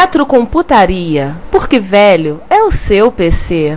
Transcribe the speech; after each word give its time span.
Retrocomputaria, 0.00 1.34
porque 1.50 1.80
velho 1.80 2.40
é 2.48 2.62
o 2.62 2.70
seu 2.70 3.10
PC. 3.10 3.76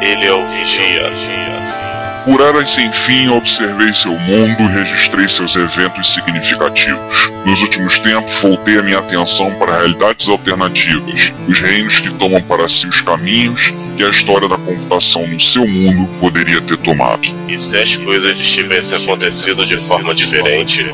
Ele 0.00 0.26
é 0.26 0.32
o 0.32 0.46
Vigia. 0.46 1.41
Por 2.24 2.40
eras 2.40 2.70
sem 2.70 2.90
fim, 2.92 3.28
observei 3.28 3.92
seu 3.92 4.12
mundo 4.12 4.62
e 4.62 4.66
registrei 4.68 5.28
seus 5.28 5.56
eventos 5.56 6.12
significativos. 6.12 7.30
Nos 7.44 7.60
últimos 7.62 7.98
tempos, 7.98 8.40
voltei 8.40 8.78
a 8.78 8.82
minha 8.82 8.98
atenção 8.98 9.52
para 9.54 9.78
realidades 9.78 10.28
alternativas, 10.28 11.32
os 11.48 11.58
reinos 11.58 11.98
que 11.98 12.10
tomam 12.14 12.40
para 12.42 12.68
si 12.68 12.86
os 12.86 13.00
caminhos 13.00 13.72
que 13.96 14.04
a 14.04 14.08
história 14.08 14.48
da 14.48 14.56
computação 14.56 15.26
no 15.26 15.40
seu 15.40 15.66
mundo 15.66 16.08
poderia 16.20 16.60
ter 16.60 16.76
tomado. 16.78 17.22
E 17.48 17.58
se 17.58 17.76
as 17.76 17.96
coisas 17.96 18.38
tivessem 18.38 18.98
acontecido 18.98 19.66
de 19.66 19.76
forma 19.78 20.14
diferente? 20.14 20.86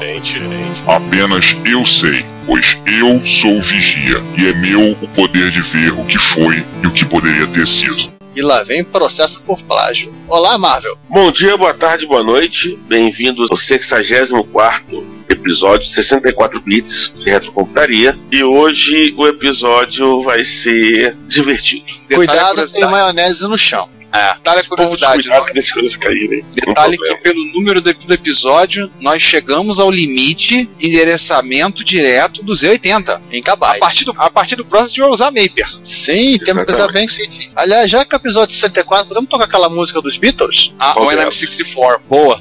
Apenas 0.86 1.54
eu 1.64 1.84
sei, 1.84 2.24
pois 2.46 2.76
eu 2.86 3.24
sou 3.26 3.58
o 3.58 3.62
vigia 3.62 4.22
e 4.36 4.48
é 4.48 4.52
meu 4.54 4.96
o 5.00 5.08
poder 5.08 5.50
de 5.50 5.60
ver 5.60 5.92
o 5.92 6.04
que 6.04 6.18
foi 6.18 6.64
e 6.82 6.86
o 6.86 6.90
que 6.90 7.04
poderia 7.04 7.46
ter 7.48 7.66
sido. 7.66 8.17
E 8.38 8.40
lá 8.40 8.62
vem 8.62 8.84
processo 8.84 9.42
por 9.42 9.60
plágio. 9.64 10.14
Olá, 10.28 10.56
Marvel. 10.56 10.96
Bom 11.10 11.32
dia, 11.32 11.56
boa 11.56 11.74
tarde, 11.74 12.06
boa 12.06 12.22
noite. 12.22 12.78
Bem-vindos 12.86 13.50
ao 13.50 13.56
64 13.56 15.04
episódio 15.28 15.84
64 15.88 16.60
bits 16.60 17.12
de 17.16 17.28
retrocomputaria. 17.28 18.16
E 18.30 18.44
hoje 18.44 19.12
o 19.18 19.26
episódio 19.26 20.22
vai 20.22 20.44
ser 20.44 21.16
divertido. 21.26 21.92
Cuidado, 22.14 22.64
tem 22.70 22.86
maionese 22.86 23.42
no 23.48 23.58
chão. 23.58 23.88
É, 24.12 24.34
detalhe 24.34 24.60
a 24.60 24.64
curiosidade. 24.64 25.28
Coisas 25.72 25.96
caírem. 25.96 26.44
Detalhe 26.54 26.96
que 26.96 27.14
pelo 27.16 27.44
número 27.52 27.80
do, 27.80 27.92
do 27.92 28.14
episódio, 28.14 28.90
nós 29.00 29.22
chegamos 29.22 29.78
ao 29.78 29.90
limite 29.90 30.68
de 30.78 30.88
endereçamento 30.88 31.84
direto 31.84 32.42
do 32.42 32.52
Z80. 32.52 33.20
Em 33.30 33.42
Cabai. 33.42 33.76
A 33.76 33.80
partir 33.80 34.04
do, 34.04 34.14
a 34.16 34.30
partir 34.30 34.56
do 34.56 34.64
próximo 34.64 35.04
vai 35.04 35.12
usar 35.12 35.30
Maper. 35.30 35.68
Sim, 35.84 36.38
temos 36.38 36.64
que 36.64 36.72
pensar 36.72 36.90
bem 36.92 37.06
que. 37.06 37.50
Aliás, 37.54 37.90
já 37.90 38.04
que 38.04 38.14
é 38.14 38.18
o 38.18 38.20
episódio 38.20 38.54
64, 38.54 39.06
podemos 39.06 39.28
tocar 39.28 39.44
aquela 39.44 39.68
música 39.68 40.00
dos 40.00 40.16
Beatles? 40.16 40.72
Ah, 40.78 40.98
o 41.00 41.06
NM64. 41.06 42.00
Boa. 42.08 42.38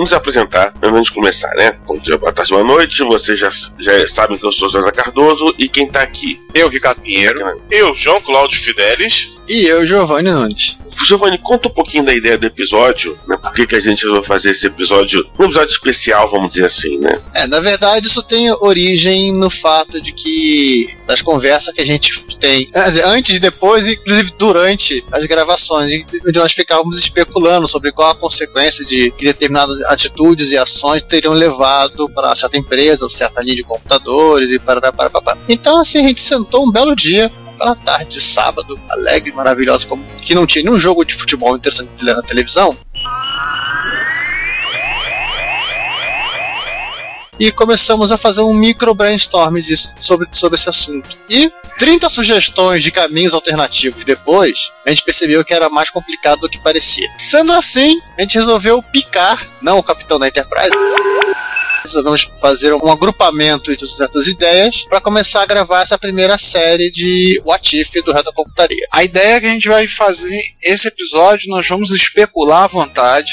Vamos 0.00 0.12
nos 0.12 0.16
apresentar 0.16 0.72
antes 0.82 1.04
de 1.04 1.12
começar, 1.12 1.54
né? 1.56 1.76
Bom 1.86 1.98
dia, 1.98 2.16
boa 2.16 2.32
tarde, 2.32 2.50
boa 2.50 2.64
noite. 2.64 3.02
Vocês 3.02 3.38
já, 3.38 3.50
já 3.78 4.08
sabem 4.08 4.38
que 4.38 4.46
eu 4.46 4.50
sou 4.50 4.70
José 4.70 4.90
Cardoso 4.92 5.54
e 5.58 5.68
quem 5.68 5.86
tá 5.86 6.00
aqui? 6.00 6.40
Eu, 6.54 6.70
Ricardo 6.70 7.02
Pinheiro. 7.02 7.60
Eu, 7.70 7.94
João 7.94 8.18
Cláudio 8.22 8.58
Fidelis. 8.58 9.36
E 9.46 9.66
eu, 9.66 9.86
Giovanni 9.86 10.32
Nunes. 10.32 10.78
Giovanni, 11.06 11.38
conta 11.38 11.68
um 11.68 11.72
pouquinho 11.72 12.04
da 12.04 12.14
ideia 12.14 12.38
do 12.38 12.46
episódio, 12.46 13.18
né? 13.26 13.36
Por 13.36 13.52
que, 13.54 13.66
que 13.66 13.76
a 13.76 13.80
gente 13.80 14.06
vai 14.06 14.22
fazer 14.22 14.50
esse 14.50 14.66
episódio, 14.66 15.26
um 15.38 15.44
episódio 15.44 15.72
especial, 15.72 16.30
vamos 16.30 16.50
dizer 16.50 16.66
assim, 16.66 16.98
né? 16.98 17.12
É, 17.34 17.46
na 17.46 17.60
verdade, 17.60 18.06
isso 18.06 18.22
tem 18.22 18.50
origem 18.60 19.32
no 19.32 19.50
fato 19.50 20.00
de 20.00 20.12
que 20.12 20.86
das 21.06 21.22
conversas 21.22 21.72
que 21.74 21.80
a 21.80 21.86
gente 21.86 22.24
tem 22.36 22.70
antes 23.04 23.36
e 23.36 23.40
depois, 23.40 23.86
inclusive 23.86 24.32
durante 24.38 25.04
as 25.12 25.26
gravações, 25.26 26.04
onde 26.26 26.38
nós 26.38 26.52
ficávamos 26.52 26.98
especulando 26.98 27.66
sobre 27.66 27.92
qual 27.92 28.10
a 28.10 28.14
consequência 28.14 28.84
de 28.84 29.10
que 29.12 29.24
determinadas 29.24 29.82
atitudes 29.84 30.50
e 30.52 30.58
ações 30.58 31.02
teriam 31.02 31.32
levado 31.32 32.08
para 32.14 32.34
certa 32.34 32.56
empresa, 32.58 33.08
certa 33.08 33.42
linha 33.42 33.56
de 33.56 33.64
computadores 33.64 34.50
e 34.50 34.58
para 34.58 34.80
para. 34.92 35.10
Então, 35.48 35.80
assim, 35.80 35.98
a 35.98 36.02
gente 36.02 36.20
sentou 36.20 36.66
um 36.66 36.70
belo 36.70 36.94
dia 36.94 37.30
pela 37.60 37.76
tarde 37.76 38.14
de 38.14 38.20
sábado, 38.22 38.80
alegre, 38.88 39.30
maravilhosa, 39.32 39.86
como 39.86 40.02
que 40.22 40.34
não 40.34 40.46
tinha 40.46 40.64
nenhum 40.64 40.78
jogo 40.78 41.04
de 41.04 41.14
futebol 41.14 41.54
interessante 41.54 41.90
na 42.02 42.22
televisão. 42.22 42.74
E 47.38 47.52
começamos 47.52 48.10
a 48.12 48.18
fazer 48.18 48.40
um 48.40 48.54
micro 48.54 48.94
brainstorm 48.94 49.60
disso, 49.60 49.94
sobre, 49.98 50.26
sobre 50.32 50.58
esse 50.58 50.68
assunto. 50.68 51.18
E 51.28 51.50
30 51.78 52.08
sugestões 52.08 52.82
de 52.82 52.90
caminhos 52.90 53.34
alternativos 53.34 54.04
depois, 54.04 54.70
a 54.86 54.90
gente 54.90 55.04
percebeu 55.04 55.44
que 55.44 55.52
era 55.52 55.68
mais 55.68 55.90
complicado 55.90 56.40
do 56.40 56.48
que 56.48 56.62
parecia. 56.62 57.08
Sendo 57.18 57.52
assim, 57.52 57.98
a 58.18 58.22
gente 58.22 58.38
resolveu 58.38 58.82
picar, 58.82 59.38
não 59.60 59.78
o 59.78 59.82
capitão 59.82 60.18
da 60.18 60.28
Enterprise, 60.28 60.70
resolvemos 61.82 62.30
fazer 62.40 62.72
um 62.72 62.90
agrupamento 62.90 63.76
de 63.76 63.86
certas 63.88 64.26
ideias 64.26 64.84
para 64.88 65.00
começar 65.00 65.42
a 65.42 65.46
gravar 65.46 65.82
essa 65.82 65.98
primeira 65.98 66.38
série 66.38 66.90
de 66.90 67.40
What 67.44 67.80
If 67.80 67.92
do 68.04 68.12
Reto 68.12 68.32
Computaria. 68.32 68.86
A 68.92 69.04
ideia 69.04 69.36
é 69.36 69.40
que 69.40 69.46
a 69.46 69.50
gente 69.50 69.68
vai 69.68 69.86
fazer 69.86 70.40
esse 70.62 70.88
episódio, 70.88 71.50
nós 71.50 71.66
vamos 71.66 71.90
especular 71.92 72.64
à 72.64 72.66
vontade. 72.66 73.32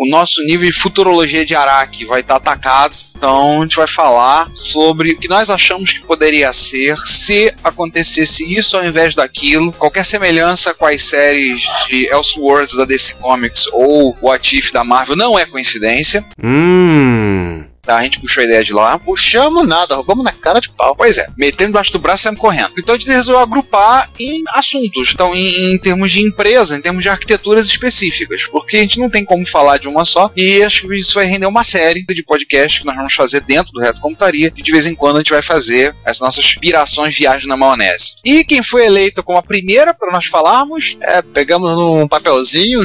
O 0.00 0.08
nosso 0.10 0.42
nível 0.44 0.68
de 0.68 0.76
futurologia 0.76 1.44
de 1.44 1.54
Araki 1.54 2.04
vai 2.04 2.20
estar 2.20 2.36
atacado. 2.36 2.94
Então 3.16 3.60
a 3.60 3.62
gente 3.62 3.76
vai 3.76 3.86
falar 3.86 4.50
sobre 4.54 5.12
o 5.12 5.18
que 5.18 5.28
nós 5.28 5.48
achamos 5.48 5.92
que 5.92 6.00
poderia 6.00 6.52
ser 6.52 6.98
se 7.06 7.54
acontecesse 7.62 8.44
isso 8.54 8.76
ao 8.76 8.84
invés 8.84 9.14
daquilo. 9.14 9.72
Qualquer 9.72 10.04
semelhança 10.04 10.74
com 10.74 10.86
as 10.86 11.02
séries 11.02 11.62
de 11.88 12.06
Elseworlds 12.06 12.76
da 12.76 12.84
DC 12.84 13.14
Comics 13.14 13.66
ou 13.72 14.16
What 14.20 14.58
If 14.58 14.72
da 14.72 14.84
Marvel 14.84 15.16
não 15.16 15.38
é 15.38 15.46
coincidência. 15.46 16.24
Hum. 16.42 17.73
Tá, 17.84 17.96
a 17.96 18.02
gente 18.02 18.20
puxou 18.20 18.40
a 18.42 18.44
ideia 18.44 18.64
de 18.64 18.72
lá. 18.72 18.98
Puxamos 18.98 19.66
nada, 19.66 19.94
roubamos 19.96 20.24
na 20.24 20.32
cara 20.32 20.60
de 20.60 20.70
pau. 20.70 20.94
Pois 20.96 21.18
é, 21.18 21.26
metendo 21.36 21.70
embaixo 21.70 21.92
do 21.92 21.98
braço 21.98 22.22
e 22.22 22.24
saímos 22.24 22.40
correndo. 22.40 22.72
Então 22.78 22.94
a 22.94 22.98
gente 22.98 23.10
resolveu 23.10 23.42
agrupar 23.42 24.10
em 24.18 24.42
assuntos, 24.48 25.12
então 25.12 25.34
em, 25.34 25.72
em, 25.72 25.78
termos 25.78 26.10
de 26.10 26.22
empresa, 26.22 26.76
em 26.76 26.80
termos 26.80 27.02
de 27.02 27.08
arquiteturas 27.08 27.66
específicas, 27.66 28.46
porque 28.46 28.76
a 28.76 28.80
gente 28.80 28.98
não 28.98 29.10
tem 29.10 29.24
como 29.24 29.46
falar 29.46 29.78
de 29.78 29.88
uma 29.88 30.04
só, 30.04 30.30
e 30.36 30.62
acho 30.62 30.86
que 30.86 30.94
isso 30.94 31.14
vai 31.14 31.26
render 31.26 31.46
uma 31.46 31.64
série 31.64 32.04
de 32.04 32.22
podcasts 32.22 32.80
que 32.80 32.86
nós 32.86 32.96
vamos 32.96 33.14
fazer 33.14 33.40
dentro 33.40 33.72
do 33.72 33.80
Reto 33.80 34.00
Computaria, 34.00 34.52
e 34.56 34.62
de 34.62 34.72
vez 34.72 34.86
em 34.86 34.94
quando 34.94 35.16
a 35.16 35.18
gente 35.18 35.30
vai 35.30 35.42
fazer 35.42 35.94
as 36.04 36.20
nossas 36.20 36.54
pirações 36.54 37.16
viagem 37.16 37.48
na 37.48 37.56
maionese. 37.56 38.14
E 38.24 38.44
quem 38.44 38.62
foi 38.62 38.86
eleito 38.86 39.22
como 39.22 39.38
a 39.38 39.42
primeira 39.42 39.94
para 39.94 40.12
nós 40.12 40.26
falarmos? 40.26 40.96
É, 41.02 41.22
pegamos 41.22 41.70
um 41.78 42.06
papelzinho, 42.08 42.82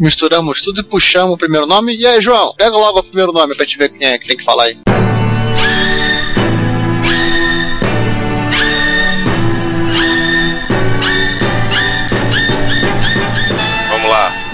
misturamos 0.00 0.62
tudo 0.62 0.80
e 0.80 0.84
puxamos 0.84 1.34
o 1.34 1.38
primeiro 1.38 1.66
nome. 1.66 1.96
E 1.96 2.06
aí, 2.06 2.20
João, 2.20 2.54
pega 2.56 2.76
logo 2.76 3.00
o 3.00 3.02
primeiro 3.02 3.32
nome 3.32 3.54
pra 3.54 3.64
gente 3.64 3.78
ver 3.78 3.90
quem 3.90 4.06
é 4.06 4.18
que 4.18 4.26
tem 4.26 4.36
que 4.36 4.41
falar 4.42 4.64
aí. 4.64 5.11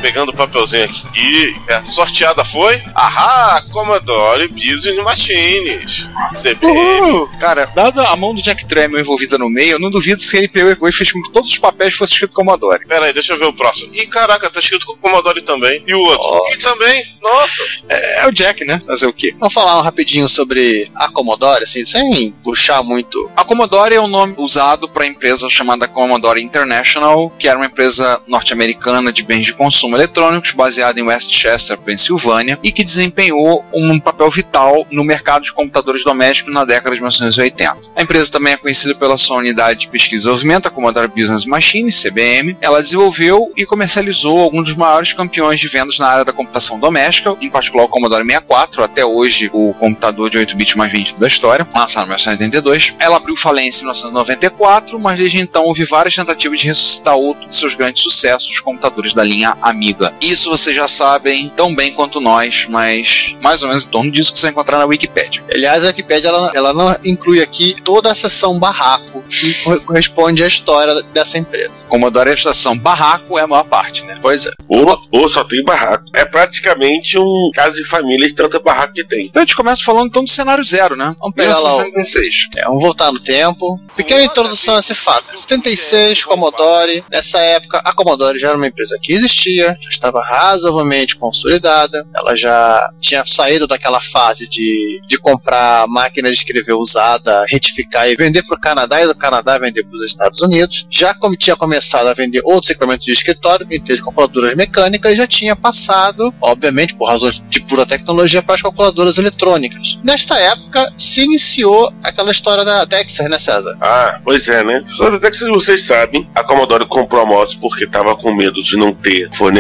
Pegando 0.09 0.31
o 0.31 0.35
papelzinho 0.35 0.85
aqui. 0.85 1.55
E 1.69 1.73
a 1.73 1.85
sorteada 1.85 2.43
foi. 2.43 2.81
Ahá, 2.95 3.63
Commodore 3.71 4.49
Business 4.49 4.97
Machines. 5.05 6.09
CBM. 6.35 7.29
Cara, 7.39 7.67
dada 7.67 8.05
a 8.05 8.17
mão 8.17 8.35
do 8.35 8.41
Jack 8.41 8.65
Tramiel 8.65 9.01
envolvida 9.01 9.37
no 9.37 9.51
meio, 9.51 9.73
eu 9.73 9.79
não 9.79 9.91
duvido 9.91 10.23
se 10.23 10.39
ele 10.39 10.49
pegou 10.49 10.89
e 10.89 10.93
fez 10.93 11.13
com 11.13 11.23
que 11.23 11.31
todos 11.31 11.51
os 11.51 11.59
papéis 11.59 11.93
fossem 11.93 12.15
escritos 12.15 12.35
Commodore. 12.35 12.87
Pera 12.87 13.05
aí, 13.05 13.13
deixa 13.13 13.35
eu 13.35 13.39
ver 13.39 13.45
o 13.45 13.53
próximo. 13.53 13.95
Ih, 13.95 14.07
caraca, 14.07 14.49
tá 14.49 14.61
escrito 14.61 14.87
com 14.87 14.97
Commodore 14.97 15.43
também. 15.43 15.85
E 15.87 15.95
o 15.95 16.01
outro? 16.01 16.27
Ó. 16.27 16.49
E 16.53 16.57
também. 16.57 17.05
Nossa. 17.21 17.63
É, 17.91 18.23
é 18.23 18.27
o 18.27 18.33
Jack, 18.33 18.65
né? 18.65 18.81
Fazer 18.87 19.07
o 19.07 19.13
quê? 19.13 19.35
Vamos 19.39 19.53
falar 19.53 19.79
um 19.79 19.83
rapidinho 19.83 20.29
sobre 20.29 20.91
a 20.97 21.11
Commodore, 21.11 21.65
assim, 21.65 21.85
sem 21.85 22.33
puxar 22.43 22.83
muito. 22.83 23.31
A 23.37 23.45
Commodore 23.45 23.95
é 23.95 24.01
o 24.01 24.07
nome 24.07 24.35
usado 24.39 24.89
para 24.89 25.05
a 25.05 25.07
empresa 25.07 25.51
chamada 25.51 25.87
Commodore 25.87 26.43
International, 26.43 27.31
que 27.39 27.47
era 27.47 27.59
uma 27.59 27.67
empresa 27.67 28.23
norte-americana 28.27 29.13
de 29.13 29.23
bens 29.23 29.45
de 29.45 29.53
consumo 29.53 29.98
eletrônicos 29.99 30.53
baseada 30.53 31.01
em 31.01 31.03
Westchester, 31.03 31.77
Pensilvânia, 31.79 32.59
e 32.63 32.71
que 32.71 32.85
desempenhou 32.85 33.65
um 33.73 33.99
papel 33.99 34.31
vital 34.31 34.87
no 34.91 35.03
mercado 35.03 35.43
de 35.43 35.53
computadores 35.53 36.05
domésticos 36.05 36.55
na 36.55 36.65
década 36.65 36.95
de 36.95 37.01
1980. 37.01 37.77
A 37.97 38.03
empresa 38.03 38.31
também 38.31 38.53
é 38.53 38.57
conhecida 38.57 38.95
pela 38.95 39.17
sua 39.17 39.39
unidade 39.39 39.81
de 39.81 39.89
pesquisa 39.89 40.15
e 40.15 40.19
desenvolvimento, 40.19 40.67
a 40.67 40.71
Commodore 40.71 41.09
Business 41.09 41.45
Machine, 41.45 41.91
CBM. 41.91 42.57
Ela 42.61 42.81
desenvolveu 42.81 43.53
e 43.57 43.67
comercializou 43.67 44.39
alguns 44.39 44.69
dos 44.69 44.77
maiores 44.77 45.13
campeões 45.13 45.59
de 45.59 45.67
vendas 45.67 45.99
na 45.99 46.07
área 46.07 46.25
da 46.25 46.33
computação 46.33 46.79
doméstica, 46.79 47.37
em 47.41 47.51
particular 47.51 47.85
o 47.85 47.89
Commodore 47.89 48.25
64, 48.25 48.85
até 48.85 49.05
hoje 49.05 49.51
o 49.53 49.75
computador 49.75 50.31
de 50.31 50.39
8 50.39 50.57
bits 50.57 50.75
mais 50.77 50.93
vendido 50.93 51.19
da 51.19 51.27
história, 51.27 51.67
lançado 51.75 52.05
em 52.05 52.09
1982. 52.09 52.95
Ela 52.99 53.17
abriu 53.17 53.37
falência 53.37 53.81
em 53.81 53.87
1994, 53.87 54.99
mas 55.01 55.19
desde 55.19 55.39
então 55.39 55.65
houve 55.65 55.85
várias 55.85 56.15
tentativas 56.15 56.61
de 56.61 56.67
ressuscitar 56.67 57.17
outro 57.17 57.49
de 57.49 57.57
seus 57.57 57.75
grandes 57.75 58.03
sucessos, 58.03 58.49
os 58.49 58.61
computadores 58.61 59.13
da 59.13 59.25
linha 59.25 59.57
Amiga. 59.61 59.88
Isso 60.21 60.51
vocês 60.51 60.75
já 60.75 60.87
sabem 60.89 61.51
tão 61.57 61.75
bem 61.75 61.93
quanto 61.93 62.21
nós, 62.21 62.67
mas 62.69 63.37
mais 63.41 63.63
ou 63.63 63.69
menos 63.69 63.85
em 63.85 63.89
torno 63.89 64.11
disso 64.11 64.33
que 64.33 64.39
você 64.39 64.47
vai 64.47 64.53
encontrar 64.53 64.79
na 64.79 64.85
Wikipedia. 64.85 65.43
Aliás, 65.53 65.85
a 65.85 65.89
Wikipedia 65.89 66.29
ela, 66.29 66.53
ela 66.55 66.73
não 66.73 66.95
inclui 67.05 67.41
aqui 67.43 67.75
toda 67.85 68.11
a 68.11 68.15
seção 68.15 68.59
barraco 68.59 69.23
que 69.29 69.55
co- 69.65 69.81
corresponde 69.81 70.43
à 70.43 70.47
história 70.47 71.03
dessa 71.15 71.39
empresa. 71.39 71.87
Commodore 71.89 72.29
é 72.29 72.33
a 72.33 72.35
estação 72.35 72.77
Barraco 72.79 73.39
é 73.39 73.43
a 73.43 73.47
maior 73.47 73.65
parte, 73.65 74.05
né? 74.05 74.19
Pois 74.21 74.47
é. 74.47 74.51
Ou, 74.69 75.01
ou 75.13 75.29
só 75.29 75.45
tem 75.45 75.63
barraco. 75.65 76.05
É 76.15 76.25
praticamente 76.25 77.19
um 77.19 77.51
caso 77.55 77.77
de 77.77 77.85
família 77.89 78.27
de 78.27 78.35
tanta 78.35 78.59
barraco 78.59 78.95
que 78.95 79.05
tem. 79.05 79.27
Então 79.27 79.43
a 79.43 79.45
gente 79.45 79.57
começa 79.57 79.83
falando 79.83 80.07
então 80.09 80.25
do 80.25 80.31
cenário 80.31 80.63
zero, 80.65 80.97
né? 80.97 81.15
Vamos 81.19 81.35
pegar 81.35 81.59
lá 81.59 81.75
o- 81.77 81.79
1976. 81.83 82.49
É, 82.57 82.65
vamos 82.65 82.83
voltar 82.83 83.13
no 83.13 83.21
tempo. 83.21 83.77
Pequena 83.97 84.23
introdução 84.25 84.77
a 84.77 84.81
esse 84.81 84.95
fato. 84.95 85.39
76, 85.39 86.25
Commodore. 86.25 87.05
Nessa 87.11 87.39
época, 87.39 87.81
a 87.85 87.93
Commodore 87.93 88.39
já 88.39 88.49
era 88.49 88.57
uma 88.57 88.67
empresa 88.67 88.99
que 89.03 89.13
existia, 89.13 89.77
já 89.83 89.89
estava 89.91 90.23
razoavelmente 90.23 91.17
consolidada. 91.17 92.07
Ela 92.15 92.37
já 92.37 92.89
tinha 93.01 93.25
saído 93.27 93.67
daquela 93.67 94.01
fase 94.01 94.49
de, 94.49 95.01
de 95.07 95.19
comprar 95.19 95.87
máquina 95.89 96.31
de 96.31 96.37
escrever 96.37 96.75
usada, 96.75 97.45
retificar 97.49 98.09
e 98.09 98.17
vender 98.17 98.43
para 98.43 98.57
o 98.57 98.61
Canadá 98.61 99.03
e 99.03 99.07
do 99.07 99.15
Canadá 99.15 99.59
vender 99.59 99.85
para 99.85 99.97
os 99.97 100.05
Estados 100.05 100.41
Unidos. 100.41 100.87
Já 100.91 101.15
como 101.15 101.37
tinha 101.37 101.57
começado 101.57 102.07
a 102.07 102.15
vender 102.15 102.41
outros 102.45 102.71
equipamentos 102.71 103.05
de 103.05 103.13
escritório, 103.13 103.67
entre 103.71 103.93
as 103.93 104.01
calculadoras 104.01 104.55
mecânicas, 104.55 105.17
já 105.17 105.27
tinha 105.27 105.55
passado, 105.57 106.33
obviamente, 106.41 106.95
por 106.95 107.09
razões 107.09 107.43
de 107.49 107.61
pura 107.61 107.87
tecnologia, 107.87 108.43
para 108.43 108.55
as 108.55 108.63
calculadoras 108.63 109.19
eletrônicas. 109.19 109.99
Nesta 110.03 110.39
época, 110.39 110.93
se 110.97 111.23
iniciou 111.23 111.93
aquela 112.03 112.31
história 112.31 112.65
da 112.65 112.85
Dexter, 112.85 113.29
né, 113.29 113.39
César? 113.39 113.77
Ah, 113.81 114.21
pois 114.25 114.49
é, 114.49 114.65
né? 114.65 114.85
Até 115.15 115.31
que 115.31 115.37
se 115.37 115.49
vocês 115.49 115.83
sabem, 115.83 116.29
a 116.35 116.43
Commodore 116.43 116.87
comprou 116.87 117.23
a 117.23 117.27
moto 117.27 117.59
porque 117.61 117.85
estava 117.85 118.17
com 118.17 118.35
medo 118.35 118.63
de 118.63 118.77
não 118.77 118.93
ter 118.93 119.31
fornecedor, 119.35 119.58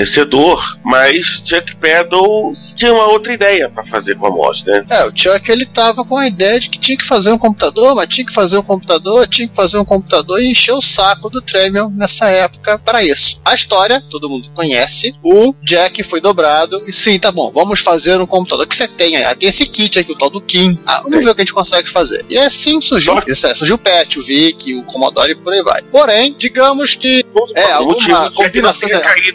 mas 0.84 1.42
Chuck 1.44 1.76
Peddle 1.76 2.52
tinha 2.76 2.92
uma 2.92 3.06
outra 3.08 3.32
ideia 3.32 3.68
para 3.68 3.84
fazer 3.84 4.16
com 4.16 4.26
a 4.26 4.30
moto, 4.30 4.64
né? 4.66 4.84
É, 4.90 5.04
o 5.06 5.12
Chuck 5.14 5.50
ele 5.50 5.66
tava 5.66 6.04
com 6.04 6.16
a 6.16 6.26
ideia 6.26 6.58
de 6.60 6.68
que 6.68 6.78
tinha 6.78 6.96
que 6.98 7.04
fazer 7.04 7.30
um 7.30 7.38
computador, 7.38 7.94
mas 7.94 8.08
tinha 8.08 8.26
que 8.26 8.32
fazer 8.32 8.58
um 8.58 8.62
computador, 8.62 9.26
tinha 9.26 9.48
que 9.48 9.54
fazer 9.54 9.78
um 9.78 9.84
computador 9.84 10.40
e 10.40 10.48
encheu 10.50 10.76
o 10.78 10.82
saco 10.82 11.28
do 11.30 11.40
Tremel 11.42 11.90
nessa 11.90 12.28
época 12.28 12.78
para 12.78 13.02
isso. 13.02 13.40
A 13.44 13.54
história, 13.54 14.00
todo 14.10 14.28
mundo 14.28 14.48
conhece, 14.54 15.14
o 15.22 15.54
Jack 15.62 16.02
foi 16.02 16.20
dobrado 16.20 16.82
e 16.86 16.92
sim, 16.92 17.18
tá 17.18 17.30
bom, 17.32 17.50
vamos 17.52 17.80
fazer 17.80 18.20
um 18.20 18.26
computador 18.26 18.66
que 18.66 18.74
você 18.76 18.88
tem 18.88 19.16
aí. 19.16 19.34
Tem 19.36 19.48
esse 19.48 19.66
kit 19.66 19.98
aqui, 19.98 20.12
o 20.12 20.16
tal 20.18 20.30
do 20.30 20.40
Kim. 20.40 20.78
Ah, 20.86 21.00
vamos 21.02 21.24
ver 21.24 21.30
o 21.30 21.34
que 21.34 21.40
a 21.42 21.44
gente 21.44 21.52
consegue 21.54 21.88
fazer. 21.88 22.24
E 22.28 22.38
assim 22.38 22.80
surgiu, 22.80 23.14
isso 23.26 23.46
é, 23.46 23.54
surgiu 23.54 23.76
o 23.76 23.78
Pet, 23.78 24.18
o 24.18 24.22
Vic, 24.22 24.74
o 24.74 24.82
Commodore 24.84 25.32
e 25.32 25.34
por 25.34 25.52
aí 25.52 25.62
vai. 25.62 25.82
Porém, 25.82 26.34
digamos 26.38 26.94
que 26.94 27.24
É, 27.54 27.72
alguma 27.72 27.94
motivo 27.94 28.30
combinação- 28.32 28.88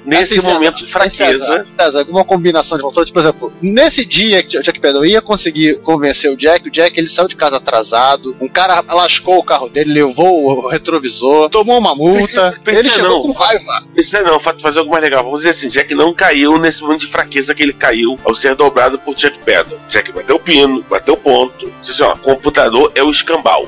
nesse 0.06 0.34
Assim, 0.34 0.42
César, 0.48 0.53
momento 0.54 0.86
de 0.86 0.92
fraqueza. 0.92 1.66
César, 1.80 2.00
alguma 2.00 2.24
combinação 2.24 2.78
de 2.78 2.84
fatores, 2.84 3.10
por 3.12 3.20
exemplo, 3.20 3.54
nesse 3.62 4.06
dia 4.06 4.42
que 4.44 4.58
o 4.58 4.64
Jack 4.64 4.80
Peddle 4.80 5.06
ia 5.06 5.22
conseguir 5.22 5.80
convencer 5.82 6.32
o 6.32 6.36
Jack, 6.38 6.68
o 6.68 6.72
Jack 6.72 6.98
ele 7.00 7.08
saiu 7.08 7.28
de 7.28 7.36
casa 7.36 7.58
atrasado, 7.58 8.36
um 8.42 8.48
cara 8.48 8.84
lascou 8.94 9.38
o 9.40 9.44
carro 9.44 9.70
dele, 9.70 9.94
levou 9.94 10.46
o 10.66 10.68
retrovisor, 10.70 11.50
tomou 11.50 11.78
uma 11.80 11.96
multa, 11.96 12.22
Precisa- 12.24 12.60
precisa 12.64 12.80
ele 12.80 12.90
chegou 12.90 13.10
não. 13.10 13.22
com 13.24 13.32
raiva. 13.32 13.84
Isso 13.96 14.22
não, 14.22 14.38
o 14.38 14.40
fato 14.40 14.58
de 14.58 14.64
fazer 14.64 14.80
algo 14.80 14.92
mais 14.92 15.04
legal. 15.04 15.24
Vamos 15.24 15.40
dizer 15.40 15.50
assim, 15.52 15.68
Jack 15.68 15.94
não 15.96 16.14
caiu 16.14 16.58
nesse 16.58 16.82
momento 16.82 17.02
de 17.02 17.08
fraqueza 17.08 17.54
que 17.56 17.64
ele 17.64 17.74
caiu 17.74 18.20
ao 18.24 18.34
ser 18.36 18.56
dobrado 18.56 18.98
por 19.00 19.18
Chuck 19.20 19.38
Peddle. 19.40 19.80
Jack 19.90 20.12
bateu 20.12 20.36
o 20.36 20.40
pino, 20.40 20.84
bateu 20.90 21.14
o 21.14 21.18
ponto. 21.18 21.72
Disse, 21.82 22.02
ó, 22.04 22.16
computador 22.16 22.92
é 22.96 23.04
o 23.04 23.10
escambau. 23.12 23.68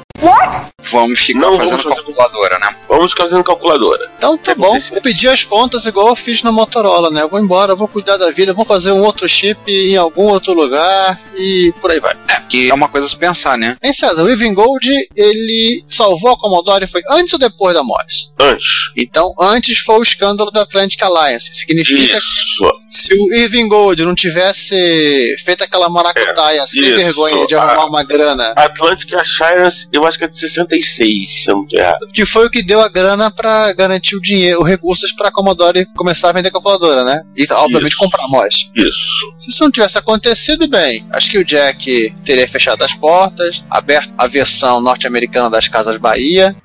Vamos 0.92 1.20
ficar 1.20 1.40
Não, 1.40 1.58
fazendo 1.58 1.78
vamos 1.82 1.84
fazer- 1.84 1.96
calculadora, 1.96 2.60
né? 2.60 2.76
Vamos 2.88 3.14
fazendo 3.14 3.44
calculadora. 3.44 4.10
Então 4.18 4.38
tá 4.38 4.52
É, 4.52 4.56
bom, 4.56 4.80
vou 4.80 5.02
pedir 5.02 5.28
as 5.30 5.44
contas 5.44 5.86
igual 5.86 6.08
eu 6.10 6.16
fiz 6.16 6.44
na 6.44 6.52
Motorola, 6.52 7.10
né? 7.12 7.22
Eu 7.24 7.30
vou 7.30 7.40
embora, 7.40 7.74
eu 7.74 7.78
vou 7.78 7.88
cuidar 7.88 8.18
da 8.18 8.32
vida, 8.32 8.54
vou 8.54 8.66
fazer 8.66 8.92
um 8.92 9.04
outro 9.04 9.28
chip 9.28 9.60
em 9.72 9.96
algum 9.98 10.28
outro 10.28 10.54
lugar 10.54 11.20
e 11.36 11.74
por 11.82 11.92
aí 11.92 12.00
vai. 12.00 12.14
É, 12.28 12.40
que 12.48 12.70
é 12.70 12.74
uma 12.74 12.88
coisa 12.88 13.08
a 13.08 13.10
se 13.10 13.18
pensar, 13.18 13.58
né? 13.58 13.76
Hein, 13.84 13.94
César, 13.94 14.24
o 14.24 14.30
Irving 14.30 14.54
Gold, 14.54 14.88
ele 15.16 15.84
salvou 15.88 16.32
a 16.32 16.38
Commodore 16.38 16.88
foi 16.88 17.02
antes 17.12 17.34
ou 17.34 17.40
depois 17.40 17.74
da 17.74 17.84
Morris? 17.84 18.32
Antes. 18.40 18.68
Então, 18.96 19.34
antes 19.40 19.80
foi 19.80 19.98
o 20.00 20.04
escândalo 20.04 20.52
da 20.52 20.62
Atlantic 20.62 21.02
Alliance. 21.02 21.54
Significa 21.54 22.18
Isso. 22.18 22.72
Se 22.90 23.14
o 23.14 23.34
Irving 23.34 23.68
Gold 23.68 24.04
não 24.06 24.16
tivesse 24.16 25.36
feito 25.44 25.64
aquela 25.64 25.90
maracutaia 25.90 26.66
sem 26.68 26.82
isso. 26.84 26.96
vergonha 26.96 27.46
de 27.48 27.56
arrumar 27.56 27.84
Ah. 27.84 27.86
uma 27.86 28.04
grana, 28.04 28.54
Atlantic 28.56 29.14
Assurance, 29.14 29.88
eu 29.92 30.06
acho 30.06 30.18
que 30.18 30.24
é 30.24 30.28
de 30.28 30.40
66, 30.40 31.44
se 31.44 31.50
eu 31.52 31.56
não 31.58 31.68
tô 31.68 31.78
errado. 31.78 32.08
que 32.14 32.26
foi 32.26 32.46
o 32.46 32.50
que 32.50 32.64
deu 32.64 32.75
a 32.82 32.88
grana 32.90 33.30
pra 33.32 33.74
garantir 33.74 34.16
o 34.16 34.22
dinheiro, 34.22 34.62
os 34.62 34.68
recursos 34.68 35.12
pra 35.12 35.32
Commodore 35.32 35.86
começar 35.96 36.30
a 36.30 36.34
vender 36.34 36.52
calculadora, 36.52 37.04
né? 37.04 37.22
E 37.36 37.46
obviamente 37.54 37.94
Isso. 37.94 37.98
comprar 38.00 38.28
MOS. 38.28 38.70
Isso. 38.76 39.34
Se 39.38 39.50
isso 39.50 39.64
não 39.64 39.72
tivesse 39.72 39.98
acontecido, 39.98 40.68
bem, 40.68 41.06
acho 41.12 41.30
que 41.30 41.38
o 41.38 41.46
Jack 41.46 42.14
teria 42.24 42.48
fechado 42.48 42.84
as 42.84 42.94
portas, 42.94 43.64
aberto 43.70 44.12
a 44.18 44.28
versão 44.28 44.80
norte-americana 44.82 45.50
das 45.50 45.68
Casas 45.68 45.98
Bahia. 45.98 46.56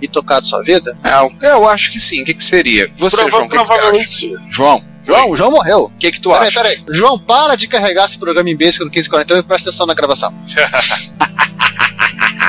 E 0.00 0.08
tocado 0.08 0.44
sua 0.46 0.62
vida? 0.64 0.96
É, 1.04 1.14
eu- 1.14 1.32
eu 1.48 1.68
acho 1.68 1.92
que 1.92 2.00
sim. 2.00 2.22
O 2.22 2.24
que, 2.24 2.34
que 2.34 2.42
seria? 2.42 2.90
Você, 2.96 3.16
Prova- 3.18 3.30
João, 3.30 3.44
o 3.46 3.48
que, 3.48 3.56
que 3.56 3.64
você 3.64 3.72
acha? 3.72 3.80
provavelmente. 3.80 4.34
João, 4.50 4.84
João, 5.06 5.30
o 5.30 5.36
João 5.36 5.50
morreu. 5.50 5.84
o 5.84 5.90
que, 5.98 6.12
que 6.12 6.20
tu 6.20 6.30
Peraí, 6.30 6.48
acha? 6.48 6.60
peraí. 6.62 6.82
João, 6.88 7.18
para 7.18 7.56
de 7.56 7.66
carregar 7.66 8.06
esse 8.06 8.16
programa 8.18 8.48
em 8.48 8.56
basic 8.56 8.78
no 8.80 8.86
1541 8.86 9.38
e 9.38 9.42
presta 9.42 9.68
atenção 9.70 9.86
na 9.86 9.94
gravação. 9.94 10.32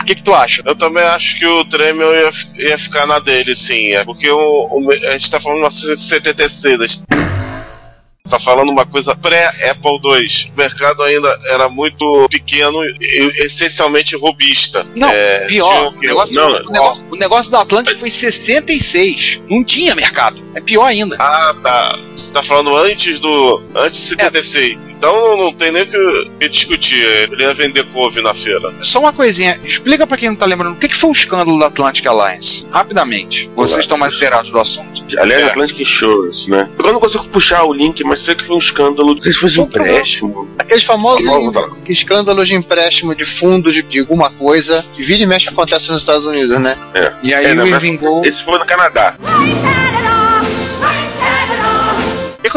O 0.01 0.05
que, 0.05 0.15
que 0.15 0.22
tu 0.24 0.33
acha? 0.33 0.62
Eu 0.65 0.75
também 0.75 1.03
acho 1.03 1.39
que 1.39 1.45
o 1.45 1.63
Tremel 1.65 2.13
ia, 2.13 2.31
ia 2.69 2.77
ficar 2.77 3.05
na 3.07 3.19
dele, 3.19 3.55
sim. 3.55 3.91
É 3.93 4.03
porque 4.03 4.29
o, 4.29 4.38
o- 4.38 4.91
a 4.91 5.12
gente 5.12 5.31
tá 5.31 5.39
falando 5.39 5.60
uma 5.60 5.72
76. 5.72 7.03
Tá 8.34 8.40
falando 8.40 8.70
uma 8.72 8.84
coisa 8.84 9.16
pré-Apple 9.16 10.00
II. 10.04 10.52
O 10.56 10.58
mercado 10.58 11.04
ainda 11.04 11.40
era 11.52 11.70
muito 11.70 12.28
pequeno 12.32 12.84
e 12.84 13.46
essencialmente 13.46 14.16
robista. 14.16 14.84
Não, 14.96 15.08
É, 15.08 15.46
pior. 15.46 15.94
O 15.96 16.00
negócio, 16.00 16.34
Não, 16.34 16.48
o, 16.50 16.72
negócio, 16.72 17.06
o 17.12 17.16
negócio 17.16 17.52
da 17.52 17.62
Atlântica 17.62 17.96
foi 18.00 18.10
66. 18.10 19.40
Não 19.48 19.63
tinha 19.63 19.94
mercado. 19.94 20.44
É 20.56 20.62
pior 20.62 20.86
ainda. 20.86 21.16
Ah, 21.20 21.56
tá. 21.62 22.00
Você 22.16 22.34
tá 22.34 22.42
falando 22.42 22.75
antes 22.75 23.20
do. 23.20 23.62
Antes 23.75 24.00
de 24.00 24.08
76. 24.08 24.80
Então 25.03 25.36
não 25.36 25.51
tem 25.51 25.69
nem 25.69 25.83
o 25.83 25.86
que, 25.86 26.29
que 26.39 26.48
discutir. 26.50 27.03
Ele 27.29 27.43
ia 27.43 27.53
vender 27.53 27.83
couve 27.91 28.22
na 28.22 28.33
feira. 28.33 28.74
Só 28.81 29.00
uma 29.00 29.12
coisinha. 29.12 29.60
Explica 29.62 30.07
pra 30.07 30.15
quem 30.15 30.29
não 30.29 30.36
tá 30.38 30.45
lembrando. 30.45 30.75
O 30.75 30.79
que, 30.79 30.88
que 30.88 30.95
foi 30.95 31.10
o 31.10 31.12
escândalo 31.12 31.60
da 31.60 31.65
Atlantic 31.67 32.05
Alliance? 32.05 32.65
Rapidamente. 32.72 33.50
Vocês 33.53 33.81
estão 33.81 33.98
mais 33.98 34.13
inteirados 34.13 34.50
do 34.50 34.57
assunto. 34.57 35.03
Aliás, 35.17 35.43
É. 35.43 35.48
Atlantic 35.48 35.81
Insurance, 35.81 36.50
né? 36.50 36.69
Eu 36.79 36.93
não 36.93 37.01
consigo 37.01 37.25
puxar 37.25 37.65
o 37.65 37.74
link, 37.74 38.01
mas 38.05 38.22
sei 38.22 38.33
que 38.33 38.45
foi 38.45 38.55
um 38.55 38.60
escândalo. 38.60 39.13
Não 39.15 39.22
sei 39.22 39.33
se 39.33 39.39
foi 39.39 39.50
de 39.50 39.60
um 39.60 39.63
empréstimo. 39.65 40.48
Aqueles 40.57 40.86
famosos 40.86 41.25
escândalos 41.86 42.48
de 42.48 42.55
empréstimo 42.55 43.13
de 43.13 43.25
fundo 43.25 43.74
de, 43.74 43.83
de 43.83 44.00
alguma 44.00 44.29
coisa 44.29 44.86
que 44.95 45.03
vira 45.03 45.22
e 45.22 45.25
mexe 45.25 45.50
acontece 45.50 45.91
nos 45.91 46.01
Estados 46.01 46.25
Unidos, 46.25 46.62
né? 46.62 46.77
E 47.22 47.33
aí 47.33 47.48
É, 47.48 47.51
o 47.51 47.55
não, 47.55 47.98
Gold. 47.98 48.29
Esse 48.29 48.41
foi 48.41 48.57
no 48.57 48.65
Canadá. 48.65 49.17
E 52.44 52.50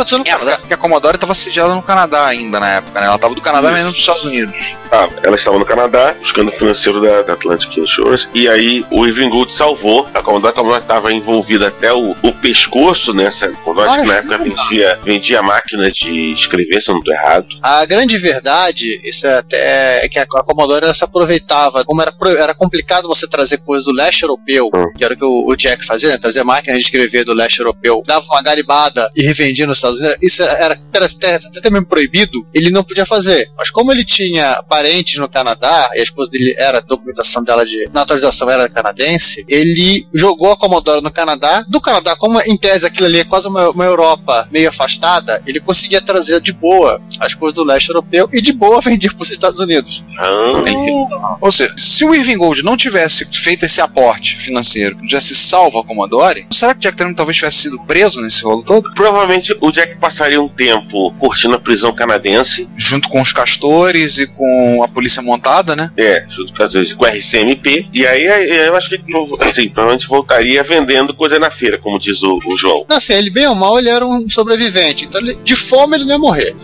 É, 0.51 0.57
porque 0.57 0.75
a 0.75 0.77
Commodore 0.77 1.17
estava 1.17 1.35
sediada 1.35 1.75
no 1.75 1.83
Canadá 1.83 2.27
ainda 2.27 2.59
na 2.59 2.69
época, 2.75 3.01
né? 3.01 3.07
Ela 3.07 3.17
estava 3.17 3.35
do 3.35 3.41
Canadá, 3.41 3.71
mas 3.71 3.85
não 3.85 3.91
dos 3.91 4.01
Estados 4.01 4.25
Unidos. 4.25 4.75
Ah, 4.91 5.09
ela 5.23 5.37
estava 5.37 5.59
no 5.59 5.65
Canadá, 5.65 6.15
buscando 6.21 6.49
o 6.49 6.53
financeiro 6.53 7.01
da, 7.01 7.23
da 7.23 7.33
Atlantic 7.35 7.77
Insurance, 7.77 8.29
e 8.35 8.49
aí 8.49 8.85
o 8.91 9.07
Irving 9.07 9.31
Gould 9.31 9.53
salvou. 9.53 10.09
A 10.15 10.23
Commodore, 10.23 10.53
a 10.53 10.55
Commodore 10.55 10.83
estava 10.83 11.13
envolvida 11.13 11.69
até 11.69 11.93
o, 11.93 12.17
o 12.23 12.33
pescoço 12.33 13.13
nessa. 13.15 13.49
Commodore 13.49 14.03
que 14.03 14.09
na 14.09 14.15
época 14.15 14.39
vendia, 14.39 14.99
vendia 15.03 15.43
máquina 15.43 15.91
de 15.91 16.33
escrever, 16.33 16.83
se 16.83 16.91
eu 16.91 16.95
não 16.95 17.01
estou 17.01 17.15
errado. 17.15 17.47
A 17.63 17.85
grande 17.85 18.19
verdade, 18.19 19.01
isso 19.05 19.27
é 19.27 19.39
até 19.39 20.05
é 20.05 20.09
que 20.09 20.19
a 20.19 20.27
Commodore 20.27 20.85
ela 20.85 20.95
se 20.95 21.05
aproveitava, 21.05 21.85
como 21.85 22.03
era, 22.03 22.13
era 22.39 22.55
complicado 22.55 23.09
você 23.09 23.27
trazer 23.29 23.59
coisas 23.59 23.87
do 23.87 23.93
leste 23.93 24.23
europeu, 24.23 24.71
Hum. 24.75 24.93
que 24.97 25.05
era 25.05 25.15
o 25.15 25.17
que 25.17 25.25
o, 25.25 25.47
o 25.49 25.57
Jack 25.57 25.85
fazia, 25.85 26.09
né? 26.09 26.19
trazer 26.19 26.43
máquinas 26.45 26.79
de 26.79 26.85
escrever 26.85 27.25
do 27.25 27.33
leste 27.33 27.61
europeu, 27.61 28.03
dava 28.07 28.25
uma 28.27 28.43
garibada 28.43 29.09
e 29.15 29.23
revendia 29.23 29.67
nos 29.77 29.95
Estados 29.95 30.01
Unidos, 30.01 30.19
isso 30.23 30.43
era, 30.43 30.79
era 30.93 31.07
até, 31.07 31.35
até 31.35 31.71
mesmo 31.71 31.87
proibido, 31.87 32.47
ele 32.55 32.71
não 32.71 32.83
podia 32.83 33.07
fazer. 33.07 33.51
Mas 33.57 33.71
como 33.71 33.93
ele 33.93 34.05
tinha 34.05 34.63
parentes 34.69 35.19
no 35.19 35.29
Canadá, 35.29 35.91
e 35.95 36.01
a 36.01 36.03
esposa 36.03 36.31
dele 36.31 36.55
era, 36.59 36.79
a 36.79 36.81
documentação 36.81 37.45
dela 37.45 37.65
de 37.65 37.89
naturalização 37.93 38.51
era 38.51 38.69
canadense, 38.69 39.45
ele 39.49 40.07
jogou 40.13 40.53
a 40.53 40.57
Commodore 40.57 41.03
no 41.03 41.11
Canadá, 41.11 41.65
do 41.69 41.81
Canadá, 41.81 42.17
como 42.17 42.41
em 42.41 42.57
tese 42.57 42.87
aquilo 42.87 43.07
ali 43.07 43.21
é 43.21 43.25
quase 43.25 43.49
uma, 43.49 43.71
uma 43.71 43.85
Europa 43.85 44.49
meio 44.51 44.69
afastada, 44.69 45.43
ele 45.47 45.61
conseguia 45.61 46.01
trazer 46.01 46.41
de 46.41 46.53
boa 46.53 47.01
as 47.21 47.35
coisas 47.35 47.55
do 47.55 47.65
leste 47.65 47.89
europeu 47.89 48.29
e 48.33 48.41
de 48.41 48.53
boa 48.53 48.81
vendia 48.81 49.11
para 49.11 49.23
os 49.23 49.31
Estados 49.31 49.61
Unidos. 49.61 50.05
Ah, 50.19 51.39
Ou 51.41 51.51
seja, 51.51 51.75
se 51.77 52.05
o 52.05 52.15
Irving 52.15 52.39
Gold 52.39 52.63
não 52.63 52.77
tivesse 52.77 53.25
feito 53.33 53.65
esse 53.65 53.81
aporte 53.81 54.37
financeiro, 54.37 54.97
não 54.97 55.07
tivesse 55.07 55.35
salvo 55.35 55.79
a 55.79 55.85
Commodore, 55.85 56.47
será 56.51 56.75
que 56.75 56.81
Jack 56.81 56.97
Tramier 56.97 57.17
talvez 57.17 57.37
tivesse 57.37 57.59
sido 57.59 57.79
preso 57.81 58.21
nesse 58.21 58.43
rolo 58.43 58.63
todo? 58.63 58.87
provavelmente 58.95 59.57
o 59.67 59.73
Jack 59.73 59.97
passaria 59.97 60.41
um 60.41 60.49
tempo 60.49 61.13
curtindo 61.19 61.55
a 61.55 61.59
prisão 61.61 61.95
canadense, 61.95 62.69
Junto 62.77 63.09
com 63.09 63.21
os 63.21 63.33
castores 63.33 64.19
e 64.19 64.27
com 64.27 64.83
a 64.83 64.89
polícia 64.89 65.21
montada, 65.23 65.75
né? 65.77 65.91
é, 65.97 66.25
junto 66.31 66.53
com, 66.55 66.63
às 66.63 66.73
vezes, 66.73 66.93
com 66.93 67.05
o 67.05 67.07
RCMP, 67.09 67.87
e 67.93 68.07
aí 68.07 68.25
eu 68.67 68.77
acho 68.77 68.89
que 68.89 68.97
assim, 69.45 69.69
provavelmente 69.69 70.07
voltaria 70.07 70.63
vendendo 70.63 71.15
coisa 71.15 71.39
na 71.39 71.51
feira, 71.51 71.79
como 71.79 71.99
diz 71.99 72.23
o, 72.23 72.39
o 72.47 72.57
João. 72.57 72.85
Não, 72.89 72.97
assim, 72.97 73.15
ele 73.15 73.31
bem 73.31 73.47
ou 73.47 73.55
mal, 73.55 73.79
ele 73.79 73.89
era 73.89 74.05
um 74.07 74.29
sobrevivente, 74.29 75.05
então 75.05 75.21
ele- 75.21 75.37
de 75.45 75.57
fome 75.57 75.97
ele 75.97 76.05
não 76.05 76.13
ia 76.13 76.19
morrer. 76.19 76.55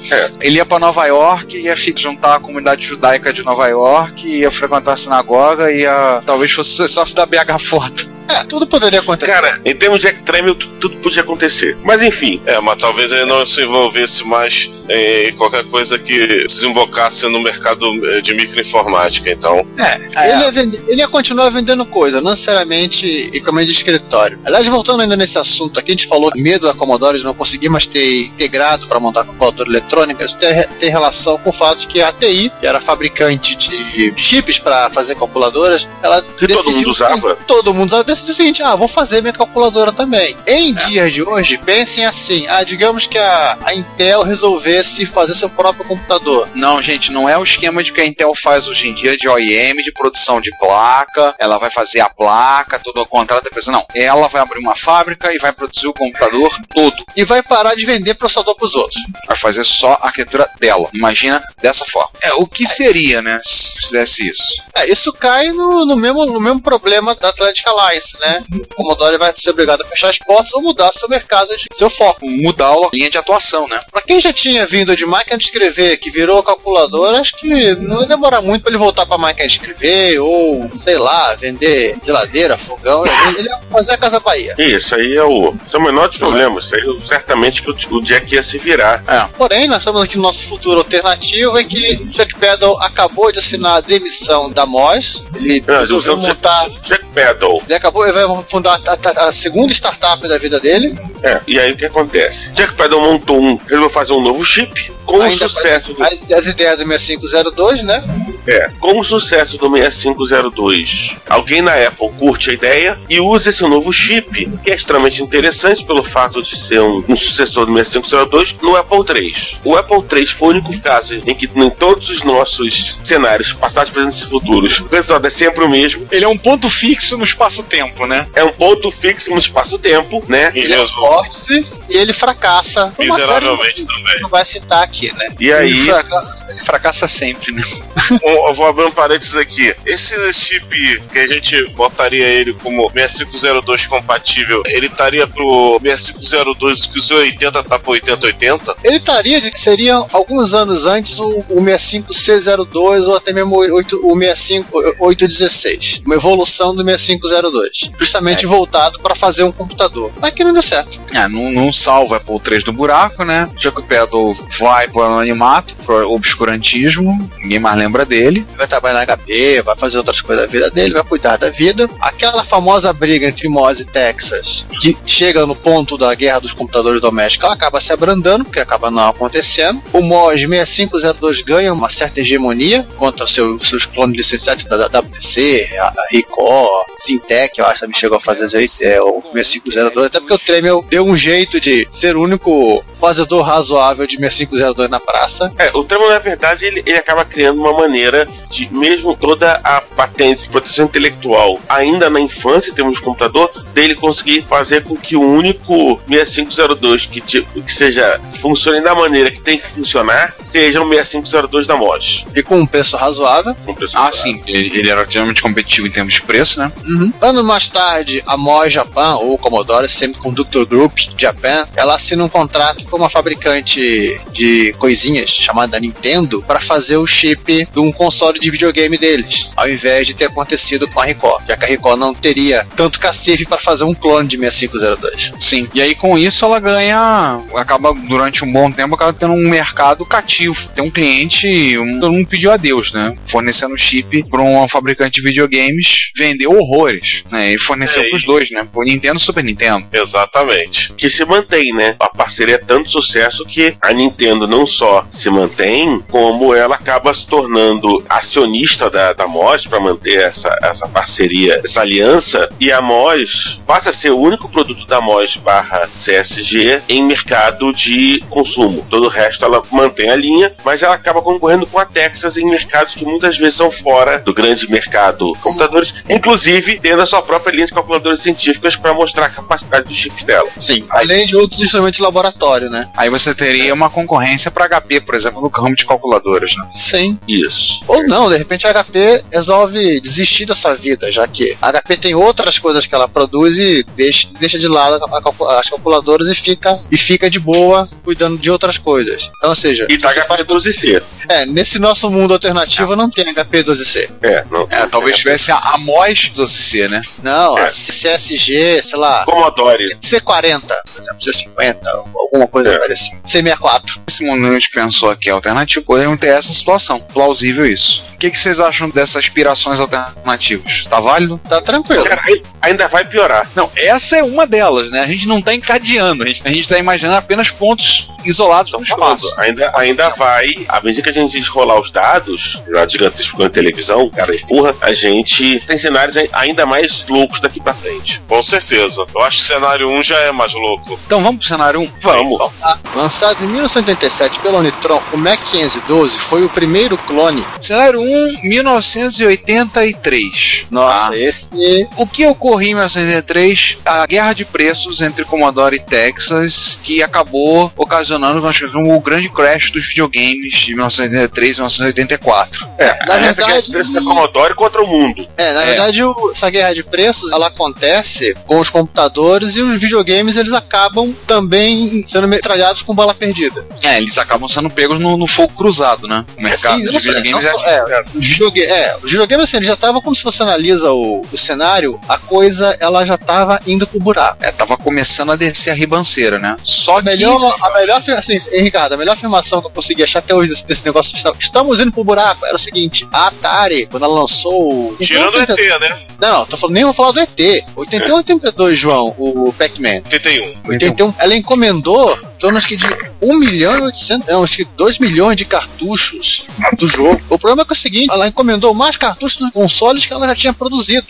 Ele 0.40 0.56
ia 0.56 0.64
pra 0.66 0.78
Nova 0.78 1.04
York, 1.06 1.58
ia 1.58 1.74
juntar 1.96 2.36
a 2.36 2.40
comunidade 2.40 2.84
judaica 2.84 3.32
de 3.32 3.42
Nova 3.42 3.66
York, 3.68 4.26
ia 4.28 4.50
frequentar 4.50 4.92
a 4.92 4.96
sinagoga, 4.96 5.72
ia. 5.72 6.22
Talvez 6.24 6.50
fosse 6.52 6.86
sócio 6.88 7.14
da 7.16 7.26
BH 7.26 7.58
Foto. 7.60 8.10
É, 8.30 8.44
tudo 8.44 8.66
poderia 8.66 9.00
acontecer. 9.00 9.30
Cara, 9.30 9.60
em 9.64 9.74
termos 9.74 9.98
de 9.98 10.06
Jack 10.06 10.22
Tramiel, 10.22 10.54
tu- 10.54 10.68
tudo 10.80 10.96
podia 10.98 11.20
acontecer. 11.22 11.76
Mas 11.84 12.00
enfim, 12.02 12.40
É, 12.46 12.58
mas 12.60 12.78
talvez 12.92 13.10
ele 13.10 13.24
não 13.24 13.44
se 13.46 13.62
envolvesse 13.62 14.22
mais 14.26 14.70
em 14.88 15.34
qualquer 15.36 15.64
coisa 15.64 15.98
que 15.98 16.46
desembocasse 16.46 17.26
no 17.30 17.42
mercado 17.42 17.86
eh, 18.08 18.20
de 18.20 18.34
microinformática. 18.34 19.30
Então, 19.30 19.66
É, 19.78 20.30
Ele, 20.34 20.42
ia 20.42 20.50
vender- 20.52 20.82
ele 20.86 21.00
ia 21.00 21.08
continuar 21.08 21.48
vendendo 21.48 21.86
coisa, 21.86 22.20
não 22.20 22.32
necessariamente 22.32 23.06
equipamento 23.32 23.66
de 23.68 23.72
escritório. 23.72 24.38
Aliás, 24.44 24.66
voltando 24.66 25.00
ainda 25.00 25.16
nesse 25.16 25.38
assunto 25.38 25.80
aqui, 25.80 25.92
a 25.92 25.94
gente 25.94 26.06
falou 26.06 26.30
que 26.30 26.42
medo 26.42 26.66
da 26.66 26.74
Commodore 26.74 27.16
de 27.18 27.24
não 27.24 27.32
conseguir 27.32 27.70
mais 27.70 27.86
ter 27.86 28.24
integrado 28.26 28.86
para 28.86 29.00
montar 29.00 29.24
calculadora 29.24 29.68
eletrônica, 29.70 30.22
isso 30.24 30.36
tem, 30.36 30.62
tem 30.78 30.90
relação 30.90 31.38
com 31.38 31.48
o 31.48 31.52
fato 31.52 31.78
de 31.80 31.86
que 31.86 32.02
a 32.02 32.12
TI, 32.12 32.52
que 32.60 32.66
era 32.66 32.80
fabricante 32.80 33.56
de 33.56 34.12
chips 34.16 34.58
para 34.58 34.90
fazer 34.90 35.14
calculadoras, 35.14 35.88
ela 36.02 36.20
que 36.22 36.46
todo 36.48 36.70
mundo 36.72 36.90
usava. 36.90 37.34
todo 37.46 37.72
mundo 37.72 37.88
usava, 37.88 38.04
decidiu 38.04 38.32
o 38.32 38.36
seguinte: 38.36 38.62
ah, 38.62 38.74
vou 38.74 38.88
fazer 38.88 39.22
minha 39.22 39.32
calculadora 39.32 39.92
também. 39.92 40.36
Em 40.46 40.74
dias 40.74 41.12
de 41.14 41.22
hoje, 41.22 41.56
pensem 41.64 42.04
assim: 42.04 42.46
ah, 42.48 42.62
digamos 42.62 42.81
que 43.08 43.16
a, 43.16 43.58
a 43.64 43.74
Intel 43.74 44.22
resolvesse 44.22 45.06
fazer 45.06 45.36
seu 45.36 45.48
próprio 45.48 45.84
computador. 45.84 46.48
Não, 46.52 46.82
gente, 46.82 47.12
não 47.12 47.28
é 47.28 47.38
o 47.38 47.44
esquema 47.44 47.80
de 47.80 47.92
que 47.92 48.00
a 48.00 48.04
Intel 48.04 48.34
faz 48.34 48.66
hoje 48.66 48.88
em 48.88 48.92
dia 48.92 49.16
de 49.16 49.28
OEM, 49.28 49.76
de 49.76 49.92
produção 49.92 50.40
de 50.40 50.50
placa, 50.58 51.32
ela 51.38 51.58
vai 51.58 51.70
fazer 51.70 52.00
a 52.00 52.08
placa, 52.08 52.80
todo 52.80 53.00
o 53.00 53.06
contrato, 53.06 53.44
depois 53.44 53.68
não. 53.68 53.86
Ela 53.94 54.26
vai 54.26 54.42
abrir 54.42 54.58
uma 54.58 54.74
fábrica 54.74 55.32
e 55.32 55.38
vai 55.38 55.52
produzir 55.52 55.86
o 55.86 55.94
computador 55.94 56.50
todo. 56.74 56.96
E 57.16 57.24
vai 57.24 57.40
parar 57.40 57.76
de 57.76 57.86
vender 57.86 58.14
processador 58.14 58.56
para 58.56 58.66
os 58.66 58.74
outros. 58.74 59.00
Vai 59.28 59.36
fazer 59.36 59.64
só 59.64 59.92
a 60.00 60.06
arquitetura 60.06 60.48
dela. 60.58 60.88
Imagina 60.92 61.40
dessa 61.60 61.84
forma. 61.84 62.10
É, 62.20 62.34
o 62.34 62.46
que 62.46 62.66
seria, 62.66 63.22
né, 63.22 63.40
se 63.44 63.78
fizesse 63.78 64.28
isso? 64.28 64.42
É, 64.74 64.90
isso 64.90 65.12
cai 65.12 65.50
no, 65.50 65.86
no 65.86 65.96
mesmo, 65.96 66.26
no 66.26 66.40
mesmo 66.40 66.60
problema 66.60 67.14
da 67.14 67.28
Atlantic 67.28 67.66
Alliance, 67.66 68.18
né? 68.18 68.44
O 68.50 68.74
Commodore 68.74 69.18
vai 69.18 69.32
ser 69.36 69.50
obrigado 69.50 69.82
a 69.82 69.86
fechar 69.86 70.10
as 70.10 70.18
portas 70.18 70.52
ou 70.54 70.62
mudar 70.62 70.92
seu 70.92 71.08
mercado, 71.08 71.56
de, 71.56 71.66
seu 71.72 71.88
foco. 71.88 72.26
Mudar 72.26 72.61
linha 72.92 73.10
de 73.10 73.18
atuação, 73.18 73.66
né? 73.68 73.80
Pra 73.90 74.02
quem 74.02 74.20
já 74.20 74.32
tinha 74.32 74.66
vindo 74.66 74.94
de 74.96 75.04
máquina 75.06 75.36
de 75.38 75.44
escrever, 75.44 75.96
que 75.98 76.10
virou 76.10 76.42
calculadora, 76.42 77.20
acho 77.20 77.36
que 77.36 77.74
não 77.76 78.00
ia 78.02 78.06
demorar 78.06 78.40
muito 78.40 78.62
pra 78.62 78.70
ele 78.70 78.78
voltar 78.78 79.06
pra 79.06 79.18
máquina 79.18 79.46
de 79.46 79.54
escrever, 79.54 80.18
ou, 80.20 80.70
sei 80.74 80.98
lá, 80.98 81.34
vender 81.34 81.96
geladeira, 82.04 82.56
fogão. 82.58 83.04
Ele 83.36 83.48
ia 83.48 83.58
fazer 83.70 83.94
a 83.94 83.98
Casa 83.98 84.20
Bahia. 84.20 84.54
Isso 84.58 84.94
aí 84.94 85.16
é 85.16 85.24
o, 85.24 85.54
é 85.72 85.76
o 85.76 85.80
menor 85.82 86.08
dos 86.08 86.18
problemas. 86.18 86.64
Isso 86.66 86.74
aí 86.76 87.00
certamente 87.06 87.62
que 87.62 87.70
o, 87.70 88.02
Jack 88.02 88.34
ia 88.34 88.42
se 88.42 88.58
virar. 88.58 89.02
Porém, 89.36 89.66
nós 89.68 89.78
estamos 89.78 90.02
aqui 90.02 90.16
no 90.16 90.22
nosso 90.22 90.44
futuro 90.44 90.78
alternativo, 90.78 91.58
em 91.58 91.66
que 91.66 91.96
Jack 92.06 92.34
Peddle 92.36 92.76
acabou 92.80 93.30
de 93.32 93.38
assinar 93.38 93.76
a 93.76 93.80
demissão 93.80 94.50
da 94.50 94.66
MOS. 94.66 95.24
Ele 95.34 95.62
Ah, 95.68 95.78
resolveu 95.78 96.16
montar. 96.16 96.68
Jack 96.84 97.04
Pedal. 97.12 97.62
Ele 97.64 97.74
acabou, 97.74 98.04
ele 98.04 98.12
vai 98.12 98.44
fundar 98.44 98.80
a, 98.86 98.92
a- 99.24 99.28
a 99.28 99.32
segunda 99.32 99.72
startup 99.72 100.26
da 100.26 100.38
vida 100.38 100.58
dele. 100.60 100.98
É, 101.22 101.40
e 101.46 101.58
aí 101.58 101.72
o 101.72 101.76
que 101.76 101.86
acontece? 101.86 102.50
Jack 102.50 102.74
Pedal 102.74 103.00
montou 103.00 103.40
um, 103.40 103.58
ele 103.70 103.80
vai 103.80 103.90
fazer 103.90 104.12
um 104.12 104.20
novo 104.20 104.44
chip 104.44 104.92
com 105.06 105.18
o 105.18 105.22
Ainda 105.22 105.48
sucesso 105.48 105.94
do, 105.94 106.02
as 106.02 106.46
ideias 106.46 106.78
do 106.78 106.88
6502, 106.88 107.82
né? 107.84 108.02
É, 108.46 108.70
com 108.80 108.98
o 108.98 109.04
sucesso 109.04 109.56
do 109.56 109.70
6502. 109.70 111.10
Alguém 111.28 111.62
na 111.62 111.74
Apple 111.74 112.10
curte 112.18 112.50
a 112.50 112.54
ideia 112.54 112.98
e 113.08 113.20
usa 113.20 113.50
esse 113.50 113.62
novo 113.62 113.92
chip, 113.92 114.50
que 114.62 114.70
é 114.70 114.74
extremamente 114.74 115.22
interessante 115.22 115.84
pelo 115.84 116.04
fato 116.04 116.42
de 116.42 116.58
ser 116.58 116.80
um, 116.80 117.04
um 117.08 117.16
sucessor 117.16 117.66
do 117.66 117.76
6502 117.76 118.56
no 118.60 118.76
Apple 118.76 118.98
III. 118.98 119.34
O 119.64 119.76
Apple 119.76 120.04
III 120.10 120.26
foi 120.26 120.48
o 120.48 120.50
único 120.52 120.78
caso 120.80 121.14
em 121.14 121.34
que 121.34 121.48
em 121.54 121.70
todos 121.70 122.08
os 122.08 122.22
nossos 122.22 122.98
cenários 123.02 123.52
passados, 123.52 123.92
presentes 123.92 124.20
e 124.20 124.26
futuros, 124.28 124.80
o 124.80 124.86
resultado 124.86 125.26
é 125.26 125.30
sempre 125.30 125.64
o 125.64 125.68
mesmo. 125.68 126.06
Ele 126.10 126.24
é 126.24 126.28
um 126.28 126.38
ponto 126.38 126.68
fixo 126.68 127.16
no 127.16 127.24
espaço-tempo, 127.24 128.06
né? 128.06 128.26
É 128.34 128.44
um 128.44 128.52
ponto 128.52 128.90
fixo 128.90 129.30
no 129.30 129.38
espaço-tempo, 129.38 130.24
né? 130.28 130.52
e 130.54 130.60
Ele 130.60 130.74
é 130.74 130.84
vórtice 130.84 131.66
e 131.88 131.96
ele 131.96 132.12
fracassa. 132.12 132.92
Série 132.96 133.10
miseravelmente 133.10 133.84
também. 133.84 134.20
não 134.20 134.28
vai 134.28 134.44
citar 134.44 134.82
aqui, 134.82 135.12
né? 135.14 135.28
E 135.38 135.52
aí, 135.52 135.70
Ele, 135.70 135.84
fracassa, 135.84 136.46
ele 136.48 136.60
fracassa 136.60 137.08
sempre, 137.08 137.52
né? 137.52 137.62
Um, 138.32 138.48
eu 138.48 138.54
vou 138.54 138.66
abrir 138.66 138.84
um 138.84 138.90
parênteses 138.90 139.36
aqui. 139.36 139.74
Esse 139.84 140.32
chip 140.32 141.02
que 141.12 141.18
a 141.18 141.26
gente 141.26 141.64
botaria 141.70 142.26
ele 142.26 142.54
como 142.54 142.90
6502 142.90 143.86
compatível, 143.86 144.62
ele 144.66 144.86
estaria 144.86 145.26
pro 145.26 145.78
6502 145.82 146.86
que 146.86 146.98
os 146.98 147.10
80 147.10 147.62
tá 147.64 147.78
pro 147.78 147.92
8080? 147.92 148.76
Ele 148.84 148.96
estaria 148.96 149.40
de 149.40 149.50
que 149.50 149.60
seria 149.60 149.94
alguns 150.12 150.54
anos 150.54 150.86
antes 150.86 151.18
o, 151.18 151.44
o 151.48 151.60
65C02 151.60 153.06
ou 153.06 153.16
até 153.16 153.32
mesmo 153.32 153.56
o, 153.56 153.58
8, 153.58 154.00
o 154.06 154.18
65816. 154.18 156.02
Uma 156.04 156.14
evolução 156.14 156.74
do 156.74 156.84
6502. 156.84 157.90
Justamente 157.98 158.46
voltado 158.46 159.00
para 159.00 159.14
fazer 159.14 159.44
um 159.44 159.52
computador. 159.52 160.12
Mas 160.20 160.30
que 160.30 160.44
não 160.44 160.52
deu 160.52 160.62
certo. 160.62 161.00
É, 161.12 161.28
não, 161.28 161.50
não 161.50 161.72
salva 161.72 162.16
Apple 162.16 162.40
3 162.40 162.64
do 162.64 162.72
buraco, 162.72 163.24
né? 163.24 163.50
Jack 163.56 163.82
Pedal 163.82 164.34
vai 164.58 164.88
pro 164.88 165.02
anonimato, 165.02 165.74
pro 165.84 166.10
obscurantismo, 166.10 167.30
ninguém 167.38 167.58
mais 167.58 167.76
lembra 167.76 168.04
dele. 168.04 168.21
Vai 168.56 168.66
trabalhar 168.66 169.06
na 169.06 169.16
HP, 169.16 169.62
vai 169.62 169.76
fazer 169.76 169.98
outras 169.98 170.20
coisas 170.20 170.46
da 170.46 170.50
vida 170.50 170.70
dele, 170.70 170.94
vai 170.94 171.04
cuidar 171.04 171.36
da 171.36 171.50
vida. 171.50 171.88
Aquela 172.00 172.44
famosa 172.44 172.92
briga 172.92 173.26
entre 173.26 173.48
Moz 173.48 173.80
e 173.80 173.84
Texas, 173.84 174.66
que 174.80 174.96
chega 175.04 175.46
no 175.46 175.54
ponto 175.54 175.96
da 175.96 176.14
guerra 176.14 176.40
dos 176.40 176.52
computadores 176.52 177.00
domésticos, 177.00 177.44
ela 177.44 177.54
acaba 177.54 177.80
se 177.80 177.92
abrandando, 177.92 178.44
porque 178.44 178.60
acaba 178.60 178.90
não 178.90 179.08
acontecendo. 179.08 179.82
O 179.92 180.02
Moz 180.02 180.40
6502 180.40 181.42
ganha 181.42 181.72
uma 181.72 181.90
certa 181.90 182.20
hegemonia 182.20 182.86
contra 182.96 183.26
seu, 183.26 183.58
seus 183.58 183.86
clones 183.86 184.16
licenciados 184.16 184.64
da, 184.64 184.76
da 184.76 185.00
WPC, 185.00 185.68
a, 185.78 185.86
a 185.86 186.06
Ricoh, 186.10 186.86
Sintec, 186.96 187.58
eu 187.58 187.66
acho 187.66 187.74
que 187.74 187.80
também 187.80 187.98
chegou 187.98 188.16
a 188.16 188.20
fazer 188.20 188.42
é, 188.80 189.00
o 189.00 189.22
6502, 189.32 190.06
até 190.06 190.20
porque 190.20 190.34
o 190.34 190.38
Tremel 190.38 190.84
deu 190.88 191.04
um 191.04 191.16
jeito 191.16 191.60
de 191.60 191.86
ser 191.90 192.16
o 192.16 192.22
único 192.22 192.84
fazedor 192.92 193.42
razoável 193.42 194.06
de 194.06 194.16
6502 194.16 194.88
na 194.88 195.00
praça. 195.00 195.52
É, 195.58 195.70
o 195.74 195.84
termo, 195.84 196.08
na 196.08 196.18
verdade, 196.18 196.64
ele, 196.64 196.82
ele 196.84 196.98
acaba 196.98 197.24
criando 197.24 197.60
uma 197.60 197.72
maneira 197.72 198.11
de, 198.50 198.68
mesmo 198.72 199.16
toda 199.16 199.60
a 199.64 199.80
patente 199.80 200.42
de 200.42 200.48
proteção 200.48 200.84
intelectual, 200.86 201.58
ainda 201.68 202.08
na 202.10 202.20
infância, 202.20 202.70
em 202.70 202.74
termos 202.74 202.94
de 202.96 203.02
computador, 203.02 203.50
dele 203.74 203.94
conseguir 203.94 204.44
fazer 204.48 204.82
com 204.84 204.96
que 204.96 205.16
o 205.16 205.20
único 205.22 206.00
6502 206.08 207.06
que, 207.06 207.20
ti- 207.20 207.46
que 207.66 207.72
seja 207.72 208.20
que 208.32 208.40
funcione 208.40 208.80
da 208.80 208.94
maneira 208.94 209.30
que 209.30 209.40
tem 209.40 209.58
que 209.58 209.66
funcionar 209.68 210.34
seja 210.50 210.82
o 210.82 210.88
6502 210.88 211.66
da 211.66 211.76
MOD. 211.76 212.26
E 212.34 212.42
com 212.42 212.58
um 212.58 212.66
preço 212.66 212.96
razoável. 212.96 213.54
Com 213.64 213.74
preço 213.74 213.96
Ah, 213.96 214.00
barato. 214.00 214.16
sim, 214.18 214.42
ele, 214.46 214.78
ele 214.78 214.90
era 214.90 215.02
extremamente 215.02 215.40
competitivo 215.42 215.86
em 215.86 215.90
termos 215.90 216.14
de 216.14 216.22
preço, 216.22 216.58
né? 216.60 216.70
Uhum. 216.84 217.12
Anos 217.20 217.44
mais 217.44 217.68
tarde, 217.68 218.22
a 218.26 218.36
MOI 218.36 218.70
Japan, 218.70 219.16
ou 219.16 219.38
Commodore 219.38 219.88
Semiconductor 219.88 220.66
Group 220.66 220.98
Japan, 221.16 221.66
ela 221.74 221.94
assina 221.94 222.22
um 222.24 222.28
contrato 222.28 222.84
para 222.84 222.96
uma 222.96 223.08
fabricante 223.08 224.20
de 224.32 224.72
coisinhas 224.78 225.30
chamada 225.30 225.78
Nintendo 225.80 226.42
para 226.42 226.60
fazer 226.60 226.96
o 226.98 227.06
chip 227.06 227.66
de 227.72 227.80
um 227.80 227.90
console 228.04 228.38
de 228.38 228.50
videogame 228.50 228.98
deles, 228.98 229.50
ao 229.56 229.68
invés 229.68 230.06
de 230.06 230.14
ter 230.14 230.24
acontecido 230.24 230.88
com 230.88 231.00
a 231.00 231.04
Record, 231.04 231.44
já 231.46 231.56
que 231.56 231.64
a 231.64 231.68
Record 231.68 231.98
não 231.98 232.12
teria 232.14 232.66
tanto 232.76 232.98
cacife 232.98 233.44
para 233.46 233.60
fazer 233.60 233.84
um 233.84 233.94
clone 233.94 234.28
de 234.28 234.36
6502. 234.38 235.32
Sim. 235.40 235.68
E 235.74 235.80
aí 235.80 235.94
com 235.94 236.18
isso 236.18 236.44
ela 236.44 236.58
ganha, 236.58 237.40
acaba 237.54 237.92
durante 237.94 238.44
um 238.44 238.52
bom 238.52 238.70
tempo 238.70 238.94
acaba 238.94 239.12
tendo 239.12 239.34
um 239.34 239.48
mercado 239.48 240.04
cativo. 240.04 240.68
Tem 240.74 240.84
um 240.84 240.90
cliente, 240.90 241.78
um, 241.78 242.00
todo 242.00 242.12
mundo 242.12 242.26
pediu 242.26 242.50
a 242.50 242.56
Deus, 242.56 242.92
né? 242.92 243.14
Fornecendo 243.26 243.76
chip 243.76 244.24
para 244.28 244.40
um 244.42 244.66
fabricante 244.68 245.20
de 245.20 245.28
videogames, 245.28 246.10
vendeu 246.16 246.52
horrores, 246.52 247.24
né? 247.30 247.54
E 247.54 247.58
forneceu 247.58 248.02
É, 248.02 248.08
pros 248.08 248.24
dois, 248.24 248.50
né? 248.50 248.66
Pro 248.70 248.82
Nintendo 248.82 249.16
e 249.18 249.20
Super 249.22 249.44
Nintendo. 249.44 249.86
Exatamente. 249.92 250.92
que 250.94 251.08
se 251.08 251.24
mantém, 251.24 251.72
né? 251.74 251.96
A 252.00 252.08
parceria 252.08 252.56
é 252.56 252.58
tanto 252.58 252.90
sucesso 252.90 253.44
que 253.44 253.74
a 253.80 253.92
Nintendo 253.92 254.46
não 254.46 254.66
só 254.66 255.06
se 255.12 255.30
mantém, 255.30 256.02
como 256.10 256.54
ela 256.54 256.74
acaba 256.76 257.12
se 257.14 257.26
tornando 257.26 257.91
acionista 258.08 258.88
da, 258.88 259.12
da 259.12 259.26
MOS 259.26 259.66
para 259.66 259.80
manter 259.80 260.20
essa, 260.20 260.56
essa 260.62 260.88
parceria, 260.88 261.60
essa 261.64 261.80
aliança, 261.80 262.48
e 262.60 262.70
a 262.70 262.80
MOS 262.80 263.60
passa 263.66 263.90
a 263.90 263.92
ser 263.92 264.10
o 264.10 264.18
único 264.18 264.48
produto 264.48 264.86
da 264.86 265.00
MOS 265.00 265.36
barra 265.36 265.88
CSG 265.88 266.82
em 266.88 267.04
mercado 267.04 267.72
de 267.72 268.22
consumo. 268.30 268.86
Todo 268.88 269.06
o 269.06 269.08
resto 269.08 269.44
ela 269.44 269.62
mantém 269.70 270.10
a 270.10 270.16
linha, 270.16 270.52
mas 270.64 270.82
ela 270.82 270.94
acaba 270.94 271.22
concorrendo 271.22 271.66
com 271.66 271.78
a 271.78 271.84
Texas 271.84 272.36
em 272.36 272.48
mercados 272.48 272.94
que 272.94 273.04
muitas 273.04 273.36
vezes 273.36 273.54
são 273.54 273.70
fora 273.70 274.18
do 274.18 274.32
grande 274.32 274.70
mercado 274.70 275.32
de 275.32 275.38
computadores, 275.40 275.94
inclusive 276.08 276.78
tendo 276.80 277.02
a 277.02 277.06
sua 277.06 277.22
própria 277.22 277.52
linha 277.52 277.66
de 277.66 277.72
calculadoras 277.72 278.20
científicas 278.20 278.76
para 278.76 278.94
mostrar 278.94 279.26
a 279.26 279.30
capacidade 279.30 279.88
dos 279.88 279.96
chips 279.96 280.24
dela. 280.24 280.48
Sim, 280.58 280.84
além 280.90 281.26
de 281.26 281.36
outros 281.36 281.60
instrumentos 281.60 281.96
de 281.96 282.02
laboratório, 282.02 282.70
né? 282.70 282.88
Aí 282.96 283.10
você 283.10 283.34
teria 283.34 283.72
uma 283.74 283.90
concorrência 283.90 284.50
para 284.50 284.68
HP, 284.68 285.00
por 285.00 285.14
exemplo, 285.14 285.40
no 285.40 285.48
ramo 285.48 285.74
de 285.74 285.86
calculadoras, 285.86 286.54
né? 286.56 286.68
Sim. 286.70 287.18
Isso. 287.26 287.81
Ou 287.86 288.06
não, 288.06 288.30
de 288.30 288.36
repente 288.38 288.66
a 288.66 288.72
HP 288.84 289.22
resolve 289.32 290.00
desistir 290.00 290.46
dessa 290.46 290.74
vida, 290.74 291.10
já 291.12 291.26
que 291.26 291.56
a 291.60 291.72
HP 291.72 291.96
tem 291.96 292.14
outras 292.14 292.58
coisas 292.58 292.86
que 292.86 292.94
ela 292.94 293.08
produz 293.08 293.58
e 293.58 293.84
deixa, 293.96 294.28
deixa 294.38 294.58
de 294.58 294.68
lado 294.68 295.02
a- 295.04 295.18
a 295.48 295.60
as 295.60 295.68
calculadoras 295.68 296.28
e 296.28 296.34
fica, 296.34 296.78
e 296.90 296.96
fica 296.96 297.28
de 297.30 297.38
boa 297.40 297.88
cuidando 298.04 298.38
de 298.38 298.50
outras 298.50 298.78
coisas. 298.78 299.30
Então, 299.36 299.50
ou 299.50 299.56
seja, 299.56 299.86
E 299.90 299.98
tá 299.98 300.08
você 300.08 300.22
faz, 300.22 300.40
HP12C. 300.42 301.02
é, 301.28 301.46
nesse 301.46 301.78
nosso 301.78 302.10
mundo 302.10 302.32
alternativo 302.34 302.94
não 302.96 303.10
tem 303.10 303.24
HP 303.32 303.62
12C. 303.64 304.08
É, 304.22 304.44
não. 304.50 304.66
É, 304.70 304.86
talvez 304.86 305.16
tivesse 305.18 305.50
a, 305.52 305.56
a 305.56 305.78
MOS 305.78 306.30
do 306.30 306.46
CC, 306.48 306.88
né? 306.88 307.02
Não, 307.22 307.58
É. 307.58 307.66
a 307.66 307.70
CSG, 307.70 308.82
sei 308.82 308.98
lá, 308.98 309.24
Commodore. 309.24 309.96
C40, 310.00 310.60
por 310.92 311.00
exemplo, 311.00 311.20
C50, 311.20 311.78
alguma 312.14 312.46
coisa 312.46 312.70
É. 312.72 312.78
parecida. 312.78 313.20
C64. 313.26 314.00
Esse 314.06 314.24
mundo 314.24 314.42
que 314.42 314.48
a 314.48 314.52
gente 314.54 314.70
pensou 314.70 315.10
aqui 315.10 315.28
é 315.28 315.32
alternativo, 315.32 315.84
poderiam 315.84 316.16
ter 316.16 316.28
essa 316.28 316.52
situação. 316.52 317.00
Plausível 317.00 317.66
isso. 317.66 317.71
O 318.14 318.18
que, 318.18 318.30
que 318.30 318.38
vocês 318.38 318.60
acham 318.60 318.88
dessas 318.88 319.16
aspirações 319.16 319.80
alternativas? 319.80 320.84
Tá 320.88 321.00
válido? 321.00 321.40
Tá 321.48 321.60
tranquilo. 321.60 322.04
Cara, 322.04 322.22
ai- 322.24 322.42
ainda 322.60 322.86
vai 322.88 323.04
piorar. 323.04 323.48
Não, 323.54 323.70
essa 323.76 324.16
é 324.18 324.22
uma 324.22 324.46
delas, 324.46 324.90
né? 324.90 325.00
A 325.00 325.06
gente 325.06 325.26
não 325.26 325.40
tá 325.42 325.52
encadeando, 325.54 326.22
a 326.22 326.26
gente, 326.26 326.42
a 326.44 326.48
gente 326.50 326.68
tá 326.68 326.78
imaginando 326.78 327.16
apenas 327.18 327.50
pontos 327.50 328.08
isolados 328.24 328.70
no 328.72 328.82
espaço. 328.82 329.28
Falando, 329.30 329.40
ainda, 329.40 329.72
ainda 329.76 330.08
vai, 330.10 330.54
à 330.68 330.80
medida 330.80 331.02
que 331.02 331.18
a 331.18 331.26
gente 331.26 331.40
rolar 331.48 331.80
os 331.80 331.90
dados, 331.90 332.60
lá 332.68 332.86
gigantesco 332.86 333.42
na 333.42 333.50
televisão, 333.50 334.08
cara, 334.10 334.34
empurra, 334.36 334.74
a 334.80 334.92
gente 334.92 335.60
tem 335.66 335.76
cenários 335.76 336.16
ai- 336.16 336.28
ainda 336.32 336.64
mais 336.64 337.04
loucos 337.08 337.40
daqui 337.40 337.60
pra 337.60 337.74
frente. 337.74 338.22
Com 338.28 338.42
certeza. 338.42 339.04
Eu 339.14 339.22
acho 339.22 339.38
que 339.38 339.44
o 339.44 339.46
cenário 339.48 339.88
1 339.88 340.02
já 340.04 340.18
é 340.20 340.30
mais 340.32 340.52
louco. 340.52 340.98
Então 341.06 341.20
vamos 341.22 341.38
pro 341.40 341.48
cenário 341.48 341.80
1? 341.80 341.92
Vamos. 342.00 342.52
Lançado 342.94 343.42
em 343.44 343.48
1987 343.48 344.38
pela 344.40 344.58
Unitron, 344.60 345.02
o 345.12 345.16
Mac 345.16 345.40
512 345.50 346.18
foi 346.18 346.44
o 346.44 346.52
primeiro 346.52 346.96
clone. 347.06 347.44
Cenário 347.62 348.00
1, 348.00 348.40
1983. 348.42 350.66
Nossa, 350.70 351.10
Ah. 351.12 351.16
esse 351.18 351.48
O 351.96 352.06
que 352.06 352.26
ocorreu 352.26 352.62
em 352.62 352.74
1983? 352.74 353.78
A 353.84 354.06
guerra 354.06 354.32
de 354.32 354.44
preços 354.44 355.00
entre 355.00 355.24
Commodore 355.24 355.76
e 355.76 355.80
Texas, 355.80 356.78
que 356.82 357.02
acabou 357.02 357.72
ocasionando 357.76 358.42
o 358.42 359.00
grande 359.00 359.28
crash 359.28 359.70
dos 359.70 359.86
videogames 359.86 360.54
de 360.54 360.74
1983 360.74 361.56
e 361.56 361.60
1984. 361.60 362.68
É, 362.78 363.06
na 363.06 363.16
essa 363.18 363.34
que 363.34 363.36
é 363.42 363.44
a 363.44 363.46
verdade- 363.46 363.66
diferença 363.66 363.92
da 363.92 364.00
Commodore 364.00 364.54
contra 364.54 364.82
o 364.82 364.86
mundo. 364.86 365.28
É, 365.36 365.52
na 365.52 365.62
É. 365.62 365.66
verdade, 365.66 366.02
o- 366.02 366.30
essa 366.32 366.48
guerra 366.50 366.74
de 366.74 366.82
preços 366.82 367.30
ela 367.32 367.46
acontece 367.48 368.34
com 368.46 368.58
os 368.58 368.70
computadores 368.70 369.56
e 369.56 369.60
os 369.62 369.80
videogames 369.80 370.36
eles 370.36 370.52
acabam 370.52 371.12
também 371.26 372.04
sendo 372.06 372.26
metralhados 372.28 372.82
com 372.82 372.94
bala 372.94 373.14
perdida. 373.14 373.64
É, 373.82 373.96
eles 373.98 374.18
acabam 374.18 374.48
sendo 374.48 374.70
pegos 374.70 374.98
no, 375.00 375.16
no 375.16 375.26
fogo 375.26 375.52
cruzado, 375.54 376.06
né? 376.08 376.24
O 376.36 376.42
mercado 376.42 376.74
Assim, 376.74 376.84
de 376.86 376.92
não 377.30 377.41
é. 377.46 377.98
é, 377.98 378.04
os 378.14 378.26
videoga- 378.26 378.62
é, 378.62 378.96
os 379.02 379.10
videogames 379.10 379.44
assim, 379.44 379.56
ele 379.58 379.66
já 379.66 379.76
tava, 379.76 380.00
como 380.00 380.14
se 380.14 380.22
você 380.24 380.42
analisa 380.42 380.92
o, 380.92 381.22
o 381.32 381.36
cenário, 381.38 382.00
a 382.08 382.18
coisa 382.18 382.76
ela 382.80 383.04
já 383.04 383.16
tava 383.18 383.60
indo 383.66 383.86
pro 383.86 384.00
buraco. 384.00 384.36
É, 384.40 384.50
tava 384.52 384.76
começando 384.76 385.32
a 385.32 385.36
descer 385.36 385.70
a 385.70 385.74
ribanceira, 385.74 386.38
né? 386.38 386.56
Só 386.64 386.98
A 386.98 387.02
melhor, 387.02 387.56
a 387.60 387.78
melhor, 387.78 388.02
assim, 388.16 388.38
Ricardo, 388.52 388.94
a 388.94 388.96
melhor 388.96 389.12
afirmação 389.12 389.60
que 389.60 389.66
eu 389.66 389.70
consegui 389.70 390.02
achar 390.02 390.18
até 390.20 390.34
hoje 390.34 390.50
desse, 390.50 390.66
desse 390.66 390.84
negócio, 390.84 391.16
estamos 391.38 391.80
indo 391.80 391.92
pro 391.92 392.04
buraco, 392.04 392.44
era 392.46 392.56
o 392.56 392.58
seguinte, 392.58 393.06
a 393.12 393.28
Atari, 393.28 393.86
quando 393.86 394.04
ela 394.04 394.14
lançou 394.14 394.90
o... 394.90 394.96
Tirando 395.00 395.34
o 395.34 395.40
ET, 395.40 395.48
né? 395.80 396.06
Não, 396.20 396.32
não, 396.32 396.46
tô 396.46 396.56
falando, 396.56 396.74
nem 396.74 396.84
vou 396.84 396.92
falar 396.92 397.10
do 397.12 397.20
ET. 397.20 397.64
81 397.74 398.10
ou 398.12 398.16
82, 398.18 398.78
João, 398.78 399.14
o 399.18 399.52
Pac-Man. 399.58 400.02
81. 400.04 400.60
81, 400.68 401.14
ela 401.18 401.34
encomendou 401.34 402.16
torno 402.42 402.58
acho 402.58 402.66
que 402.66 402.76
de 402.76 402.86
1 403.20 403.38
milhão 403.38 403.78
e 403.78 403.82
800, 403.82 404.26
não, 404.26 404.42
acho 404.42 404.56
que 404.56 404.64
2 404.64 404.98
milhões 404.98 405.36
de 405.36 405.44
cartuchos 405.44 406.44
do 406.76 406.88
jogo. 406.88 407.22
O 407.30 407.38
problema 407.38 407.62
é 407.62 407.64
que 407.64 407.70
é 407.70 407.74
o 407.74 407.76
seguinte, 407.76 408.12
ela 408.12 408.26
encomendou 408.26 408.74
mais 408.74 408.96
cartuchos 408.96 409.38
dos 409.38 409.50
consoles 409.50 410.04
que 410.04 410.12
ela 410.12 410.26
já 410.26 410.34
tinha 410.34 410.52
produzido. 410.52 411.06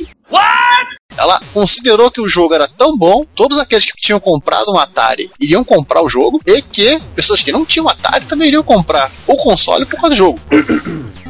Ela 1.16 1.40
considerou 1.54 2.10
que 2.10 2.20
o 2.20 2.28
jogo 2.28 2.54
era 2.54 2.68
tão 2.68 2.96
bom, 2.96 3.24
todos 3.34 3.58
aqueles 3.58 3.86
que 3.86 3.92
tinham 3.96 4.20
comprado 4.20 4.70
um 4.70 4.78
Atari 4.78 5.30
iriam 5.40 5.64
comprar 5.64 6.02
o 6.02 6.08
jogo, 6.08 6.38
e 6.46 6.60
que 6.60 7.00
pessoas 7.14 7.40
que 7.42 7.50
não 7.50 7.64
tinham 7.64 7.88
Atari 7.88 8.26
também 8.26 8.48
iriam 8.48 8.62
comprar 8.62 9.10
o 9.26 9.34
console 9.36 9.86
por 9.86 9.98
causa 9.98 10.10
do 10.10 10.18
jogo. 10.18 10.40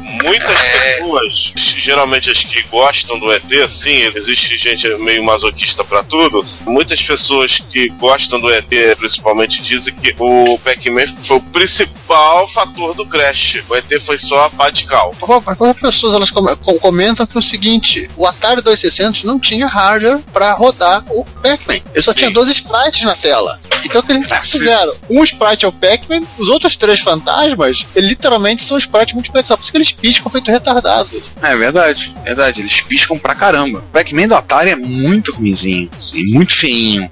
Muitas 0.03 0.61
pessoas, 0.61 1.53
geralmente 1.55 2.29
as 2.29 2.43
que 2.43 2.61
gostam 2.63 3.19
do 3.19 3.31
ET, 3.31 3.43
sim, 3.69 4.01
existe 4.15 4.55
gente 4.57 4.87
meio 4.97 5.23
masoquista 5.23 5.83
pra 5.83 6.03
tudo. 6.03 6.45
Muitas 6.65 7.01
pessoas 7.01 7.59
que 7.71 7.89
gostam 7.89 8.39
do 8.39 8.51
ET, 8.53 8.67
principalmente, 8.97 9.61
dizem 9.61 9.93
que 9.95 10.13
o 10.19 10.57
Pac-Man 10.59 11.05
foi 11.23 11.37
o 11.37 11.41
principal 11.41 12.47
fator 12.47 12.93
do 12.93 13.05
Crash. 13.05 13.63
O 13.69 13.75
ET 13.75 13.91
foi 14.01 14.17
só 14.17 14.45
a 14.45 14.49
pá 14.49 14.69
de 14.69 14.85
cal. 14.85 15.13
Algumas 15.45 15.77
pessoas 15.77 16.13
elas 16.13 16.31
com- 16.31 16.55
com- 16.57 16.79
comentam 16.79 17.25
que 17.25 17.37
é 17.37 17.39
o 17.39 17.41
seguinte: 17.41 18.09
o 18.17 18.25
Atari 18.25 18.61
2600 18.61 19.23
não 19.23 19.39
tinha 19.39 19.65
hardware 19.67 20.19
para 20.33 20.53
rodar 20.53 21.03
o 21.09 21.23
Pac-Man. 21.25 21.79
Ele 21.93 22.01
só 22.01 22.11
Sim. 22.11 22.17
tinha 22.19 22.31
dois 22.31 22.49
sprites 22.49 23.03
na 23.03 23.15
tela. 23.15 23.59
Então 23.85 23.99
o 24.01 24.03
que 24.03 24.11
eles 24.13 24.27
fizeram? 24.49 24.95
Um 25.09 25.23
sprite 25.23 25.65
é 25.65 25.67
o 25.67 25.71
Pac-Man, 25.71 26.21
os 26.37 26.49
outros 26.49 26.75
três 26.77 26.99
fantasmas, 26.99 27.85
eles 27.95 28.09
literalmente 28.09 28.61
são 28.63 28.77
sprites 28.77 29.13
multiplexados. 29.13 29.57
Por 29.57 29.63
isso 29.63 29.71
que 29.71 29.77
eles 29.77 29.92
piscam 29.93 30.29
feito 30.29 30.51
retardado. 30.51 31.09
É 31.41 31.55
verdade, 31.55 32.13
verdade. 32.23 32.61
Eles 32.61 32.81
piscam 32.81 33.17
pra 33.17 33.35
caramba. 33.35 33.79
O 33.79 33.83
Pac-Man 33.83 34.27
do 34.27 34.35
Atari 34.35 34.71
é 34.71 34.75
muito 34.75 35.33
ruimzinho, 35.33 35.89
assim, 35.97 36.23
muito 36.25 36.53
feinho. 36.53 37.09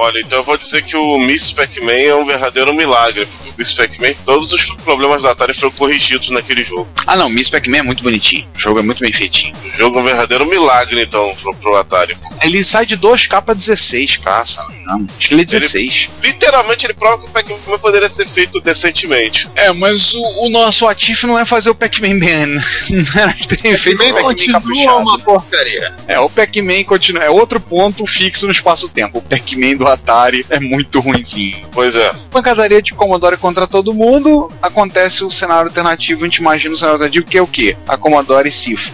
Olha, 0.00 0.18
então 0.20 0.38
eu 0.38 0.44
vou 0.44 0.56
dizer 0.56 0.82
que 0.82 0.96
o 0.96 1.18
Miss 1.18 1.52
Pac-Man 1.52 1.92
é 1.92 2.14
um 2.14 2.24
verdadeiro 2.24 2.72
milagre. 2.72 3.26
Porque 3.26 3.50
o 3.50 3.54
Miss 3.58 3.72
Pac-Man, 3.72 4.14
todos 4.24 4.50
os 4.52 4.64
problemas 4.82 5.22
da 5.22 5.32
Atari 5.32 5.52
foram 5.52 5.72
corrigidos 5.72 6.30
naquele 6.30 6.64
jogo. 6.64 6.88
Ah 7.06 7.16
não, 7.16 7.28
Miss 7.28 7.50
Pac-Man 7.50 7.78
é 7.78 7.82
muito 7.82 8.02
bonitinho. 8.02 8.48
O 8.56 8.58
jogo 8.58 8.78
é 8.78 8.82
muito 8.82 9.00
bem 9.00 9.12
feitinho. 9.12 9.54
O 9.62 9.76
jogo 9.76 9.98
é 9.98 10.00
um 10.02 10.04
verdadeiro 10.04 10.46
milagre, 10.46 11.02
então, 11.02 11.34
pro, 11.42 11.54
pro 11.54 11.76
Atari. 11.76 12.16
Ele 12.40 12.64
sai 12.64 12.86
de 12.86 12.96
2K 12.96 13.54
16, 13.54 14.16
cara, 14.16 14.46
se 14.46 14.56
não. 14.86 15.06
Acho 15.18 15.28
que 15.28 15.34
ele 15.34 15.42
é 15.42 15.44
16. 15.44 16.08
Literalmente, 16.22 16.86
ele 16.86 16.94
prova 16.94 17.18
que 17.18 17.28
o 17.28 17.30
Pac-Man 17.30 17.78
poderia 17.78 18.08
ser 18.08 18.26
feito 18.26 18.58
decentemente. 18.60 19.50
É, 19.54 19.70
mas 19.72 20.14
o, 20.14 20.46
o 20.46 20.48
nosso 20.48 20.88
ativo 20.88 21.26
não 21.26 21.38
é 21.38 21.44
fazer 21.44 21.68
o 21.68 21.74
Pac-Man 21.74 22.18
bem. 22.18 22.30
Não 22.90 23.22
era 23.22 23.34
ter 23.34 23.76
feito 23.76 23.96
o 23.96 24.04
Pac-Man 24.04 24.14
Pac-Man 24.14 24.22
continua 24.22 24.60
caprichado. 24.60 24.98
uma 24.98 25.18
porcaria. 25.18 25.94
É, 26.06 26.18
o 26.18 26.30
Pac-Man 26.30 26.84
continua. 26.84 27.24
É 27.24 27.30
outro 27.30 27.60
ponto 27.60 28.06
fixo 28.06 28.46
no 28.46 28.52
espaço-tempo. 28.52 29.18
O 29.18 29.22
Pac-Man 29.22 29.76
do 29.76 29.86
Atari 29.90 30.44
é 30.48 30.58
muito 30.58 31.00
ruinzinho. 31.00 31.68
Pois 31.72 31.96
é. 31.96 32.10
Pancadaria 32.30 32.80
de 32.82 32.94
Commodore 32.94 33.36
contra 33.36 33.66
todo 33.66 33.94
mundo. 33.94 34.50
Acontece 34.62 35.24
o 35.24 35.30
cenário 35.30 35.68
alternativo. 35.68 36.22
A 36.22 36.26
gente 36.26 36.36
imagina 36.36 36.74
o 36.74 36.76
cenário 36.76 36.94
alternativo 36.94 37.26
que 37.26 37.38
é 37.38 37.42
o 37.42 37.46
quê? 37.46 37.76
A 37.86 37.96
Commodore 37.96 38.50
Cifra. 38.50 38.92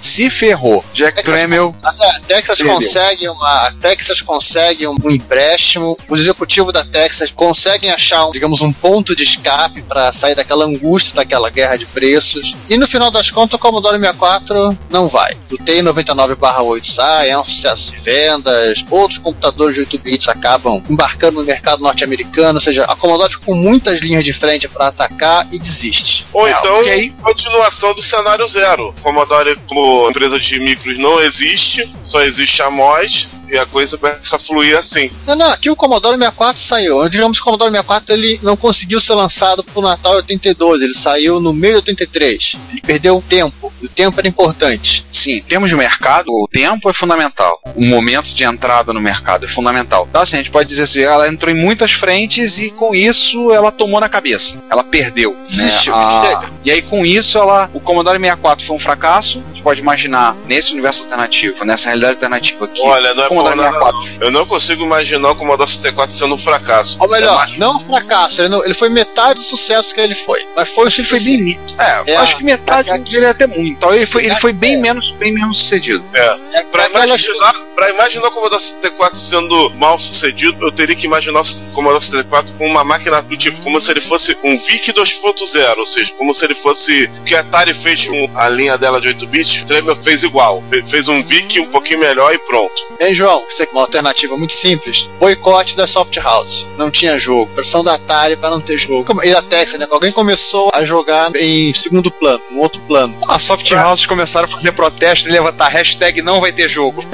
Se 0.00 0.30
ferrou. 0.30 0.84
Jack 0.94 1.22
Tramiel 1.22 1.74
A 1.82 1.92
Texas 2.26 2.58
Perdeu. 2.58 2.74
consegue 2.74 3.28
uma, 3.28 3.66
a 3.66 3.72
Texas 3.80 4.22
consegue 4.22 4.86
um, 4.86 4.96
empréstimo. 5.10 5.98
Os 6.08 6.20
executivos 6.20 6.72
da 6.72 6.84
Texas 6.84 7.30
conseguem 7.30 7.90
achar, 7.90 8.26
um, 8.26 8.32
digamos, 8.32 8.60
um 8.60 8.72
ponto 8.72 9.14
de 9.14 9.24
escape 9.24 9.82
para 9.82 10.12
sair 10.12 10.34
daquela 10.34 10.64
angústia, 10.64 11.14
daquela 11.14 11.50
guerra 11.50 11.76
de 11.76 11.86
preços. 11.86 12.54
E 12.68 12.76
no 12.76 12.86
final 12.86 13.10
das 13.10 13.30
contas, 13.30 13.54
o 13.54 13.58
Commodore 13.58 13.98
64 13.98 14.78
não 14.90 15.08
vai. 15.08 15.36
O 15.50 15.56
TI-99/8 15.56 16.84
sai, 16.84 17.30
é 17.30 17.38
um 17.38 17.44
sucesso 17.44 17.90
de 17.92 18.00
vendas. 18.00 18.84
Outros 18.90 19.18
computadores 19.18 19.74
de 19.74 19.80
8 19.80 19.98
bits 19.98 20.28
acabam 20.28 20.82
embarcando 20.88 21.40
no 21.40 21.46
mercado 21.46 21.82
norte-americano. 21.82 22.54
Ou 22.54 22.60
seja, 22.60 22.84
a 22.84 22.96
Commodore 22.96 23.32
fica 23.32 23.44
com 23.44 23.54
muitas 23.54 24.00
linhas 24.00 24.24
de 24.24 24.32
frente 24.32 24.68
para 24.68 24.88
atacar 24.88 25.46
e 25.52 25.58
desiste. 25.58 26.26
Ou 26.32 26.46
É, 26.46 26.50
então, 26.50 26.80
ok. 26.80 27.14
Continuação 27.48 27.94
do 27.94 28.02
cenário 28.02 28.46
zero. 28.46 28.94
Commodore, 29.02 29.58
como 29.66 30.10
empresa 30.10 30.38
de 30.38 30.58
micros, 30.60 30.98
não 30.98 31.20
existe, 31.20 31.90
só 32.04 32.20
existe 32.20 32.60
a 32.60 32.70
MOS, 32.70 33.28
e 33.50 33.56
a 33.56 33.64
coisa 33.64 33.96
começa 33.96 34.36
a 34.36 34.38
fluir 34.38 34.76
assim. 34.76 35.10
Não, 35.26 35.34
não, 35.34 35.50
aqui 35.50 35.70
o 35.70 35.76
Commodore 35.76 36.16
64 36.16 36.60
saiu. 36.60 37.08
Digamos 37.08 37.38
que 37.38 37.42
o 37.42 37.44
Commodore 37.44 37.70
64 37.70 38.14
ele 38.14 38.38
não 38.42 38.56
conseguiu 38.56 39.00
ser 39.00 39.14
lançado 39.14 39.64
pro 39.64 39.80
Natal 39.80 40.12
de 40.12 40.18
82, 40.18 40.82
ele 40.82 40.94
saiu 40.94 41.40
no 41.40 41.52
meio 41.52 41.74
de 41.74 41.90
83. 41.90 42.56
Ele 42.70 42.80
perdeu 42.82 43.16
um 43.16 43.20
tempo, 43.22 43.67
o 43.82 43.88
tempo 43.88 44.18
era 44.18 44.28
importante. 44.28 45.04
Sim, 45.10 45.32
em 45.36 45.42
termos 45.42 45.68
de 45.70 45.76
mercado, 45.76 46.28
o 46.30 46.46
tempo 46.50 46.88
é 46.90 46.92
fundamental. 46.92 47.60
O 47.76 47.84
momento 47.84 48.26
de 48.34 48.44
entrada 48.44 48.92
no 48.92 49.00
mercado 49.00 49.44
é 49.44 49.48
fundamental. 49.48 50.06
Então, 50.08 50.22
assim, 50.22 50.36
a 50.36 50.38
gente 50.38 50.50
pode 50.50 50.68
dizer 50.68 50.82
assim, 50.84 51.00
ela 51.02 51.28
entrou 51.28 51.54
em 51.54 51.58
muitas 51.58 51.92
frentes 51.92 52.58
e 52.58 52.70
com 52.70 52.94
isso 52.94 53.52
ela 53.52 53.70
tomou 53.72 54.00
na 54.00 54.08
cabeça. 54.08 54.62
Ela 54.70 54.84
perdeu. 54.84 55.32
Né? 55.32 55.38
Desistiu, 55.48 55.94
A- 55.94 56.22
chega. 56.24 56.50
E 56.64 56.70
aí 56.70 56.82
com 56.82 57.04
isso 57.04 57.38
ela, 57.38 57.70
o 57.72 57.80
Commodore 57.80 58.18
64 58.18 58.64
foi 58.64 58.76
um 58.76 58.78
fracasso. 58.78 59.42
A 59.44 59.48
gente 59.48 59.62
pode 59.62 59.80
imaginar 59.80 60.36
nesse 60.46 60.72
universo 60.72 61.02
alternativo, 61.04 61.64
nessa 61.64 61.86
realidade 61.88 62.14
alternativa 62.14 62.64
aqui. 62.64 62.80
Olha, 62.82 63.14
não 63.14 63.22
é 63.22 63.26
o 63.26 63.28
bom 63.30 63.36
Commodore 63.36 63.56
nada, 63.56 63.72
64 63.72 64.00
não. 64.18 64.26
Eu 64.26 64.30
não 64.30 64.46
consigo 64.46 64.84
imaginar 64.84 65.30
o 65.30 65.36
Commodore 65.36 65.68
64 65.70 66.14
sendo 66.14 66.34
um 66.34 66.38
fracasso. 66.38 66.96
Ou 67.00 67.08
melhor, 67.08 67.46
É 67.54 67.58
não 67.58 67.76
um 67.76 67.80
fracasso, 67.80 68.40
ele, 68.42 68.48
não- 68.48 68.64
ele 68.64 68.74
foi 68.74 68.88
metade 68.88 69.40
do 69.40 69.44
sucesso 69.44 69.94
que 69.94 70.00
ele 70.00 70.14
foi. 70.14 70.46
Mas 70.56 70.68
foi 70.70 70.84
o 70.84 70.88
Ele 70.88 70.94
foi 70.94 71.04
suficiente. 71.18 71.38
bem. 71.38 71.58
É, 71.78 72.02
É 72.12 72.16
acho 72.16 72.34
a- 72.34 72.38
que 72.38 72.44
metade 72.44 72.90
é- 72.90 72.98
dele 72.98 73.26
é 73.26 73.30
até 73.30 73.46
muito. 73.46 73.67
Então 73.70 73.94
ele 73.94 74.06
foi, 74.06 74.24
ele 74.26 74.34
foi 74.36 74.52
bem 74.52 74.74
É. 74.74 74.78
menos, 74.78 75.10
bem 75.12 75.32
menos 75.32 75.56
sucedido. 75.58 76.04
É, 76.14 76.62
Pra 76.70 76.84
aquelas- 76.84 77.06
imaginar, 77.06 77.54
pra 77.74 77.90
imaginar 77.90 78.28
o 78.28 78.30
Commodore 78.30 78.60
64 78.62 79.18
sendo 79.18 79.70
mal 79.70 79.98
sucedido, 79.98 80.64
eu 80.66 80.72
teria 80.72 80.94
que 80.96 81.06
imaginar 81.06 81.40
o 81.40 81.72
Commodore 81.74 82.02
64 82.02 82.52
com 82.54 82.66
uma 82.66 82.84
máquina 82.84 83.20
do 83.22 83.36
tipo, 83.36 83.60
como 83.62 83.80
se 83.80 83.90
ele 83.90 84.00
fosse 84.00 84.36
um 84.44 84.56
VIC 84.58 84.92
2.0, 84.92 85.78
ou 85.78 85.86
seja, 85.86 86.12
como 86.16 86.32
se 86.34 86.44
ele 86.44 86.54
fosse 86.54 87.04
o 87.20 87.24
que 87.24 87.34
a 87.34 87.40
Atari 87.40 87.72
fez 87.74 88.06
com 88.06 88.30
a 88.34 88.48
linha 88.48 88.76
dela 88.78 89.00
de 89.00 89.08
8 89.08 89.26
bits, 89.26 89.62
o 89.62 89.66
Tremor 89.66 89.96
fez 89.96 90.22
igual. 90.24 90.62
Fe- 90.70 90.84
Fez 90.86 91.08
um 91.08 91.22
VIC 91.22 91.60
um 91.60 91.66
pouquinho 91.66 92.00
melhor 92.00 92.34
e 92.34 92.38
pronto. 92.38 92.74
Hein, 93.00 93.14
João? 93.14 93.44
Você 93.48 93.64
tem 93.66 93.74
uma 93.74 93.82
alternativa 93.82 94.36
muito 94.36 94.52
simples. 94.52 95.08
Boicote 95.18 95.76
da 95.76 95.86
Soft 95.86 96.16
House. 96.16 96.66
Não 96.76 96.90
tinha 96.90 97.18
jogo. 97.18 97.50
Pressão 97.54 97.82
da 97.84 97.94
Atari 97.94 98.36
para 98.36 98.50
não 98.50 98.60
ter 98.60 98.78
jogo. 98.78 99.22
E 99.24 99.30
da 99.32 99.42
Texas, 99.42 99.78
né? 99.78 99.86
Alguém 99.90 100.10
começou 100.12 100.70
a 100.74 100.84
jogar 100.84 101.30
em 101.36 101.72
segundo 101.74 102.10
plano, 102.10 102.40
um 102.50 102.58
outro 102.58 102.80
plano. 102.82 103.16
A 103.28 103.38
Soft 103.38 103.57
Houses 103.74 104.06
começaram 104.06 104.48
a 104.48 104.50
fazer 104.50 104.72
protesto 104.72 105.28
e 105.28 105.32
levantar 105.32 105.68
hashtag 105.68 106.22
não 106.22 106.40
vai 106.40 106.52
ter 106.52 106.68
jogo. 106.68 107.04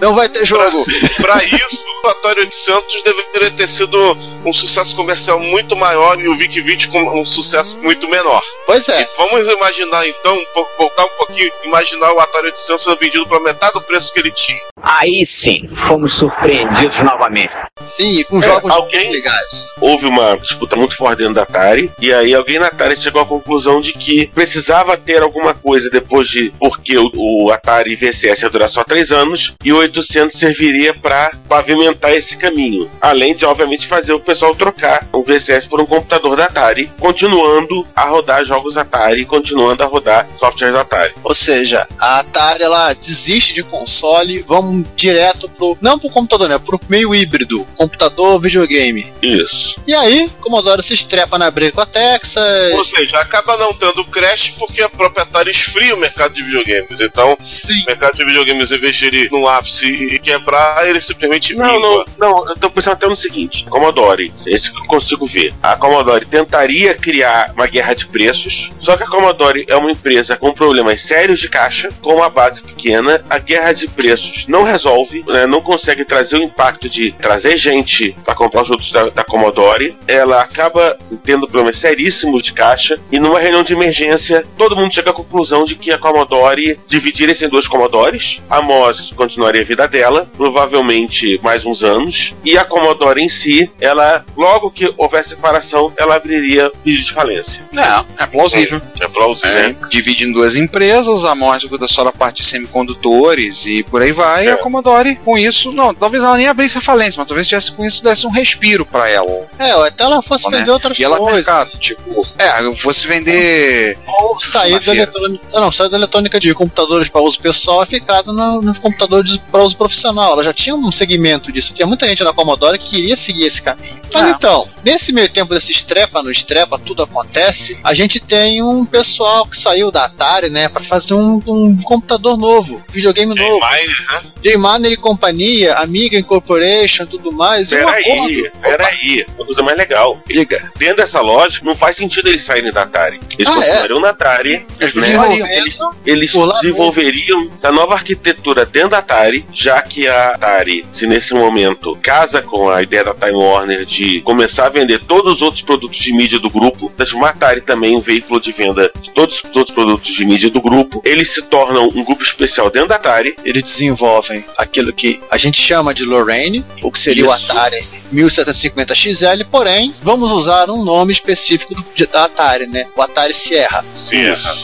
Não 0.00 0.14
vai 0.14 0.28
ter 0.28 0.46
jogo. 0.46 0.84
Pra 1.20 1.44
isso, 1.44 1.84
o 2.02 2.08
Atari 2.08 2.40
800 2.40 3.02
deveria 3.02 3.50
ter 3.50 3.68
sido 3.68 4.16
um 4.44 4.52
sucesso 4.52 4.96
comercial 4.96 5.38
muito 5.38 5.76
maior 5.76 6.18
e 6.18 6.26
o 6.28 6.34
VIC 6.34 6.60
20 6.62 6.88
com 6.88 7.20
um 7.20 7.26
sucesso 7.26 7.78
muito 7.82 8.08
menor. 8.08 8.42
Pois 8.64 8.88
é. 8.88 9.08
Vamos 9.18 9.46
imaginar 9.46 10.06
então, 10.08 10.36
voltar 10.78 11.04
um 11.04 11.16
pouquinho, 11.18 11.52
imaginar 11.64 12.12
o 12.12 12.20
Atari 12.20 12.46
800 12.46 12.82
sendo 12.82 12.96
vendido 12.96 13.26
pela 13.26 13.40
metade 13.40 13.74
do 13.74 13.82
preço 13.82 14.12
que 14.12 14.20
ele 14.20 14.30
tinha. 14.30 14.60
Aí 14.98 15.24
sim, 15.24 15.68
fomos 15.72 16.14
surpreendidos 16.14 16.98
novamente. 17.04 17.52
Sim, 17.84 18.24
com 18.24 18.40
É, 18.40 18.42
jogos 18.42 18.70
alguém- 18.70 19.12
legais. 19.12 19.66
Houve 19.80 20.06
uma 20.06 20.36
disputa 20.36 20.76
muito 20.76 20.96
forte 20.96 21.18
dentro 21.20 21.34
da 21.34 21.42
Atari, 21.44 21.90
e 22.00 22.12
aí 22.12 22.34
alguém 22.34 22.58
na 22.58 22.66
Atari 22.66 22.96
chegou 22.96 23.22
à 23.22 23.24
conclusão 23.26 23.80
de 23.80 23.92
que 23.92 24.26
precisava 24.26 24.96
ter 24.96 25.22
alguma 25.22 25.54
coisa 25.54 25.88
depois 25.88 26.28
de. 26.28 26.52
Porque 26.58 26.98
o, 26.98 27.10
o 27.14 27.50
Atari 27.52 27.94
VCS 27.96 28.42
ia 28.42 28.50
durar 28.50 28.68
só 28.68 28.82
três 28.84 29.10
anos, 29.12 29.54
e 29.64 29.72
o 29.72 29.76
800 29.78 30.38
serviria 30.38 30.92
para 30.92 31.30
pavimentar 31.48 32.12
esse 32.12 32.36
caminho. 32.36 32.90
Além 33.00 33.34
de, 33.34 33.46
obviamente, 33.46 33.86
fazer 33.86 34.12
o 34.12 34.20
pessoal 34.20 34.54
trocar 34.54 35.06
um 35.14 35.22
VCS 35.22 35.66
por 35.66 35.80
um 35.80 35.86
computador 35.86 36.36
da 36.36 36.44
Atari, 36.46 36.90
continuando 36.98 37.86
a 37.94 38.04
rodar 38.04 38.44
jogos 38.44 38.76
Atari, 38.76 39.24
continuando 39.24 39.82
a 39.82 39.86
rodar 39.86 40.26
softwares 40.38 40.74
Atari. 40.76 41.14
Ou 41.24 41.34
seja, 41.34 41.86
a 41.98 42.18
Atari 42.20 42.62
ela 42.64 42.92
desiste 42.92 43.54
de 43.54 43.62
console, 43.62 44.44
vamos 44.46 44.79
direto 44.96 45.48
pro. 45.48 45.76
Não 45.80 45.98
pro 45.98 46.10
computador, 46.10 46.48
né? 46.48 46.58
Pro 46.58 46.80
meio 46.88 47.14
híbrido. 47.14 47.66
Computador, 47.76 48.40
videogame. 48.40 49.12
Isso. 49.22 49.80
E 49.86 49.94
aí, 49.94 50.30
Commodore 50.40 50.82
se 50.82 50.94
estrepa 50.94 51.38
na 51.38 51.50
briga 51.50 51.72
com 51.72 51.80
a 51.80 51.84
Ou 51.84 51.90
Texas. 51.90 52.86
seja, 52.86 53.18
acaba 53.18 53.56
não 53.56 53.72
tendo 53.74 54.04
crash 54.04 54.54
porque 54.58 54.82
a 54.82 54.88
proprietária 54.88 55.50
esfria 55.50 55.94
o 55.94 55.98
mercado 55.98 56.34
de 56.34 56.42
videogames. 56.42 57.00
Então, 57.00 57.36
Sim. 57.40 57.82
o 57.82 57.86
mercado 57.86 58.14
de 58.14 58.24
videogames, 58.24 58.72
em 58.72 58.78
vez 58.78 58.96
de 58.96 59.06
ele 59.06 59.28
no 59.30 59.48
ápice 59.48 59.86
e 59.88 60.18
quebrar, 60.18 60.88
ele 60.88 61.00
simplesmente 61.00 61.54
Não, 61.54 61.80
não, 61.80 62.04
não, 62.18 62.48
eu 62.48 62.56
tô 62.56 62.70
pensando 62.70 62.94
até 62.94 63.06
no 63.08 63.16
seguinte: 63.16 63.64
Commodore, 63.68 64.32
esse 64.46 64.72
que 64.72 64.80
eu 64.80 64.86
consigo 64.86 65.26
ver. 65.26 65.54
A 65.62 65.76
Commodore 65.76 66.26
tentaria 66.26 66.94
criar 66.94 67.52
uma 67.54 67.66
guerra 67.66 67.94
de 67.94 68.06
preços, 68.06 68.70
só 68.80 68.96
que 68.96 69.02
a 69.02 69.06
Commodore 69.06 69.64
é 69.68 69.76
uma 69.76 69.90
empresa 69.90 70.36
com 70.36 70.52
problemas 70.52 71.02
sérios 71.02 71.40
de 71.40 71.48
caixa, 71.48 71.90
com 72.00 72.14
uma 72.16 72.30
base 72.30 72.62
pequena. 72.62 73.24
A 73.28 73.38
guerra 73.38 73.72
de 73.72 73.88
preços 73.88 74.44
não 74.48 74.62
resolve, 74.70 75.24
né, 75.26 75.46
não 75.46 75.60
consegue 75.60 76.04
trazer 76.04 76.36
o 76.36 76.42
impacto 76.42 76.88
de 76.88 77.12
trazer 77.12 77.56
gente 77.56 78.16
para 78.24 78.34
comprar 78.34 78.62
os 78.62 78.68
produtos 78.68 78.92
da, 78.92 79.08
da 79.08 79.24
Commodore. 79.24 79.96
Ela 80.06 80.40
acaba 80.40 80.96
tendo 81.24 81.46
problemas 81.46 81.78
seríssimos 81.78 82.42
de 82.42 82.52
caixa, 82.52 82.98
e 83.10 83.18
numa 83.18 83.40
reunião 83.40 83.62
de 83.62 83.72
emergência, 83.72 84.44
todo 84.56 84.76
mundo 84.76 84.94
chega 84.94 85.10
à 85.10 85.14
conclusão 85.14 85.64
de 85.64 85.74
que 85.74 85.92
a 85.92 85.98
Commodore 85.98 86.78
dividiria-se 86.86 87.44
em 87.44 87.48
dois 87.48 87.66
Commodores. 87.66 88.40
A 88.48 88.60
MOS 88.60 89.12
continuaria 89.12 89.62
a 89.62 89.64
vida 89.64 89.86
dela, 89.88 90.28
provavelmente 90.36 91.40
mais 91.42 91.64
uns 91.64 91.82
anos, 91.82 92.34
e 92.44 92.56
a 92.56 92.64
Commodore 92.64 93.22
em 93.22 93.28
si, 93.28 93.70
ela, 93.80 94.24
logo 94.36 94.70
que 94.70 94.92
houver 94.96 95.24
separação, 95.24 95.92
ela 95.96 96.16
abriria 96.16 96.70
pedido 96.82 97.04
de 97.04 97.12
falência. 97.12 97.62
É, 97.76 98.24
é 98.24 98.26
plausível. 98.26 98.80
É 99.00 99.08
plausível. 99.08 99.56
É, 99.56 99.74
divide 99.88 100.24
em 100.24 100.32
duas 100.32 100.56
empresas, 100.56 101.24
a 101.24 101.34
Morse 101.34 101.68
cuida 101.68 101.88
só 101.88 102.04
da 102.04 102.12
parte 102.12 102.42
de 102.42 102.48
semicondutores 102.48 103.66
e 103.66 103.82
por 103.82 104.02
aí 104.02 104.12
vai. 104.12 104.48
É. 104.48 104.56
Commodore, 104.62 105.16
com 105.24 105.36
isso, 105.38 105.72
não, 105.72 105.94
talvez 105.94 106.22
ela 106.22 106.36
nem 106.36 106.46
abrisse 106.48 106.78
a 106.78 106.80
falência, 106.80 107.18
mas 107.18 107.26
talvez 107.28 107.46
tivesse 107.46 107.72
com 107.72 107.84
isso 107.84 108.02
desse 108.02 108.26
um 108.26 108.30
respiro 108.30 108.84
pra 108.86 109.08
ela. 109.08 109.46
É, 109.58 109.74
ou 109.76 109.82
até 109.84 110.04
ela 110.04 110.22
fosse 110.22 110.48
Né? 110.50 110.58
vender 110.58 110.70
outras 110.70 110.98
E 110.98 111.04
coisas. 111.04 111.34
mercado, 111.34 111.78
tipo, 111.78 112.26
é, 112.38 112.74
fosse 112.74 113.06
vender. 113.06 113.98
Ou 114.06 114.40
sair 114.40 114.78
da 114.80 114.94
eletrônica. 114.94 115.44
ah, 115.54 115.60
Não, 115.60 115.72
sair 115.72 115.88
da 115.88 115.96
eletrônica 115.96 116.38
de 116.38 116.52
computadores 116.54 117.08
para 117.08 117.20
uso 117.20 117.40
pessoal 117.40 117.82
e 117.82 117.86
ficado 117.86 118.32
no- 118.32 118.62
nos 118.62 118.78
computadores 118.78 119.36
para 119.36 119.62
uso 119.62 119.76
profissional. 119.76 120.32
Ela 120.32 120.44
já 120.44 120.52
tinha 120.52 120.74
um 120.74 120.90
segmento 120.92 121.50
disso. 121.52 121.72
Tinha 121.74 121.86
muita 121.86 122.06
gente 122.06 122.22
na 122.24 122.32
Commodore 122.32 122.78
que 122.78 122.90
queria 122.96 123.16
seguir 123.16 123.44
esse 123.46 123.62
caminho. 123.62 124.00
Mas 124.12 124.22
É. 124.22 124.30
então, 124.30 124.68
nesse 124.84 125.12
meio 125.12 125.28
tempo 125.28 125.52
desse 125.54 125.72
estrepa 125.72 126.22
no 126.22 126.30
estrepa, 126.30 126.78
tudo 126.78 127.02
acontece. 127.02 127.78
A 127.84 127.94
gente 127.94 128.20
tem 128.20 128.62
um 128.62 128.84
pessoal 128.84 129.46
que 129.46 129.56
saiu 129.56 129.90
da 129.90 130.04
Atari, 130.04 130.50
né, 130.50 130.68
para 130.68 130.82
fazer 130.82 131.14
um, 131.14 131.40
um 131.46 131.76
computador 131.82 132.36
novo, 132.36 132.82
videogame 132.90 133.34
novo. 133.34 133.60
Miner, 133.60 134.06
né? 134.24 134.30
Manner 134.56 134.92
e 134.92 134.96
companhia, 134.96 135.74
Amiga 135.74 136.16
Incorporation, 136.18 137.06
tudo 137.06 137.32
mais. 137.32 137.70
Peraí, 137.70 138.50
peraí, 138.60 139.26
uma 139.36 139.46
coisa 139.46 139.62
mais 139.62 139.76
legal. 139.76 140.20
Diga. 140.26 140.70
Dentro 140.76 140.96
dessa 140.96 141.20
lógica, 141.20 141.64
não 141.64 141.76
faz 141.76 141.96
sentido 141.96 142.28
eles 142.28 142.42
saírem 142.42 142.72
da 142.72 142.82
Atari. 142.82 143.20
Eles 143.38 143.48
Ah, 143.52 143.58
é? 143.58 143.62
continuariam 143.64 144.00
na 144.00 144.08
Atari, 144.10 144.66
Eles 144.80 144.94
né? 144.94 145.00
desenvolveriam. 145.00 145.46
Eles, 145.48 145.78
eles 146.06 146.32
desenvolveriam 146.62 147.50
a 147.62 147.72
nova 147.72 147.94
arquitetura 147.94 148.64
dentro 148.64 148.90
da 148.90 148.98
Atari, 148.98 149.44
já 149.52 149.80
que 149.82 150.06
a 150.08 150.28
Atari, 150.30 150.84
se 150.92 151.06
nesse 151.06 151.34
momento 151.34 151.96
casa 152.02 152.40
com 152.42 152.68
a 152.70 152.82
ideia 152.82 153.04
da 153.04 153.14
Time 153.14 153.32
Warner 153.32 153.84
de 153.84 154.20
começar 154.22 154.66
a 154.66 154.70
vender 154.70 155.00
todos 155.04 155.34
os 155.34 155.42
outros 155.42 155.62
produtos 155.62 155.98
de 155.98 156.12
mídia 156.12 156.38
do 156.38 156.50
grupo, 156.50 156.90
transformar 156.96 157.28
a 157.28 157.30
Atari 157.30 157.60
também 157.60 157.96
um 157.96 158.00
veículo 158.00 158.40
de 158.40 158.52
venda 158.52 158.90
de 159.00 159.10
todos 159.10 159.42
os 159.44 159.56
outros 159.56 159.74
produtos 159.74 160.12
de 160.12 160.24
mídia 160.24 160.50
do 160.50 160.60
grupo, 160.60 161.00
eles 161.04 161.30
se 161.34 161.42
tornam 161.42 161.88
um 161.88 162.04
grupo 162.04 162.22
especial 162.22 162.70
dentro 162.70 162.88
da 162.88 162.96
Atari. 162.96 163.36
Eles 163.44 163.62
desenvolvem 163.62 164.39
aquilo 164.56 164.92
que 164.92 165.20
a 165.30 165.36
gente 165.36 165.60
chama 165.60 165.94
de 165.94 166.04
Lorraine, 166.04 166.64
o 166.82 166.90
que 166.90 166.98
seria 166.98 167.24
Isso. 167.24 167.30
o 167.30 167.32
Atari 167.32 167.99
1750XL, 168.12 169.46
porém, 169.50 169.94
vamos 170.02 170.30
usar 170.32 170.68
um 170.70 170.84
nome 170.84 171.12
específico 171.12 171.74
do, 171.74 171.84
da 172.08 172.24
Atari, 172.24 172.66
né? 172.66 172.84
O 172.96 173.02
Atari 173.02 173.34
Sierra. 173.34 173.84
Sierra. 173.96 174.56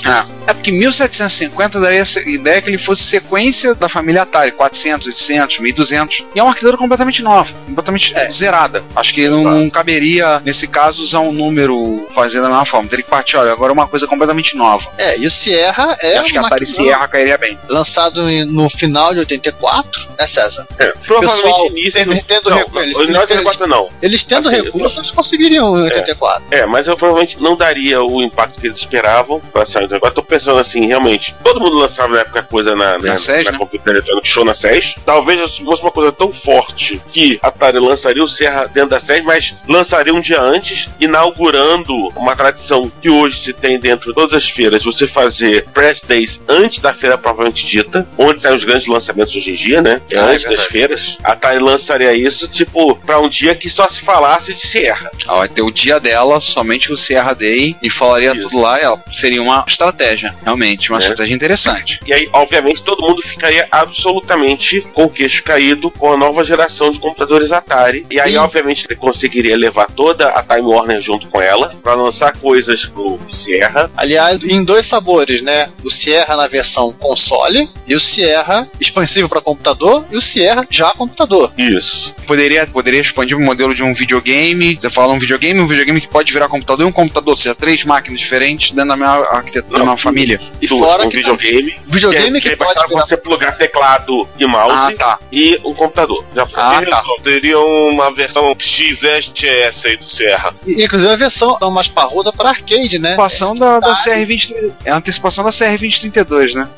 É, 0.46 0.50
é 0.50 0.54
porque 0.54 0.72
1750 0.72 1.80
daria 1.80 2.00
essa 2.00 2.20
ideia 2.20 2.60
que 2.62 2.70
ele 2.70 2.78
fosse 2.78 3.02
sequência 3.04 3.74
da 3.74 3.88
família 3.88 4.22
Atari, 4.22 4.52
400, 4.52 5.06
800, 5.08 5.58
1200. 5.58 6.24
E 6.34 6.38
é 6.38 6.42
uma 6.42 6.50
arquitetura 6.50 6.76
completamente 6.76 7.22
nova, 7.22 7.52
completamente 7.66 8.14
É. 8.16 8.30
zerada. 8.30 8.82
Acho 8.94 9.14
que 9.14 9.28
não, 9.28 9.42
não 9.44 9.70
caberia, 9.70 10.40
nesse 10.44 10.66
caso, 10.66 11.02
usar 11.02 11.20
um 11.20 11.32
número 11.32 12.08
fazendo 12.14 12.42
da 12.42 12.48
mesma 12.48 12.64
forma. 12.64 12.88
Teria 12.88 13.04
que 13.04 13.10
partir, 13.10 13.36
olha, 13.36 13.52
agora 13.52 13.70
é 13.72 13.74
uma 13.74 13.86
coisa 13.86 14.06
completamente 14.06 14.56
nova. 14.56 14.90
É, 14.98 15.18
e 15.18 15.26
o 15.26 15.30
Sierra 15.30 15.96
é 16.00 16.16
Eu 16.16 16.20
acho 16.22 16.32
que 16.32 16.38
a 16.38 16.42
Atari 16.42 16.66
Sierra 16.66 17.08
cairia 17.08 17.38
bem. 17.38 17.58
lançado 17.68 18.22
no 18.46 18.68
final 18.68 19.12
de 19.12 19.20
84, 19.20 20.08
né, 20.18 20.26
César? 20.26 20.66
É, 20.78 20.86
provavelmente 21.06 21.42
Pessoal, 21.42 21.66
início. 21.68 21.92
teve- 21.92 22.22
tendo 22.22 22.50
não, 22.50 22.58
não, 22.58 23.26
eles- 23.38 23.58
não, 23.58 23.62
eles- 23.62 23.62
84 23.62 23.66
não. 23.66 23.88
Eles 24.02 24.24
tendo 24.24 24.48
Assim, 24.48 24.62
recursos, 24.62 24.98
eles 24.98 25.10
conseguiriam 25.10 25.78
em 25.78 25.82
84. 25.84 26.44
É, 26.50 26.66
mas 26.66 26.86
eu 26.86 26.96
provavelmente 26.96 27.40
não 27.40 27.56
daria 27.56 28.02
o 28.02 28.22
impacto 28.22 28.60
que 28.60 28.66
eles 28.66 28.78
esperavam 28.78 29.40
pra 29.52 29.64
sair. 29.64 29.84
Agora 29.92 30.12
tô 30.12 30.22
pensando 30.22 30.58
assim, 30.58 30.86
realmente, 30.86 31.34
todo 31.44 31.60
mundo 31.60 31.76
lançava 31.78 32.14
na 32.14 32.20
época 32.20 32.42
coisa 32.42 32.74
na, 32.74 32.98
né, 32.98 33.08
Na 33.10 33.18
SES, 33.18 33.44
na 33.46 33.52
né? 33.52 33.58
Computer 33.58 33.92
Electronic 33.92 34.28
Show 34.28 34.44
na 34.44 34.54
SES. 34.54 34.96
Talvez 35.04 35.50
se 35.50 35.64
fosse 35.64 35.82
uma 35.82 35.90
coisa 35.90 36.12
tão 36.12 36.32
forte 36.32 37.00
que 37.12 37.38
a 37.42 37.48
Atari 37.48 37.78
lançaria 37.78 38.22
o 38.22 38.28
Serra 38.28 38.66
dentro 38.72 38.90
da 38.90 39.00
SES, 39.00 39.22
mas 39.24 39.54
lançaria 39.68 40.12
um 40.14 40.20
dia 40.20 40.40
antes, 40.40 40.88
inaugurando 41.30 41.94
uma 42.16 42.34
tradição 42.36 42.90
que 43.02 43.08
hoje 43.10 43.38
se 43.38 43.52
tem 43.52 43.78
dentro 43.78 44.08
de 44.10 44.14
todas 44.14 44.34
as 44.34 44.48
feiras, 44.48 44.84
você 44.84 45.06
fazer 45.06 45.66
press 45.74 46.00
days 46.06 46.40
antes 46.48 46.78
da 46.80 46.92
feira 46.94 47.16
propriamente 47.18 47.66
dita, 47.66 48.06
onde 48.16 48.42
saem 48.42 48.56
os 48.56 48.64
grandes 48.64 48.86
lançamentos 48.86 49.34
hoje 49.34 49.50
em 49.50 49.54
dia, 49.54 49.82
né? 49.82 50.00
Ah, 50.12 50.16
é 50.16 50.18
antes 50.20 50.42
das 50.42 50.48
verdade. 50.50 50.68
feiras. 50.68 51.18
A 51.24 51.32
Atari 51.32 51.58
lançaria 51.58 52.12
isso, 52.14 52.46
tipo, 52.48 52.96
pra 52.96 53.18
um 53.20 53.25
dia 53.28 53.54
que 53.54 53.68
só 53.68 53.88
se 53.88 54.00
falasse 54.00 54.54
de 54.54 54.66
Sierra. 54.66 55.10
Ela 55.26 55.38
vai 55.38 55.48
ter 55.48 55.62
o 55.62 55.70
dia 55.70 55.98
dela, 56.00 56.40
somente 56.40 56.92
o 56.92 56.96
Sierra 56.96 57.34
Day, 57.34 57.76
e 57.82 57.90
falaria 57.90 58.32
Isso. 58.32 58.48
tudo 58.48 58.60
lá. 58.60 58.78
Ela 58.78 59.00
seria 59.12 59.42
uma 59.42 59.64
estratégia, 59.66 60.34
realmente, 60.42 60.90
uma 60.90 60.98
É. 60.98 61.00
estratégia 61.00 61.34
interessante. 61.34 62.00
E 62.06 62.12
aí, 62.12 62.28
obviamente, 62.32 62.82
todo 62.82 63.02
mundo 63.02 63.22
ficaria 63.22 63.66
absolutamente 63.70 64.80
com 64.94 65.04
o 65.04 65.10
queixo 65.10 65.42
caído 65.42 65.90
com 65.90 66.12
a 66.12 66.16
nova 66.16 66.44
geração 66.44 66.90
de 66.90 66.98
computadores 66.98 67.50
Atari. 67.52 68.06
E 68.10 68.20
aí, 68.20 68.32
Sim. 68.32 68.38
obviamente, 68.38 68.86
ele 68.88 68.96
conseguiria 68.96 69.56
levar 69.56 69.86
toda 69.90 70.28
a 70.28 70.42
Time 70.42 70.62
Warner 70.62 71.00
junto 71.00 71.26
com 71.28 71.40
ela 71.40 71.74
para 71.82 71.94
lançar 71.94 72.36
coisas 72.36 72.84
pro 72.84 73.18
Sierra. 73.32 73.90
Aliás, 73.96 74.38
em 74.42 74.64
dois 74.64 74.86
sabores, 74.86 75.40
né? 75.42 75.68
O 75.84 75.90
Sierra 75.90 76.36
na 76.36 76.46
versão 76.46 76.92
console 76.92 77.68
e 77.86 77.94
o 77.94 78.00
Sierra 78.00 78.68
expansível 78.80 79.28
para 79.28 79.40
computador 79.40 80.04
e 80.10 80.16
o 80.16 80.20
Sierra 80.20 80.66
já 80.70 80.90
computador. 80.92 81.52
Isso. 81.56 82.14
Poderia, 82.26 82.66
poderia 82.66 83.00
expandir 83.16 83.36
o 83.36 83.40
modelo 83.40 83.74
de 83.74 83.82
um 83.82 83.94
videogame. 83.94 84.76
Você 84.78 84.90
fala 84.90 85.14
um 85.14 85.18
videogame, 85.18 85.58
um 85.58 85.66
videogame 85.66 86.00
que 86.00 86.08
pode 86.08 86.30
virar 86.32 86.48
computador 86.48 86.84
e 86.86 86.88
um 86.88 86.92
computador, 86.92 87.30
ou 87.30 87.36
seja, 87.36 87.54
três 87.54 87.84
máquinas 87.84 88.20
diferentes 88.20 88.72
dentro 88.72 88.88
da 88.90 88.96
mesma 88.96 89.26
arquitetura, 89.30 89.78
da 89.78 89.84
mesma 89.84 89.96
família. 89.96 90.40
E 90.60 90.66
Duas, 90.66 90.80
fora 90.80 91.06
um 91.06 91.08
que 91.08 91.16
videogame. 91.16 91.76
videogame 91.86 92.32
que, 92.34 92.40
que, 92.42 92.48
aí 92.50 92.56
pode 92.56 92.68
bastava 92.74 92.88
virar 92.88 93.00
você 93.06 93.16
plugar 93.16 93.56
teclado 93.56 94.28
e 94.38 94.46
mouse 94.46 94.74
Ah, 94.76 94.92
tá. 94.98 95.18
e 95.32 95.58
um 95.64 95.72
computador. 95.72 96.24
Já 96.34 96.46
foi. 96.46 96.62
Ah, 96.62 96.82
tá. 96.84 97.02
Teria 97.22 97.58
uma 97.58 98.12
versão 98.12 98.54
XSTS 98.58 99.86
aí 99.86 99.96
do 99.96 100.04
Sierra. 100.04 100.54
E, 100.66 100.84
Inclusive 100.84 101.12
a 101.12 101.16
versão 101.16 101.58
mais 101.72 101.88
parruda 101.88 102.32
para 102.32 102.50
arcade, 102.50 102.98
né? 102.98 103.12
Antecipação 103.12 103.56
da, 103.56 103.80
da 103.80 103.94
CR20. 103.94 104.72
É 104.84 104.90
a 104.90 104.96
antecipação 104.96 105.44
da 105.44 105.50
CR2032, 105.50 106.54
né? 106.54 106.68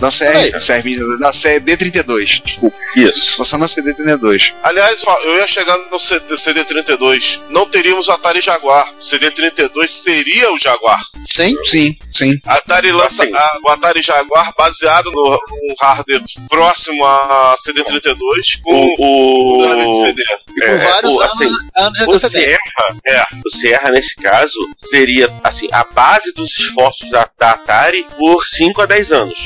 Da. 0.00 0.10
CR, 0.10 0.56
CR20, 0.58 1.18
da 1.18 1.30
CD32, 1.32 2.40
desculpa. 2.44 2.76
Isso. 2.94 3.08
Antecipação 3.18 3.58
da 3.58 3.66
CD32. 3.66 4.54
Aliás, 4.62 5.02
eu 5.24 5.36
ia 5.38 5.46
chegar 5.48 5.76
no 5.90 5.98
CD 5.98 6.34
CD32. 6.36 7.42
Não 7.50 7.66
teríamos 7.68 8.06
o 8.06 8.12
Atari 8.12 8.40
Jaguar. 8.40 8.94
CD32 9.00 9.88
seria 9.88 10.52
o 10.52 10.58
Jaguar. 10.58 11.00
Sim. 11.24 11.52
Sim, 11.64 11.98
sim. 12.12 12.32
Atari 12.46 12.92
lança 12.92 13.24
Assim. 13.24 13.34
a- 13.34 13.58
o 13.64 13.68
Atari 13.70 14.00
Jaguar 14.00 14.54
baseado 14.56 15.10
no, 15.10 15.30
no 15.32 15.74
hardware 15.80 16.22
próximo 16.48 17.04
a 17.04 17.56
CD32 17.58 18.60
com 18.62 18.86
o 19.00 19.66
de 19.66 19.84
O, 19.84 20.02
CD. 20.06 20.22
E 20.22 20.60
com 20.60 20.64
É, 20.64 20.78
vários 20.78 21.14
o- 21.16 21.20
anos, 21.20 21.32
assim, 21.34 21.56
anos 21.76 21.98
de 21.98 22.04
o. 22.04 22.30
Sierra, 22.30 22.60
é, 23.04 23.22
o 23.44 23.50
Sierra, 23.50 23.90
nesse 23.90 24.14
caso, 24.14 24.54
seria 24.90 25.28
assim, 25.42 25.66
a 25.72 25.82
base 25.82 26.32
dos 26.34 26.50
esforços 26.56 27.10
da, 27.10 27.28
da 27.36 27.50
Atari 27.50 28.06
por 28.16 28.44
5 28.46 28.80
a 28.82 28.86
10 28.86 29.10
anos. 29.10 29.36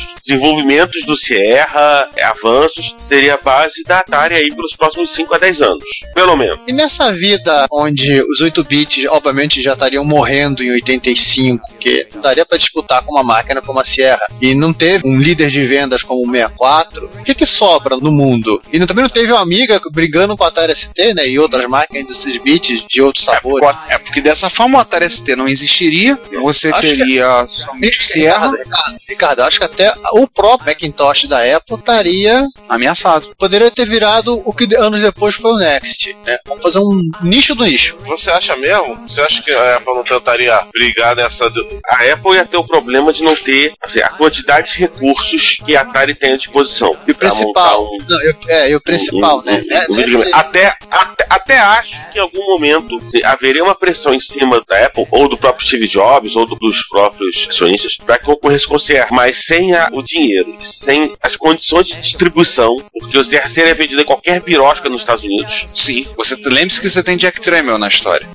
Desenvolvimentos 0.42 1.06
do 1.06 1.16
Sierra, 1.16 2.10
é, 2.16 2.24
avanços, 2.24 2.96
seria 3.08 3.34
a 3.34 3.36
base 3.36 3.84
da 3.84 4.00
Atari 4.00 4.34
aí 4.34 4.50
pelos 4.52 4.74
próximos 4.74 5.10
5 5.12 5.32
a 5.34 5.38
10 5.38 5.62
anos. 5.62 5.84
Pelo 6.14 6.36
menos. 6.36 6.58
E 6.66 6.72
nessa 6.72 7.12
vida 7.12 7.66
onde 7.70 8.20
os 8.22 8.40
8 8.40 8.64
bits, 8.64 9.06
obviamente, 9.08 9.62
já 9.62 9.74
estariam 9.74 10.04
morrendo 10.04 10.64
em 10.64 10.72
85, 10.72 11.62
que 11.78 12.08
daria 12.20 12.44
para 12.44 12.58
disputar 12.58 13.02
com 13.02 13.12
uma 13.14 13.22
máquina 13.22 13.62
como 13.62 13.78
a 13.78 13.84
Sierra, 13.84 14.20
e 14.40 14.52
não 14.52 14.72
teve 14.72 15.06
um 15.06 15.18
líder 15.20 15.48
de 15.48 15.64
vendas 15.64 16.02
como 16.02 16.20
o 16.22 16.30
64, 16.32 17.06
o 17.20 17.22
que, 17.22 17.34
que 17.36 17.46
sobra 17.46 17.96
no 17.98 18.10
mundo? 18.10 18.60
E 18.72 18.78
não- 18.80 18.86
também 18.86 19.02
não 19.04 19.10
teve 19.10 19.30
uma 19.30 19.40
amiga 19.42 19.80
brigando 19.92 20.36
com 20.36 20.42
a 20.42 20.48
Atari 20.48 20.72
ST, 20.74 21.14
né? 21.14 21.28
E 21.28 21.38
outras 21.38 21.66
máquinas 21.66 22.06
de 22.06 22.16
6 22.16 22.38
bits 22.38 22.84
de 22.88 23.00
outros 23.00 23.24
sabores. 23.24 23.76
É 23.88 23.96
porque 23.96 24.20
dessa 24.20 24.50
forma 24.50 24.78
o 24.78 24.80
Atari 24.80 25.08
ST 25.08 25.36
não 25.36 25.46
existiria, 25.46 26.18
você 26.40 26.68
Acho 26.70 26.88
que- 26.88 26.96
teria 26.96 27.46
somente 27.46 28.04
Sierra 28.04 28.50
Ricardo, 28.50 28.96
Ricardo, 29.08 29.40
acho 29.42 29.58
que 29.60 29.66
até 29.66 29.92
o 30.14 30.26
próprio 30.34 30.72
Macintosh 30.74 31.26
da 31.26 31.38
Apple 31.56 31.76
estaria. 31.76 32.42
ameaçado. 32.68 33.34
Poderia 33.38 33.70
ter 33.70 33.86
virado 33.86 34.40
o 34.44 34.52
que 34.52 34.74
anos 34.76 35.00
depois 35.00 35.34
foi 35.34 35.52
o 35.52 35.56
Next. 35.58 36.16
Né? 36.24 36.38
Vamos 36.46 36.62
fazer 36.62 36.78
um 36.78 37.00
nicho 37.22 37.54
do 37.54 37.64
nicho. 37.64 37.96
Você 38.06 38.30
acha 38.30 38.56
mesmo? 38.56 38.96
Você 39.06 39.20
acha 39.20 39.42
que 39.42 39.52
a 39.52 39.76
Apple 39.76 39.94
não 39.94 40.04
tentaria 40.04 40.58
brigar 40.72 41.14
nessa. 41.16 41.48
do- 41.50 41.80
A 41.90 41.96
Apple 42.12 42.34
ia 42.34 42.44
ter 42.46 42.56
o 42.56 42.64
problema 42.64 43.12
de 43.12 43.22
não 43.22 43.34
ter 43.36 43.72
assim, 43.82 44.00
a 44.00 44.08
quantidade 44.08 44.72
de 44.72 44.78
recursos 44.78 45.58
que 45.64 45.76
a 45.76 45.82
Atari 45.82 46.14
tem 46.14 46.32
à 46.32 46.36
disposição. 46.36 46.96
E 47.06 47.10
o 47.12 47.14
principal. 47.14 47.84
um- 47.84 47.98
Não, 48.08 48.22
eu- 48.22 48.34
é, 48.48 48.70
e 48.70 48.76
o 48.76 48.80
principal, 48.80 49.38
um- 49.40 49.42
né? 49.42 49.64
um- 49.68 49.72
É, 49.74 49.86
um 49.90 49.94
nesse- 49.96 50.30
até, 50.34 50.76
até, 50.90 51.26
até 51.28 51.58
acho 51.58 51.92
que 52.12 52.18
em 52.18 52.22
algum 52.22 52.44
momento 52.46 52.98
haveria 53.24 53.62
uma 53.64 53.74
pressão 53.74 54.14
em 54.14 54.20
cima 54.20 54.62
da 54.68 54.86
Apple, 54.86 55.06
ou 55.10 55.28
do 55.28 55.36
próprio 55.36 55.66
Steve 55.66 55.88
Jobs, 55.88 56.36
ou 56.36 56.46
do- 56.46 56.56
dos 56.56 56.86
próprios 56.88 57.46
acionistas, 57.48 57.96
para 57.96 58.18
que 58.18 58.30
ocorresse 58.30 58.66
com 58.66 58.76
o 58.76 58.80
CR, 58.80 59.08
mas 59.10 59.44
sem 59.44 59.74
a- 59.74 59.88
o 59.92 60.02
dinheiro, 60.02 60.21
sem 60.62 61.14
as 61.22 61.36
condições 61.36 61.88
de 61.88 62.00
distribuição, 62.00 62.82
porque 62.98 63.18
o 63.18 63.24
CR 63.24 63.48
seria 63.48 63.74
vendido 63.74 64.00
em 64.00 64.04
qualquer 64.04 64.40
birosca 64.40 64.88
nos 64.88 65.02
Estados 65.02 65.24
Unidos. 65.24 65.66
Sim. 65.74 66.06
Você 66.16 66.36
lembre-se 66.44 66.80
que 66.80 66.88
você 66.88 67.02
tem 67.02 67.16
Jack 67.16 67.40
Tramiel 67.40 67.78
na 67.78 67.88
história. 67.88 68.28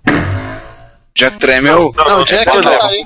Jack 1.17 1.37
Tramiel. 1.39 1.91
Não, 1.95 2.21
o 2.21 2.25
Jack 2.25 2.43
é, 2.49 2.53
não 2.53 2.61
não, 2.61 2.77
tá 2.77 2.87
aí. 2.87 3.03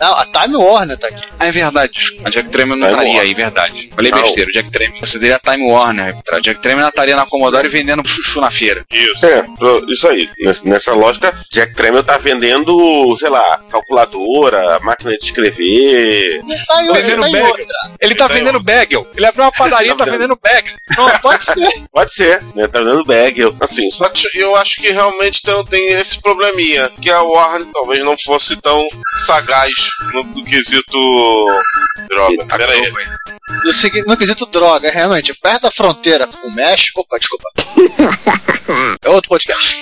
Não, 0.00 0.12
a 0.14 0.26
Time 0.26 0.56
Warner 0.56 0.98
tá 0.98 1.06
aqui. 1.06 1.22
Ah, 1.38 1.46
é 1.46 1.52
verdade. 1.52 1.92
desculpa. 1.92 2.28
A 2.28 2.30
Jack 2.30 2.48
Tramiel 2.50 2.76
não 2.76 2.88
Time 2.88 3.00
estaria 3.00 3.12
Warner. 3.14 3.28
aí, 3.28 3.34
verdade. 3.34 3.90
Falei 3.94 4.10
Não. 4.10 4.22
besteira. 4.22 4.50
O 4.50 4.52
Jack 4.52 4.70
Tramiel. 4.70 5.00
Você 5.00 5.18
teria 5.18 5.36
a 5.36 5.38
Time 5.52 5.70
Warner. 5.70 6.16
A 6.32 6.40
Jack 6.40 6.60
Tramiel 6.60 6.82
não 6.82 6.88
estaria 6.88 7.16
na 7.16 7.26
Commodore 7.26 7.68
vendendo 7.68 8.06
chuchu 8.06 8.40
na 8.40 8.50
feira. 8.50 8.84
Isso. 8.92 9.24
É, 9.26 9.44
isso 9.88 10.08
aí. 10.08 10.28
Ness- 10.40 10.62
Nessa 10.62 10.92
lógica, 10.92 11.32
Jack 11.52 11.74
Tramiel 11.74 12.02
tá 12.04 12.18
vendendo, 12.18 13.16
sei 13.18 13.28
lá, 13.28 13.60
calculadora, 13.70 14.78
máquina 14.80 15.16
de 15.16 15.24
escrever. 15.24 16.42
Não 16.42 16.56
tá 16.66 16.82
em, 16.82 16.92
Vendendo 16.92 17.20
tá 17.20 17.28
em 17.28 17.32
bag. 17.32 17.46
outra. 17.46 17.64
Ele 18.00 18.14
tá 18.14 18.26
Tá 18.26 18.34
vendendo 18.34 18.60
bagel. 18.60 19.06
Ele 19.16 19.24
abriu 19.24 19.44
uma 19.44 19.52
padaria 19.56 19.92
e 19.92 19.96
tá 19.96 20.04
vendendo 20.04 20.36
bagel. 20.42 20.74
Não, 20.98 21.08
pode 21.20 21.44
ser. 21.44 21.68
Pode 21.92 22.12
ser, 22.12 22.42
né? 22.56 22.66
Tá 22.66 22.80
vendendo 22.80 23.04
bag, 23.04 23.40
eu- 23.40 23.56
assim, 23.60 23.88
só 23.92 24.06
Só 24.06 24.10
que 24.10 24.38
eu 24.38 24.56
acho 24.56 24.76
que 24.80 24.90
realmente 24.90 25.42
tem, 25.44 25.64
tem 25.66 25.92
esse 25.92 26.20
probleminha, 26.20 26.90
que 27.00 27.10
a 27.10 27.22
Warner 27.22 27.68
talvez 27.72 28.04
não 28.04 28.16
fosse 28.18 28.56
tão 28.60 28.80
sagaz 29.26 29.72
no, 30.12 30.24
no 30.24 30.44
quesito 30.44 31.46
droga. 32.08 32.46
Pera 32.56 32.72
aí. 32.72 32.92
No, 33.48 34.06
no 34.06 34.16
quesito 34.16 34.46
droga, 34.46 34.90
realmente, 34.90 35.34
perto 35.34 35.62
da 35.62 35.70
fronteira 35.70 36.26
com 36.26 36.48
o 36.48 36.54
México. 36.54 37.00
Opa, 37.00 37.18
desculpa. 37.18 37.48
É 39.04 39.08
outro 39.08 39.28
podcast. 39.28 39.76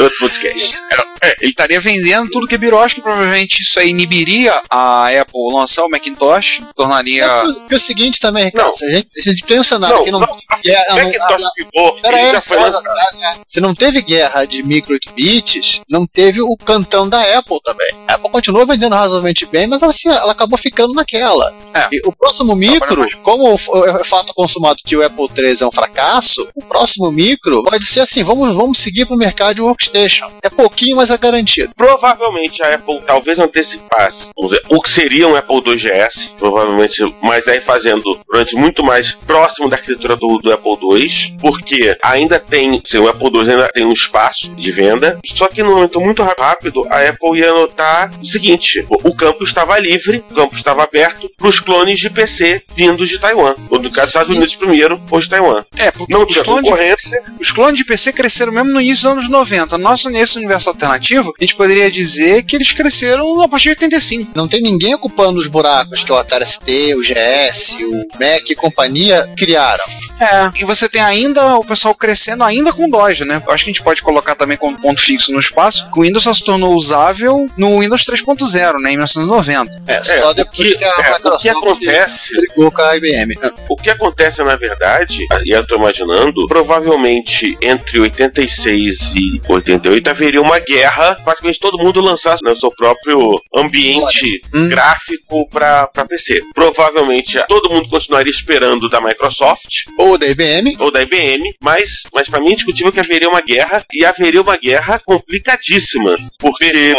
Outro 0.00 0.18
podcast. 0.18 0.74
É, 1.22 1.36
ele 1.40 1.50
estaria 1.50 1.80
vendendo 1.80 2.30
tudo 2.30 2.46
que 2.46 2.54
é 2.54 2.58
birosca, 2.58 3.00
provavelmente 3.00 3.62
isso 3.62 3.78
aí 3.78 3.88
inibiria 3.90 4.62
a 4.70 5.08
Apple 5.08 5.52
lançar 5.52 5.84
o 5.84 5.90
Macintosh, 5.90 6.60
tornaria. 6.76 7.24
É, 7.24 7.42
porque 7.52 7.74
o 7.74 7.80
seguinte 7.80 8.20
também, 8.20 8.44
Ricardo, 8.44 8.72
a, 8.72 8.90
gente, 8.94 9.08
a 9.16 9.22
gente 9.30 9.42
tem 9.44 9.58
um 9.60 9.64
cenário 9.64 9.96
Não, 9.96 10.04
que 10.04 10.10
não. 10.10 10.20
não, 10.20 10.38
que 10.62 10.70
é- 10.70 10.88
não- 10.90 10.96
Macintosh 10.96 11.50
pivô, 11.54 11.92
Pera 12.00 12.16
ele 12.18 12.26
aí, 12.26 12.32
já 12.32 12.40
foi 12.40 12.56
César, 12.58 12.76
lançado. 12.78 12.94
César, 13.10 13.40
se 13.48 13.60
não 13.60 13.74
teve 13.74 14.02
guerra 14.02 14.44
de 14.44 14.62
micro 14.62 14.92
8 14.92 15.12
bits, 15.12 15.80
não 15.90 16.06
teve 16.06 16.40
o 16.40 16.56
cantão 16.56 17.08
da 17.08 17.20
Apple 17.38 17.58
também. 17.64 17.88
A 18.06 18.14
Apple 18.14 18.30
continua 18.30 18.64
vendendo 18.64 18.94
razoavelmente 18.94 19.46
bem, 19.46 19.66
mas 19.66 19.82
assim, 19.82 20.08
ela 20.08 20.32
acabou 20.32 20.58
ficando 20.58 20.92
naquela. 20.94 21.52
É. 21.74 21.88
O 22.04 22.12
próximo 22.12 22.54
micro, 22.54 23.06
como 23.22 23.48
é 23.54 24.04
fato 24.04 24.32
consumado 24.34 24.78
que 24.84 24.96
o 24.96 25.04
Apple 25.04 25.28
III 25.36 25.56
é 25.62 25.66
um 25.66 25.72
fracasso, 25.72 26.48
o 26.54 26.62
próximo 26.64 27.10
micro 27.10 27.64
pode 27.64 27.84
ser 27.86 28.00
assim, 28.00 28.22
vamos, 28.22 28.54
vamos 28.54 28.78
seguir 28.78 29.06
pro 29.06 29.16
mercado 29.16 29.57
de 29.58 29.62
workstation. 29.62 30.30
É 30.42 30.48
pouquinho, 30.48 30.96
mas 30.96 31.10
é 31.10 31.18
garantido. 31.18 31.72
Provavelmente 31.76 32.62
a 32.62 32.74
Apple 32.74 33.02
talvez 33.06 33.38
antecipasse 33.38 34.28
dizer, 34.40 34.62
o 34.68 34.80
que 34.80 34.90
seria 34.90 35.26
um 35.26 35.34
Apple 35.34 35.60
2GS, 35.60 36.30
provavelmente, 36.38 37.14
mas 37.20 37.46
aí 37.48 37.60
fazendo 37.60 38.02
durante 38.26 38.54
muito 38.54 38.82
mais 38.82 39.12
próximo 39.12 39.68
da 39.68 39.76
arquitetura 39.76 40.16
do, 40.16 40.38
do 40.38 40.52
Apple 40.52 40.78
II, 40.80 41.36
porque 41.40 41.96
ainda 42.02 42.38
tem, 42.38 42.80
assim, 42.84 42.98
o 42.98 43.08
Apple 43.08 43.28
II 43.28 43.50
ainda 43.50 43.68
tem 43.68 43.84
um 43.84 43.92
espaço 43.92 44.48
de 44.50 44.70
venda, 44.70 45.18
só 45.24 45.48
que 45.48 45.62
no 45.62 45.74
momento 45.74 46.00
muito 46.00 46.22
rápido 46.22 46.86
a 46.90 47.08
Apple 47.08 47.38
ia 47.38 47.52
notar 47.52 48.10
o 48.20 48.26
seguinte: 48.26 48.86
o 48.88 49.14
campo 49.14 49.44
estava 49.44 49.78
livre, 49.78 50.24
o 50.30 50.34
campo 50.34 50.54
estava 50.54 50.84
aberto 50.84 51.28
para 51.36 51.48
os 51.48 51.60
clones 51.60 51.98
de 51.98 52.10
PC 52.10 52.62
vindos 52.76 53.08
de 53.08 53.18
Taiwan, 53.18 53.54
ou 53.68 53.78
do 53.78 53.90
caso 53.90 54.06
dos 54.06 54.08
Estados 54.08 54.36
Unidos 54.36 54.54
primeiro, 54.54 55.00
ou 55.10 55.20
de 55.20 55.28
Taiwan. 55.28 55.64
É, 55.76 55.90
porque 55.90 56.12
Não 56.12 56.22
os 56.24 56.38
clones, 56.38 56.70
de, 56.70 57.20
os 57.40 57.52
clones 57.52 57.78
de 57.78 57.84
PC 57.84 58.12
cresceram 58.12 58.52
mesmo 58.52 58.70
no 58.70 58.80
início 58.80 59.04
dos 59.04 59.12
anos 59.12 59.28
90. 59.28 59.47
Nosso, 59.78 60.10
nesse 60.10 60.36
universo 60.38 60.68
alternativo, 60.68 61.32
a 61.38 61.42
gente 61.42 61.54
poderia 61.56 61.90
dizer 61.90 62.42
que 62.44 62.56
eles 62.56 62.72
cresceram 62.72 63.40
a 63.40 63.48
partir 63.48 63.64
de 63.64 63.70
85. 63.70 64.32
Não 64.34 64.48
tem 64.48 64.60
ninguém 64.62 64.94
ocupando 64.94 65.38
os 65.38 65.46
buracos 65.46 66.02
que 66.04 66.12
o 66.12 66.16
Atari 66.16 66.46
ST, 66.46 66.94
o 66.94 67.00
GS, 67.00 67.76
o 67.80 68.06
Mac 68.20 68.48
e 68.50 68.54
companhia 68.54 69.28
criaram. 69.36 69.84
É. 70.20 70.50
E 70.60 70.64
você 70.64 70.88
tem 70.88 71.00
ainda 71.00 71.56
o 71.56 71.64
pessoal 71.64 71.94
crescendo 71.94 72.42
ainda 72.44 72.72
com 72.72 72.88
Doge, 72.90 73.24
né? 73.24 73.42
Eu 73.46 73.52
acho 73.52 73.64
que 73.64 73.70
a 73.70 73.72
gente 73.72 73.82
pode 73.82 74.02
colocar 74.02 74.34
também 74.34 74.56
como 74.56 74.78
ponto 74.80 75.00
fixo 75.00 75.32
no 75.32 75.38
espaço 75.38 75.88
que 75.92 75.98
o 75.98 76.02
Windows 76.02 76.24
só 76.24 76.34
se 76.34 76.44
tornou 76.44 76.74
usável 76.74 77.48
no 77.56 77.78
Windows 77.80 78.04
3.0, 78.04 78.80
né? 78.80 78.90
Em 78.92 78.96
1990. 78.96 79.82
É, 79.86 80.02
só 80.02 80.30
o 80.30 80.34
depois 80.34 80.68
que- 80.68 80.76
que, 80.76 80.84
a 80.84 80.88
é, 80.88 80.90
o 80.90 80.94
que 80.96 81.12
Microsoft 81.12 81.46
acontece 81.46 82.36
brigou 82.36 82.70
com 82.72 82.82
a 82.82 82.96
IBM. 82.96 83.34
O 83.68 83.76
que 83.76 83.90
acontece, 83.90 84.42
na 84.42 84.56
verdade, 84.56 85.18
e 85.44 85.50
eu 85.50 85.66
tô 85.66 85.76
imaginando, 85.76 86.46
provavelmente 86.48 87.56
entre 87.60 88.00
86 88.00 89.12
e 89.14 89.37
88 89.48 90.08
haveria 90.10 90.40
uma 90.40 90.58
guerra, 90.58 91.14
praticamente 91.24 91.60
todo 91.60 91.78
mundo 91.78 92.00
lançasse 92.00 92.42
né, 92.44 92.52
o 92.52 92.56
seu 92.56 92.70
próprio 92.70 93.34
ambiente 93.56 94.40
Hum. 94.54 94.68
gráfico 94.68 95.48
para 95.50 95.86
PC. 96.08 96.40
Provavelmente 96.54 97.38
todo 97.48 97.70
mundo 97.70 97.88
continuaria 97.88 98.30
esperando 98.30 98.88
da 98.88 99.00
Microsoft 99.00 99.84
Ou 99.98 100.16
da 100.18 100.26
IBM. 100.26 100.76
ou 100.78 100.90
da 100.90 101.02
IBM, 101.02 101.54
mas, 101.62 102.02
mas 102.12 102.28
para 102.28 102.40
mim 102.40 102.48
é 102.48 102.52
indiscutível 102.52 102.92
que 102.92 103.00
haveria 103.00 103.28
uma 103.28 103.40
guerra 103.40 103.84
e 103.92 104.04
haveria 104.04 104.40
uma 104.42 104.56
guerra 104.56 105.00
complicadíssima, 105.04 106.16
porque 106.38 106.94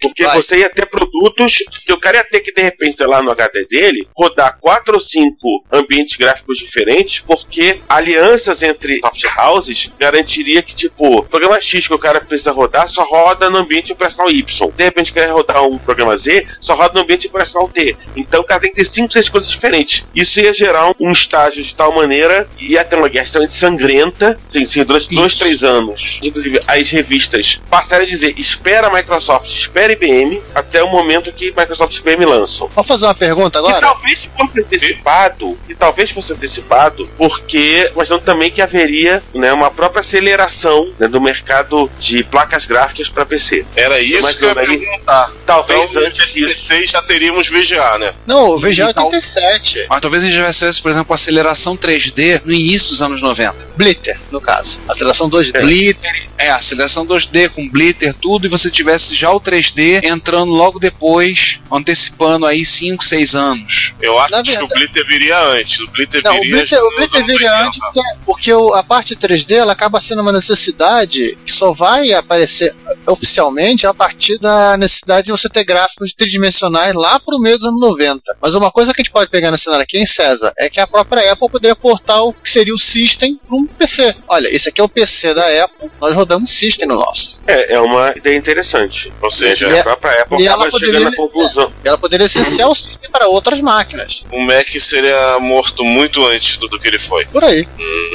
porque 0.00 0.24
Vai. 0.24 0.36
você 0.36 0.58
ia 0.58 0.70
ter 0.70 0.86
produtos 0.86 1.54
que 1.86 1.92
o 1.92 1.98
cara 1.98 2.18
ia 2.18 2.24
ter 2.24 2.40
que, 2.40 2.52
de 2.52 2.62
repente, 2.62 3.02
lá 3.04 3.22
no 3.22 3.30
HD 3.30 3.66
dele, 3.66 4.08
rodar 4.16 4.58
quatro 4.60 4.94
ou 4.94 5.00
cinco 5.00 5.64
ambientes 5.70 6.16
gráficos 6.16 6.58
diferentes, 6.58 7.20
porque 7.20 7.80
alianças 7.88 8.62
entre 8.62 9.00
soft 9.00 9.24
houses 9.38 9.90
garantiria 9.98 10.60
que, 10.62 10.74
tipo, 10.74 11.18
o 11.18 11.22
programa 11.22 11.60
X 11.72 11.86
que 11.86 11.94
o 11.94 11.98
cara 11.98 12.20
precisa 12.20 12.52
rodar 12.52 12.88
só 12.88 13.04
roda 13.04 13.48
no 13.48 13.58
ambiente 13.58 13.92
operacional 13.92 14.30
Y. 14.30 14.70
De 14.76 14.84
repente, 14.84 15.12
quer 15.12 15.30
rodar 15.30 15.62
um 15.64 15.78
programa 15.78 16.16
Z, 16.16 16.46
só 16.60 16.74
roda 16.74 16.94
no 16.94 17.00
ambiente 17.00 17.26
operacional 17.26 17.68
T. 17.68 17.96
Então, 18.16 18.40
o 18.40 18.44
cara 18.44 18.60
tem 18.60 18.70
que 18.70 18.76
ter 18.76 18.84
cinco, 18.84 19.12
seis 19.12 19.28
coisas 19.28 19.50
diferentes. 19.50 20.06
Isso 20.14 20.40
ia 20.40 20.52
gerar 20.52 20.92
um, 21.00 21.12
estágio 21.12 21.62
de 21.62 21.74
tal 21.74 21.94
maneira, 21.94 22.48
ia 22.58 22.84
ter 22.84 22.96
uma 22.96 23.08
guerra 23.08 23.24
extremamente 23.24 23.54
sangrenta, 23.54 24.38
sim, 24.50 24.66
sim, 24.66 24.84
durante 24.84 25.14
dois, 25.14 25.32
Isso. 25.32 25.44
três 25.44 25.62
anos. 25.62 26.18
Inclusive, 26.22 26.60
as 26.66 26.90
revistas 26.90 27.60
passaram 27.70 28.04
a 28.04 28.06
dizer: 28.06 28.34
espera 28.38 28.88
a 28.88 28.92
Microsoft, 28.92 29.52
espera 29.52 29.92
a 29.92 29.92
IBM, 29.92 30.42
até 30.54 30.82
o 30.82 30.88
momento 30.88 31.32
que 31.32 31.46
Microsoft 31.46 31.96
e 31.96 32.00
IBM 32.00 32.24
lançam. 32.24 32.68
Vamos 32.74 32.88
fazer 32.88 33.06
uma 33.06 33.14
pergunta 33.14 33.58
agora? 33.58 33.80
talvez 33.80 34.24
fosse 34.36 34.60
antecipado, 34.60 35.58
que 35.66 35.74
talvez 35.74 36.10
fosse 36.10 36.32
antecipado, 36.32 37.08
porque 37.16 37.90
mostrando 37.94 38.22
também 38.22 38.50
que 38.50 38.62
haveria 38.62 39.22
né, 39.34 39.52
uma 39.52 39.70
própria 39.70 40.00
aceleração 40.00 40.92
né, 40.98 41.08
do 41.08 41.20
mercado 41.20 41.61
de 41.98 42.22
placas 42.24 42.64
gráficas 42.66 43.08
para 43.08 43.24
PC. 43.26 43.64
Era 43.76 43.98
isso 44.00 44.22
Mas 44.22 44.36
que 44.36 44.44
eu 44.44 44.48
ia 44.48 44.54
daí- 44.54 44.66
perguntar. 44.78 45.32
Talvez 45.46 45.90
Então, 45.90 46.02
em 46.02 46.06
antes 46.06 46.26
disso. 46.32 46.40
86 46.52 46.90
já 46.90 47.02
teríamos 47.02 47.48
VGA, 47.48 47.98
né? 47.98 48.14
Não, 48.26 48.50
o 48.50 48.58
VGA 48.58 48.68
Digital. 48.86 49.04
87. 49.06 49.86
Mas 49.88 50.00
talvez 50.00 50.22
a 50.22 50.26
gente 50.26 50.36
tivesse, 50.36 50.80
por 50.82 50.90
exemplo, 50.90 51.14
aceleração 51.14 51.76
3D 51.76 52.40
no 52.44 52.52
início 52.52 52.88
dos 52.90 53.02
anos 53.02 53.20
90. 53.22 53.66
Blitter, 53.76 54.18
no 54.30 54.40
caso. 54.40 54.78
Aceleração 54.88 55.28
2D. 55.28 55.60
Blitter, 55.60 56.28
é, 56.38 56.50
aceleração 56.50 57.04
2D 57.06 57.48
com 57.48 57.68
Blitter, 57.68 58.14
tudo, 58.14 58.46
e 58.46 58.50
você 58.50 58.70
tivesse 58.70 59.14
já 59.14 59.30
o 59.30 59.40
3D 59.40 60.00
entrando 60.04 60.52
logo 60.52 60.78
depois, 60.78 61.60
antecipando 61.70 62.46
aí 62.46 62.64
5, 62.64 63.04
6 63.04 63.34
anos. 63.34 63.92
Eu 64.00 64.18
acho 64.18 64.30
Na 64.32 64.42
que 64.42 64.50
o 64.50 64.52
verdade- 64.60 64.74
Blitter 64.74 65.06
viria 65.06 65.38
antes. 65.48 65.80
O 65.80 65.90
Blitter 65.90 66.22
Não, 66.24 66.32
o 66.36 66.40
viria. 66.40 66.56
Blitter, 66.56 66.82
o 66.82 66.96
Blitter 66.96 67.24
viria 67.26 67.50
80. 67.52 67.66
antes, 67.66 67.80
porque, 67.80 68.00
porque 68.24 68.52
o- 68.52 68.74
a 68.74 68.82
parte 68.82 69.14
3D 69.16 69.54
ela 69.54 69.72
acaba 69.72 70.00
sendo 70.00 70.22
uma 70.22 70.32
necessidade 70.32 71.36
que 71.44 71.51
só 71.52 71.72
vai 71.72 72.12
aparecer 72.12 72.74
oficialmente 73.06 73.86
a 73.86 73.94
partir 73.94 74.38
da 74.38 74.76
necessidade 74.76 75.26
de 75.26 75.32
você 75.32 75.48
ter 75.48 75.64
gráficos 75.64 76.12
tridimensionais 76.12 76.94
lá 76.94 77.18
pro 77.20 77.38
meio 77.38 77.58
dos 77.58 77.66
anos 77.68 77.80
90. 77.80 78.22
Mas 78.40 78.54
uma 78.54 78.70
coisa 78.70 78.92
que 78.92 79.00
a 79.00 79.04
gente 79.04 79.12
pode 79.12 79.30
pegar 79.30 79.50
nesse 79.50 79.64
cenário 79.64 79.82
aqui, 79.84 79.98
hein, 79.98 80.06
César, 80.06 80.52
é 80.58 80.68
que 80.68 80.80
a 80.80 80.86
própria 80.86 81.32
Apple 81.32 81.48
poderia 81.50 81.76
portar 81.76 82.22
o 82.24 82.32
que 82.32 82.48
seria 82.50 82.74
o 82.74 82.78
System 82.78 83.38
para 83.46 83.56
um 83.56 83.66
PC. 83.66 84.14
Olha, 84.28 84.48
esse 84.54 84.68
aqui 84.68 84.80
é 84.80 84.84
o 84.84 84.88
PC 84.88 85.34
da 85.34 85.64
Apple, 85.64 85.90
nós 86.00 86.14
rodamos 86.14 86.50
System 86.50 86.88
no 86.88 86.96
nosso. 86.96 87.40
É, 87.46 87.74
é 87.74 87.80
uma 87.80 88.12
ideia 88.16 88.36
interessante. 88.36 89.12
Ou 89.20 89.30
seja, 89.30 89.72
a 89.80 89.82
própria 89.82 90.22
Apple 90.22 90.42
e 90.42 90.48
acaba 90.48 90.70
poderia- 90.70 90.98
chegando 90.98 91.12
à 91.12 91.16
conclusão. 91.16 91.72
Ela 91.84 91.98
poderia 91.98 92.24
licenciar 92.26 92.68
o 92.68 92.74
System 92.74 93.10
para 93.10 93.28
outras 93.28 93.60
máquinas. 93.60 94.24
o 94.32 94.40
Mac 94.40 94.68
seria 94.80 95.38
morto 95.40 95.84
muito 95.84 96.24
antes 96.26 96.56
do, 96.56 96.68
do 96.68 96.78
que 96.78 96.88
ele 96.88 96.98
foi. 96.98 97.24
Por 97.26 97.44
aí. 97.44 97.66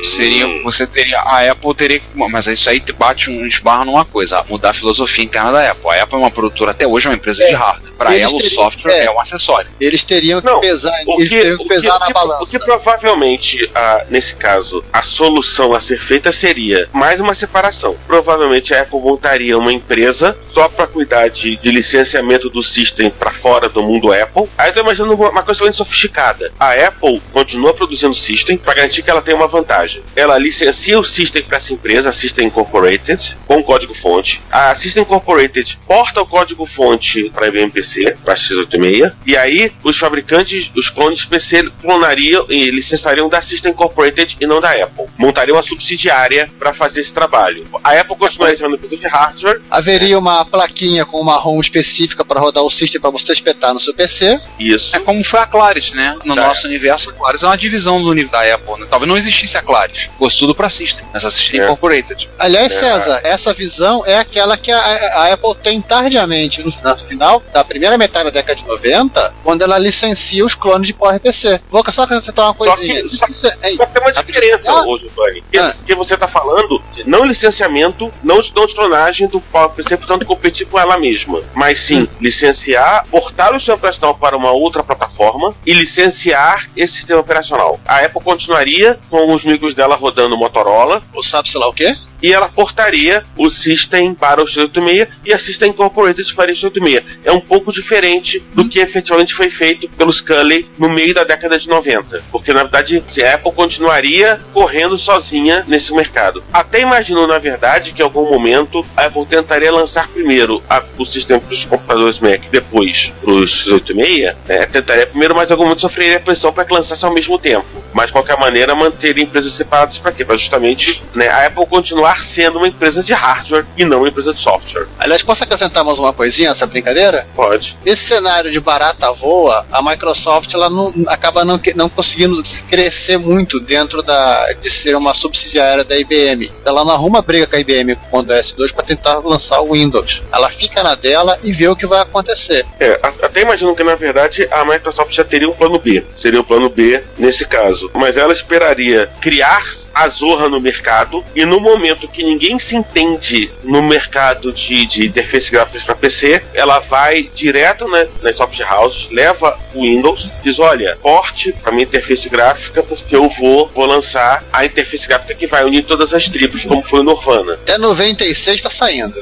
Seria, 0.04 0.45
você 0.63 0.86
teria, 0.88 1.19
a 1.19 1.52
Apple 1.52 1.73
teria 1.76 2.00
que, 2.00 2.06
mas 2.15 2.47
isso 2.47 2.69
aí 2.69 2.80
te 2.80 2.93
bate 2.93 3.26
um 3.31 3.45
esbarro 3.45 3.85
numa 3.85 4.05
coisa, 4.05 4.43
mudar 4.49 4.71
a 4.71 4.73
filosofia 4.73 5.23
interna 5.25 5.51
da 5.51 5.71
Apple. 5.71 5.89
A 5.91 6.03
Apple 6.03 6.15
é 6.15 6.19
uma 6.19 6.31
produtora, 6.31 6.71
até 6.71 6.85
hoje 6.87 7.07
é 7.07 7.09
uma 7.09 7.15
empresa 7.15 7.43
É. 7.43 7.47
de 7.47 7.53
hardware. 7.55 7.91
Para 7.97 8.15
ela 8.15 8.31
o 8.35 8.41
software 8.43 8.91
é. 8.91 9.05
é. 9.05 9.11
um 9.11 9.19
acessório. 9.19 9.69
Eles 9.79 10.03
teriam 10.03 10.39
que 10.39 10.45
Não, 10.47 10.59
pesar, 10.59 10.91
O 11.07 11.13
eles 11.19 11.29
que, 11.29 11.35
teriam 11.35 11.55
o 11.55 11.57
que 11.57 11.63
que- 11.63 11.69
pesar 11.69 11.95
o 11.95 11.99
na 11.99 12.05
que- 12.07 12.13
balança. 12.13 12.43
o 12.43 12.47
que 12.47 12.59
provavelmente, 12.59 13.69
ah, 13.73 14.05
nesse 14.09 14.35
caso, 14.35 14.83
a 14.91 15.03
solução 15.03 15.73
a 15.73 15.81
ser 15.81 15.99
feita 15.99 16.31
seria 16.31 16.87
mais 16.93 17.19
uma 17.19 17.33
separação. 17.35 17.95
Provavelmente 18.07 18.73
a 18.73 18.81
Apple 18.81 18.99
montaria 18.99 19.57
uma 19.57 19.71
empresa 19.71 20.37
só 20.53 20.67
para 20.69 20.87
cuidar 20.87 21.29
de, 21.29 21.55
de 21.57 21.71
licenciamento 21.71 22.49
do 22.49 22.61
system 22.63 23.09
para 23.09 23.31
fora 23.31 23.69
do 23.69 23.81
mundo 23.83 24.11
Apple. 24.11 24.47
Aí 24.57 24.69
eu 24.69 24.73
tô 24.73 24.79
imaginando 24.81 25.13
uma 25.13 25.27
uma 25.29 25.43
coisa 25.43 25.63
bem 25.63 25.71
sofisticada. 25.73 26.51
A 26.59 26.71
Apple 26.73 27.21
continua 27.31 27.73
produzindo 27.73 28.15
system 28.15 28.57
para 28.57 28.73
garantir 28.73 29.03
que 29.03 29.09
ela 29.09 29.21
tem 29.21 29.35
uma 29.35 29.47
vantagem. 29.47 30.01
Ela 30.15 30.37
licencia 30.37 30.99
o 30.99 31.03
system 31.03 31.43
para 31.43 31.57
essa 31.57 31.73
empresa, 31.73 32.09
a 32.09 32.13
System 32.13 32.47
Incorporated, 32.47 33.16
com 33.47 33.63
código-fonte. 33.63 34.41
A 34.51 34.73
System 34.75 35.03
Incorporated 35.03 35.77
porta 35.88 36.21
o 36.21 36.25
código-fonte 36.25 37.30
para 37.34 37.47
IBM 37.47 37.69
PC, 37.71 38.17
para 38.23 38.36
x86, 38.36 39.12
e 39.25 39.36
aí 39.38 39.71
os 39.84 39.97
fabricantes, 39.97 40.71
os 40.75 40.89
clones 40.89 41.25
PC 41.25 41.69
clonariam 41.82 42.45
e 42.49 42.69
licenciariam 42.71 43.30
da 43.30 43.41
System 43.41 43.71
Incorporated 43.71 44.38
e 44.39 44.45
não 44.45 44.60
da 44.62 44.71
Apple. 44.71 45.06
Montariam 45.17 45.56
uma 45.56 45.63
subsidiária 45.63 46.49
para 46.60 46.73
fazer 46.73 47.01
esse 47.01 47.13
trabalho. 47.13 47.67
A 47.84 47.91
Apple 47.99 48.15
continuaria 48.15 48.56
sendo 48.56 48.67
uma 48.67 48.75
empresa 48.75 48.97
de 48.97 49.08
hardware, 49.08 49.62
Haveria 49.69 50.17
uma 50.17 50.45
plaquinha 50.45 51.06
com 51.06 51.19
uma 51.19 51.36
ROM 51.38 51.60
específica 51.60 52.23
para 52.25 52.39
rodar 52.39 52.63
o 52.63 52.69
system 52.69 52.99
para 52.99 53.10
você 53.10 53.34
espetar 53.34 53.73
no 53.73 53.80
seu 53.80 53.93
PC. 53.93 54.39
isso. 54.60 54.95
É 54.95 54.99
como 54.99 55.23
foi 55.23 55.39
a 55.39 55.45
Claris, 55.45 55.91
né? 55.93 56.17
No 56.25 56.36
Tá. 56.36 56.47
nosso 56.47 56.67
universo, 56.67 57.10
a 57.10 57.13
Claris 57.13 57.43
é 57.43 57.47
uma 57.47 57.58
divisão 57.58 58.01
do 58.01 58.13
nível 58.13 58.32
da 58.32 58.41
Apple. 58.53 58.80
Né? 58.82 58.88
Talvez 58.89 59.08
não 59.08 59.17
existisse 59.17 59.58
a 59.58 59.62
Claris. 59.62 60.10
Fosse 60.17 60.38
tudo 60.39 60.53
pra 60.56 60.69
System, 60.69 61.06
mas 61.13 61.23
a 61.25 61.32
System 61.32 61.62
É. 61.62 61.63
Incorporated. 61.65 62.30
Aliás, 62.39 62.73
É. 62.73 62.80
César, 62.80 63.06
essa 63.23 63.53
visão 63.53 64.03
é 64.05 64.17
aquela 64.17 64.57
que 64.57 64.71
a, 64.71 64.79
a 64.79 65.33
Apple 65.33 65.55
tem 65.61 65.81
tardiamente, 65.81 66.61
no, 66.61 66.71
no 66.83 66.97
final 66.97 67.41
da 67.53 67.63
primeira 67.63 67.97
metade 67.97 68.25
da 68.25 68.31
década 68.31 68.59
de 68.59 68.65
90, 68.67 69.33
quando 69.43 69.61
ela 69.61 69.77
licencia 69.77 70.45
os 70.45 70.55
clones 70.55 70.87
de 70.87 70.93
PowerPC. 70.93 71.61
Vou 71.69 71.83
só 71.91 72.03
acrescentar 72.03 72.45
uma 72.45 72.53
coisinha. 72.53 73.01
que- 73.03 73.09
só 73.17 73.47
ei, 73.63 73.75
Só 73.77 73.85
que 73.85 73.93
tem 73.93 74.01
uma 74.01 74.11
diferença 74.13 74.71
Ah. 74.71 74.83
hoje, 74.87 75.09
Tony. 75.15 75.41
Porque, 75.41 75.57
Ah. 75.57 75.73
porque 75.77 75.95
você 75.95 76.13
está 76.13 76.27
falando 76.27 76.81
não 77.05 77.25
licenciamento, 77.25 78.11
não 78.23 78.39
de, 78.39 78.53
não 78.53 78.65
clonagem 78.67 79.27
do 79.27 79.39
PowerPC, 79.41 79.97
portanto 79.97 80.25
competir 80.25 80.67
com 80.67 80.77
ela 80.79 80.97
mesma. 80.99 81.41
Mas 81.53 81.79
sim, 81.79 82.01
Hum. 82.03 82.07
licenciar, 82.19 83.05
portar 83.09 83.51
o 83.53 83.59
sistema 83.59 83.75
operacional 83.77 84.15
para 84.15 84.35
uma 84.37 84.51
outra 84.51 84.83
plataforma 84.83 85.53
e 85.65 85.73
licenciar 85.73 86.69
esse 86.75 86.95
sistema 86.95 87.19
operacional. 87.19 87.79
A 87.85 87.99
Apple 87.99 88.21
continuaria 88.21 88.99
com 89.09 89.33
os 89.33 89.43
micros 89.43 89.73
dela 89.73 89.95
rodando 89.95 90.37
Motorola 90.37 91.01
ou 91.13 91.23
sabe 91.23 91.49
sei 91.49 91.59
lá 91.59 91.67
o 91.67 91.73
quê? 91.73 91.91
e 92.21 92.33
ela 92.33 92.49
portaria 92.49 92.96
o 93.38 93.49
System 93.49 94.13
para 94.13 94.41
o 94.41 94.45
x86 94.45 95.07
e 95.25 95.33
a 95.33 95.38
System 95.39 95.69
Incorporated 95.69 96.33
faria 96.33 96.53
o 96.53 96.57
x86. 96.57 97.03
É 97.25 97.31
um 97.31 97.39
pouco 97.39 97.71
diferente 97.71 98.41
do 98.53 98.67
que 98.67 98.79
efetivamente 98.79 99.33
foi 99.33 99.49
feito 99.49 99.88
pelo 99.89 100.12
Scully 100.13 100.67
no 100.77 100.89
meio 100.89 101.13
da 101.13 101.23
década 101.23 101.57
de 101.60 101.67
90. 101.67 102.23
Porque, 102.31 102.53
na 102.53 102.63
verdade, 102.63 103.03
a 103.23 103.33
Apple 103.36 103.51
continuaria 103.51 104.39
correndo 104.53 104.97
sozinha 104.97 105.63
nesse 105.67 105.93
mercado. 105.93 106.43
Até 106.51 106.81
imaginou, 106.81 107.27
na 107.27 107.38
verdade, 107.39 107.91
que 107.91 108.01
em 108.01 108.03
algum 108.03 108.29
momento 108.29 108.86
a 108.95 109.05
Apple 109.05 109.25
tentaria 109.25 109.71
lançar 109.71 110.07
primeiro 110.07 110.63
a- 110.69 110.83
o 110.97 111.05
sistema 111.05 111.39
para 111.39 111.53
os 111.53 111.65
computadores 111.65 112.19
Mac, 112.19 112.41
depois 112.51 113.12
para 113.21 113.31
os 113.31 113.51
x86. 113.65 114.36
né? 114.47 114.65
Tentaria 114.65 115.07
primeiro, 115.07 115.36
mas 115.36 115.49
em 115.49 115.53
algum 115.53 115.63
momento 115.65 115.81
sofreria 115.81 116.19
pressão 116.19 116.51
para 116.51 116.65
que 116.65 116.73
lançasse 116.73 117.03
ao 117.05 117.13
mesmo 117.13 117.38
tempo. 117.38 117.65
Mas 117.93 118.07
de 118.07 118.12
qualquer 118.13 118.38
maneira 118.38 118.75
manter 118.75 119.17
empresas 119.17 119.53
separadas 119.53 119.97
para 119.97 120.12
quê? 120.12 120.23
Para 120.25 120.38
justamente 120.38 121.03
né, 121.15 121.27
a 121.27 121.47
Apple 121.47 121.65
continuar 121.65 122.23
sendo 122.23 122.57
uma 122.57 122.67
empresa 122.67 122.87
de 122.95 123.13
hardware 123.13 123.65
e 123.78 123.86
não 123.86 124.00
uma 124.00 124.08
empresa 124.08 124.34
de 124.34 124.39
software. 124.39 124.88
Aliás, 125.00 125.21
posso 125.23 125.43
acrescentar 125.43 125.84
mais 125.84 126.00
uma 126.00 126.13
coisinha 126.13 126.50
nessa 126.50 126.65
brincadeira? 126.65 127.26
Pode. 127.36 127.78
Esse 127.86 128.04
cenário 128.06 128.52
de 128.52 128.60
barata 128.60 129.12
voa, 129.12 129.65
a 129.71 129.82
Microsoft 129.82 130.54
ela 130.54 130.69
não, 130.69 130.93
acaba 131.08 131.43
não, 131.43 131.60
não 131.76 131.89
conseguindo 131.89 132.41
crescer 132.69 133.17
muito 133.17 133.60
dentro 133.60 134.02
da, 134.02 134.54
de 134.54 134.69
ser 134.69 134.95
uma 134.95 135.13
subsidiária 135.13 135.84
da 135.84 135.97
IBM. 135.97 136.52
Ela 136.65 136.84
não 136.84 136.91
arruma 136.91 137.21
briga 137.21 137.47
com 137.47 137.56
a 137.56 137.60
IBM 137.60 137.95
com 138.10 138.19
o 138.19 138.23
S2 138.23 138.73
para 138.73 138.86
tentar 138.86 139.19
lançar 139.19 139.62
o 139.62 139.73
Windows. 139.73 140.21
Ela 140.32 140.50
fica 140.50 140.84
na 140.84 140.95
dela 140.95 141.38
e 141.43 141.52
vê 141.52 141.67
o 141.67 141.76
que 141.76 141.86
vai 141.86 142.02
acontecer. 142.02 142.65
É, 142.80 143.00
até 143.02 143.41
imagino 143.41 143.76
que 143.76 143.84
na 143.84 143.95
verdade 143.95 144.47
a 144.52 144.63
Microsoft 144.65 145.13
já 145.13 145.23
teria 145.23 145.50
um 145.50 145.54
plano 145.54 145.80
B. 145.80 146.04
Seria 146.17 146.39
o 146.39 146.43
plano 146.43 146.69
B 146.69 147.04
nesse 147.17 147.45
caso. 147.45 147.91
Mas 147.93 148.17
ela 148.17 148.34
esperaria 148.34 149.10
criar 149.21 149.76
a 149.97 150.10
Zorra 150.10 150.47
no 150.49 150.60
mercado 150.60 151.23
e 151.36 151.45
no 151.45 151.60
momento 151.60 152.07
que 152.07 152.23
ninguém 152.23 152.60
se 152.60 152.75
entende 152.75 153.52
no 153.63 153.81
mercado 153.81 154.54
de, 154.54 154.85
de 154.85 155.08
interface 155.08 155.52
gráficas 155.52 155.83
para 155.83 155.95
PC, 155.95 156.43
ela 156.54 156.79
vai 156.79 157.29
direto 157.33 157.87
né, 157.87 158.08
nas 158.21 158.35
soft 158.35 158.60
houses, 158.60 159.08
leva 159.12 159.58
o 159.73 159.81
Windows, 159.81 160.29
diz: 160.43 160.60
olha, 160.60 160.98
porte 161.02 161.52
para 161.52 161.71
minha 161.71 161.83
interface 161.83 162.29
gráfica 162.29 162.83
porque 162.83 163.15
eu 163.15 163.27
vou, 163.29 163.71
vou 163.73 163.85
lançar 163.85 164.43
a 164.52 164.65
interface 164.65 165.08
gráfica 165.08 165.33
que 165.33 165.48
vai 165.48 165.63
unir 165.63 165.83
todas 165.83 166.13
as 166.13 166.27
tribos, 166.29 166.63
como 166.63 166.83
foi 166.83 167.00
o 167.00 167.04
Nirvana. 167.04 167.54
Até 167.54 167.77
96 167.77 168.62
tá 168.62 168.69
saindo. 168.69 169.15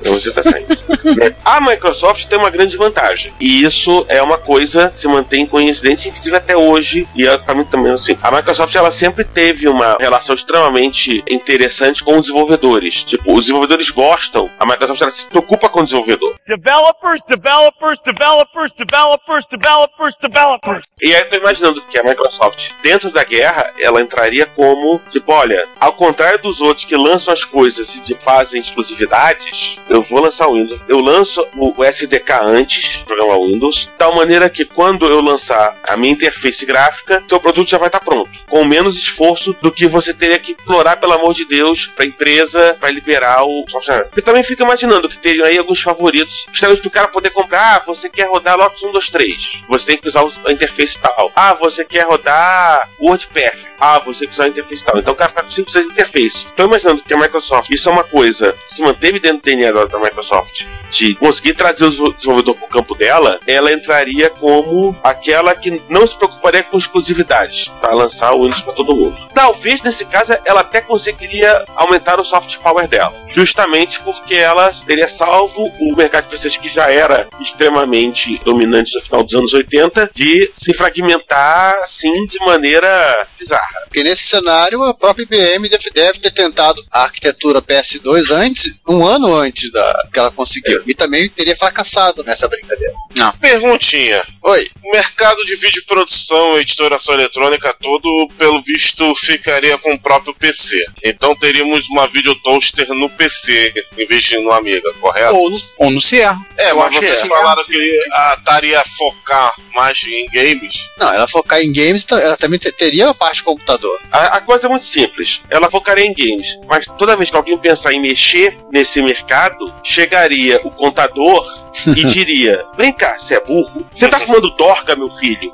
Então 0.00 0.12
você 0.12 0.32
tá 0.32 0.42
saindo. 0.42 0.74
A 1.44 1.60
Microsoft 1.60 2.26
tem 2.26 2.38
uma 2.38 2.50
grande 2.50 2.76
vantagem. 2.76 3.32
E 3.38 3.64
isso 3.64 4.04
é 4.08 4.22
uma 4.22 4.38
coisa 4.38 4.90
que 4.94 5.00
se 5.00 5.08
mantém 5.08 5.46
coincidente, 5.46 6.08
inclusive 6.08 6.36
até 6.36 6.56
hoje. 6.56 7.06
E 7.14 7.26
é, 7.26 7.36
pra 7.36 7.54
mim 7.54 7.64
também, 7.64 7.92
assim. 7.92 8.16
A 8.22 8.30
Microsoft 8.30 8.74
ela 8.74 8.90
sempre 8.90 9.24
teve 9.24 9.68
uma 9.68 9.96
relação 9.98 10.13
extremamente 10.34 11.22
interessante 11.28 12.02
com 12.02 12.16
os 12.16 12.22
desenvolvedores. 12.22 13.04
Tipo, 13.04 13.32
os 13.32 13.40
desenvolvedores 13.40 13.90
gostam. 13.90 14.50
A 14.58 14.66
Microsoft 14.66 15.02
ela 15.02 15.10
se 15.10 15.26
preocupa 15.26 15.68
com 15.68 15.80
o 15.80 15.84
desenvolvedor. 15.84 16.34
Developers, 16.46 17.22
developers, 17.28 17.98
developers, 18.04 18.72
developers, 18.76 19.46
developers, 19.50 20.16
developers. 20.20 20.86
E 21.02 21.14
aí 21.14 21.20
eu 21.20 21.28
tô 21.28 21.36
imaginando 21.36 21.82
que 21.86 21.98
a 21.98 22.02
Microsoft, 22.02 22.70
dentro 22.82 23.10
da 23.10 23.24
guerra, 23.24 23.72
ela 23.78 24.00
entraria 24.00 24.46
como, 24.46 25.00
tipo, 25.10 25.32
olha, 25.32 25.68
ao 25.80 25.92
contrário 25.92 26.40
dos 26.40 26.60
outros 26.60 26.86
que 26.86 26.96
lançam 26.96 27.32
as 27.32 27.44
coisas 27.44 27.94
e 28.08 28.14
fazem 28.16 28.60
exclusividades, 28.60 29.78
eu 29.88 30.02
vou 30.02 30.20
lançar 30.20 30.48
o 30.48 30.54
Windows. 30.54 30.80
Eu 30.88 31.00
lanço 31.00 31.46
o 31.56 31.74
o 31.76 31.84
SDK 31.84 32.32
antes 32.42 32.98
do 32.98 33.04
programa 33.04 33.46
Windows, 33.46 33.76
de 33.76 33.90
tal 33.98 34.14
maneira 34.14 34.48
que 34.48 34.64
quando 34.64 35.06
eu 35.06 35.20
lançar 35.20 35.78
a 35.86 35.96
minha 35.96 36.12
interface 36.12 36.64
gráfica, 36.64 37.22
seu 37.28 37.40
produto 37.40 37.68
já 37.68 37.78
vai 37.78 37.88
estar 37.88 38.00
pronto, 38.00 38.30
com 38.48 38.64
menos 38.64 38.96
esforço 38.96 39.56
do 39.60 39.72
que 39.72 39.86
você 39.86 40.03
teria 40.12 40.38
que 40.38 40.52
implorar, 40.52 40.98
pelo 40.98 41.12
amor 41.12 41.32
de 41.32 41.44
Deus, 41.44 41.86
pra 41.86 42.04
empresa, 42.04 42.76
pra 42.78 42.90
liberar 42.90 43.44
o 43.44 43.64
software. 43.68 44.10
Eu 44.14 44.22
também 44.22 44.42
fico 44.42 44.62
imaginando 44.62 45.08
que 45.08 45.18
teriam 45.18 45.46
aí 45.46 45.56
alguns 45.56 45.80
favoritos, 45.80 46.46
justamente 46.52 46.80
pro 46.80 46.90
cara 46.90 47.08
poder 47.08 47.30
comprar, 47.30 47.76
ah, 47.76 47.82
você 47.86 48.08
quer 48.08 48.28
rodar 48.28 48.56
Lotus 48.56 48.82
1, 48.82 48.92
2, 48.92 49.10
3, 49.10 49.62
você 49.68 49.86
tem 49.86 49.96
que 49.96 50.08
usar 50.08 50.24
a 50.46 50.52
interface 50.52 51.00
tal. 51.00 51.32
Ah, 51.34 51.54
você 51.54 51.84
quer 51.84 52.02
rodar 52.02 52.90
WordPerfect. 53.00 53.74
Ah, 53.78 53.98
você 53.98 54.26
quer 54.26 54.32
usar 54.32 54.44
a 54.44 54.48
interface 54.48 54.84
tal. 54.84 54.98
Então 54.98 55.12
o 55.14 55.16
cara 55.16 55.30
fica 55.30 55.44
com 55.44 55.50
5, 55.50 55.70
6 55.70 55.86
interfaces. 55.86 56.46
Estou 56.46 56.66
imaginando 56.66 57.02
que 57.02 57.14
a 57.14 57.16
Microsoft, 57.16 57.70
isso 57.70 57.88
é 57.88 57.92
uma 57.92 58.04
coisa 58.04 58.54
se 58.68 58.82
manteve 58.82 59.20
dentro 59.20 59.38
do 59.38 59.44
DNA 59.44 59.72
da, 59.72 59.98
Microsoft, 59.98 60.66
de 60.90 61.14
conseguir 61.14 61.54
trazer 61.54 61.84
o 61.84 62.12
desenvolvedor 62.12 62.54
para 62.56 62.66
o 62.66 62.68
campo 62.68 62.94
dela, 62.94 63.38
ela 63.46 63.72
entraria 63.72 64.30
como 64.30 64.96
aquela 65.02 65.54
que 65.54 65.82
não 65.88 66.06
se 66.06 66.16
preocuparia 66.16 66.62
com 66.62 66.76
exclusividades 66.76 67.68
para 67.80 67.94
lançar 67.94 68.32
o 68.32 68.42
Windows 68.42 68.62
para 68.62 68.72
todo 68.72 68.96
mundo. 68.96 69.16
Talvez 69.34 69.82
nesse 69.82 69.93
caso 70.06 70.32
ela 70.46 70.62
até 70.62 70.80
conseguiria 70.80 71.64
aumentar 71.76 72.18
o 72.18 72.24
soft 72.24 72.56
power 72.58 72.88
dela, 72.88 73.14
justamente 73.28 74.00
porque 74.00 74.34
ela 74.34 74.72
teria 74.86 75.08
salvo 75.08 75.66
o 75.78 75.94
mercado 75.94 76.24
de 76.24 76.30
PCs 76.30 76.56
que 76.56 76.68
já 76.68 76.90
era 76.90 77.28
extremamente 77.40 78.40
dominante 78.44 78.94
no 78.94 79.02
final 79.02 79.22
dos 79.22 79.34
anos 79.34 79.52
80 79.52 80.10
de 80.14 80.50
se 80.56 80.72
fragmentar 80.72 81.74
assim 81.82 82.24
de 82.26 82.38
maneira 82.38 83.28
bizarra. 83.38 83.82
Porque 83.84 84.02
nesse 84.02 84.24
cenário, 84.24 84.82
a 84.82 84.94
própria 84.94 85.24
IBM 85.24 85.68
deve, 85.68 86.18
ter 86.18 86.30
tentado 86.30 86.82
a 86.90 87.02
arquitetura 87.02 87.60
PS2 87.60 88.30
antes, 88.30 88.74
um 88.88 89.06
ano 89.06 89.34
antes 89.34 89.70
da 89.70 90.08
que 90.12 90.18
ela 90.18 90.30
conseguiu. 90.30 90.82
E 90.86 90.94
também 90.94 91.28
teria 91.28 91.56
fracassado 91.56 92.24
nessa 92.24 92.48
brincadeira. 92.48 92.94
Perguntinha. 93.40 94.22
Oi. 94.42 94.66
O 94.84 94.92
mercado 94.92 95.44
de 95.44 95.56
vídeo 95.56 95.84
produção 95.86 96.58
e 96.58 96.62
editoração 96.62 97.14
eletrônica 97.14 97.74
todo, 97.80 98.28
pelo 98.36 98.62
visto, 98.62 99.14
ficaria 99.14 99.73
com 99.78 99.92
o 99.92 100.00
próprio 100.00 100.34
PC. 100.34 100.84
Então 101.04 101.34
teríamos 101.36 101.88
uma 101.88 102.06
video 102.08 102.34
toaster 102.36 102.86
no 102.94 103.08
PC, 103.10 103.72
em 103.98 104.06
vez 104.06 104.24
de 104.24 104.38
no 104.38 104.52
Amiga, 104.52 104.92
correto? 105.00 105.34
Ou 105.36 105.50
no, 105.50 105.56
ou 105.78 105.90
no 105.90 106.00
Sierra. 106.00 106.38
É, 106.58 106.70
eu 106.70 106.76
mas 106.76 106.88
acho 106.88 106.98
vocês 107.00 107.20
que 107.22 107.26
é. 107.26 107.30
falaram 107.30 107.64
que 107.66 107.98
a 108.12 108.32
Atari 108.32 108.68
ia 108.68 108.84
focar 108.84 109.52
mais 109.74 110.02
em 110.04 110.26
games. 110.32 110.74
Não, 110.98 111.12
ela 111.12 111.26
focar 111.28 111.60
em 111.60 111.72
games, 111.72 112.04
então 112.04 112.18
ela 112.18 112.36
também 112.36 112.58
te- 112.58 112.72
teria 112.72 113.08
a 113.08 113.14
parte 113.14 113.36
de 113.36 113.42
computador. 113.44 114.00
A, 114.12 114.36
a 114.36 114.40
coisa 114.40 114.66
é 114.66 114.70
muito 114.70 114.86
simples. 114.86 115.40
Ela 115.50 115.70
focaria 115.70 116.04
em 116.06 116.14
games, 116.14 116.48
mas 116.66 116.86
toda 116.98 117.16
vez 117.16 117.30
que 117.30 117.36
alguém 117.36 117.58
pensar 117.58 117.92
em 117.92 118.00
mexer 118.00 118.56
nesse 118.72 119.00
mercado, 119.02 119.72
chegaria 119.82 120.60
o 120.64 120.70
contador 120.70 121.44
e 121.88 122.04
diria: 122.06 122.64
Vem 122.76 122.92
cá, 122.92 123.18
você 123.18 123.34
é 123.34 123.40
burro? 123.40 123.86
Você 123.94 124.08
tá 124.08 124.18
fumando 124.20 124.50
dorga, 124.56 124.94
meu 124.96 125.10
filho? 125.10 125.52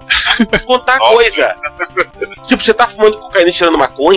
Vou 0.50 0.60
contar 0.78 0.96
a 0.96 0.98
coisa. 0.98 1.56
tipo, 2.46 2.62
você 2.64 2.74
tá 2.74 2.86
fumando 2.88 3.18
cocaína 3.18 3.48
e 3.48 3.52
cheirando 3.52 3.78
maconha? 3.78 4.09